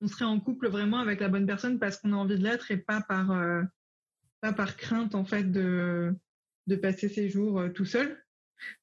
on 0.01 0.07
serait 0.07 0.25
en 0.25 0.39
couple 0.39 0.67
vraiment 0.69 0.99
avec 0.99 1.19
la 1.19 1.29
bonne 1.29 1.45
personne 1.45 1.79
parce 1.79 1.97
qu'on 1.97 2.13
a 2.13 2.17
envie 2.17 2.37
de 2.37 2.43
l'être 2.43 2.71
et 2.71 2.77
pas 2.77 3.01
par, 3.01 3.31
euh, 3.31 3.61
pas 4.41 4.53
par 4.53 4.75
crainte 4.75 5.15
en 5.15 5.25
fait 5.25 5.51
de, 5.51 6.13
de 6.67 6.75
passer 6.75 7.07
ses 7.09 7.29
jours 7.29 7.63
tout 7.73 7.85
seul. 7.85 8.19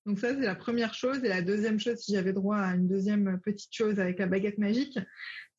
Donc 0.07 0.19
ça, 0.19 0.35
c'est 0.35 0.41
la 0.41 0.55
première 0.55 0.95
chose. 0.95 1.23
Et 1.25 1.29
la 1.29 1.43
deuxième 1.43 1.81
chose, 1.81 1.97
si 1.99 2.15
j'avais 2.15 2.33
droit 2.33 2.59
à 2.59 2.75
une 2.75 2.89
deuxième 2.89 3.41
petite 3.41 3.75
chose 3.75 3.99
avec 3.99 4.19
la 4.19 4.27
baguette 4.27 4.59
magique, 4.59 4.99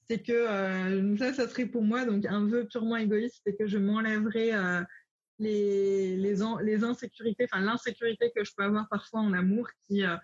c'est 0.10 0.22
que 0.22 0.32
euh, 0.32 1.18
ça, 1.18 1.34
ça 1.34 1.48
serait 1.48 1.66
pour 1.66 1.84
moi 1.84 2.06
donc 2.06 2.26
un 2.26 2.46
vœu 2.46 2.68
purement 2.68 2.98
égoïste, 2.98 3.42
c'est 3.46 3.56
que 3.56 3.68
je 3.68 3.78
m'enlèverais 3.78 4.54
euh, 4.54 4.82
les, 5.42 6.16
les, 6.18 6.36
les 6.64 6.84
insécurités, 6.84 7.48
enfin 7.52 7.62
l'insécurité 7.62 8.32
que 8.36 8.44
je 8.44 8.52
peux 8.56 8.64
avoir 8.64 8.88
parfois 8.90 9.22
en 9.22 9.34
amour, 9.34 9.68
qui 9.88 10.04
euh, 10.04 10.16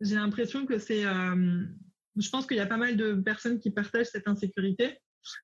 j'ai 0.00 0.16
l'impression 0.16 0.66
que 0.66 0.78
c'est, 0.78 1.02
je 1.04 2.28
pense 2.30 2.46
qu'il 2.46 2.56
y 2.56 2.60
a 2.60 2.66
pas 2.66 2.76
mal 2.76 2.96
de 2.96 3.14
personnes 3.14 3.60
qui 3.60 3.70
partagent 3.70 4.08
cette 4.08 4.26
insécurité 4.26 4.98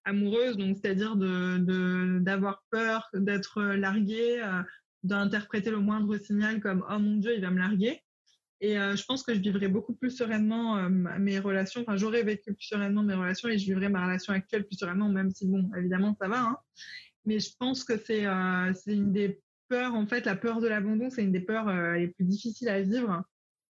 amoureuse, 0.05 0.57
donc 0.57 0.76
c'est-à-dire 0.76 1.14
de 1.14 2.18
d'avoir 2.18 2.64
peur 2.72 3.09
d'être 3.14 3.62
largué, 3.62 4.43
d'interpréter 5.05 5.70
le 5.70 5.79
moindre 5.79 6.16
signal 6.18 6.61
comme 6.61 6.85
oh 6.91 6.99
mon 6.99 7.18
dieu 7.18 7.37
il 7.37 7.41
va 7.41 7.51
me 7.51 7.59
larguer. 7.61 8.03
Et 8.61 8.79
euh, 8.79 8.97
je 8.97 9.05
pense 9.05 9.22
que 9.22 9.35
je 9.35 9.39
vivrais 9.39 9.68
beaucoup 9.68 9.95
plus 9.95 10.11
sereinement 10.11 10.79
euh, 10.79 10.89
mes 10.89 11.39
relations. 11.39 11.83
Enfin, 11.83 11.97
j'aurais 11.97 12.24
vécu 12.24 12.53
plus 12.53 12.66
sereinement 12.66 13.05
mes 13.05 13.14
relations 13.14 13.49
et 13.49 13.59
je 13.59 13.66
vivrais 13.66 13.89
ma 13.89 14.05
relation 14.05 14.33
actuelle 14.33 14.66
plus 14.66 14.76
sereinement, 14.76 15.09
même 15.09 15.31
si, 15.31 15.47
bon, 15.47 15.70
évidemment, 15.76 16.16
ça 16.20 16.29
va. 16.29 16.41
Hein. 16.41 16.57
Mais 17.29 17.39
je 17.39 17.51
pense 17.59 17.85
que 17.85 17.97
c'est 17.99 18.26
euh, 18.26 18.72
c'est 18.74 18.95
une 18.95 19.12
des 19.12 19.41
peurs, 19.68 19.95
en 19.95 20.07
fait, 20.07 20.24
la 20.24 20.35
peur 20.35 20.61
de 20.61 20.66
l'abandon, 20.66 21.11
c'est 21.11 21.22
une 21.22 21.33
des 21.33 21.41
peurs 21.41 21.70
les 21.95 22.09
plus 22.09 22.24
difficiles 22.24 22.68
à 22.68 22.81
vivre. 22.81 23.22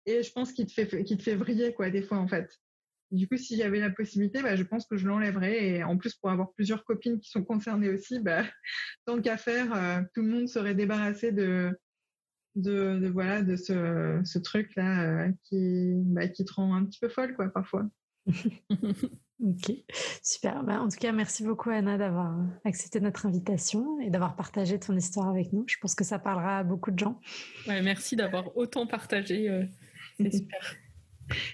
Et 0.07 0.23
je 0.23 0.33
pense 0.33 0.53
qu'il 0.53 0.67
te 0.67 0.73
fait 0.73 0.87
te 0.87 1.23
fait 1.23 1.37
vriller, 1.37 1.73
quoi, 1.73 1.89
des 1.91 2.03
fois, 2.03 2.19
en 2.19 2.29
fait. 2.29 2.51
Du 3.11 3.29
coup, 3.29 3.37
si 3.37 3.57
j'avais 3.57 3.79
la 3.79 3.91
possibilité, 3.91 4.43
bah, 4.43 4.57
je 4.57 4.65
pense 4.65 4.87
que 4.87 4.97
je 4.97 5.07
l'enlèverais. 5.07 5.65
Et 5.65 5.85
en 5.85 5.97
plus, 5.97 6.15
pour 6.15 6.31
avoir 6.31 6.53
plusieurs 6.55 6.85
copines 6.85 7.21
qui 7.21 7.31
sont 7.31 7.45
concernées 7.45 7.91
aussi, 7.91 8.19
bah, 8.19 8.43
tant 9.07 9.21
qu'à 9.23 9.37
faire, 9.37 10.05
tout 10.15 10.23
le 10.23 10.29
monde 10.29 10.49
serait 10.49 10.75
débarrassé 10.75 11.33
de 11.33 11.71
de, 12.55 13.09
voilà 13.09 13.43
de 13.43 13.57
ce, 13.57 14.21
ce 14.25 14.39
truc 14.39 14.75
là 14.77 15.03
euh, 15.03 15.33
qui 15.45 15.93
bah, 15.97 16.29
qui 16.29 16.45
te 16.45 16.53
rend 16.53 16.75
un 16.75 16.85
petit 16.85 17.01
peu 17.01 17.09
folle 17.09 17.35
quoi 17.35 17.49
parfois. 17.49 17.89
ok, 19.41 19.73
super. 20.23 20.63
Bah, 20.65 20.81
en 20.81 20.89
tout 20.89 20.99
cas, 20.99 21.13
merci 21.13 21.45
beaucoup 21.45 21.71
Anna 21.71 21.99
d'avoir 21.99 22.37
accepté 22.65 23.01
notre 23.01 23.27
invitation 23.27 24.01
et 24.01 24.11
d'avoir 24.11 24.37
partagé 24.37 24.79
ton 24.79 24.97
histoire 24.97 25.29
avec 25.29 25.53
nous. 25.53 25.65
Je 25.67 25.77
pense 25.81 25.95
que 25.95 26.05
ça 26.05 26.19
parlera 26.19 26.59
à 26.59 26.65
beaucoup 26.65 26.91
de 26.91 26.99
gens. 26.99 27.21
Ouais, 27.67 27.83
merci 27.83 28.17
d'avoir 28.17 28.57
autant 28.57 28.87
partagé. 28.87 29.49
Euh, 29.49 29.65
c'est 30.19 30.33
super. 30.35 30.77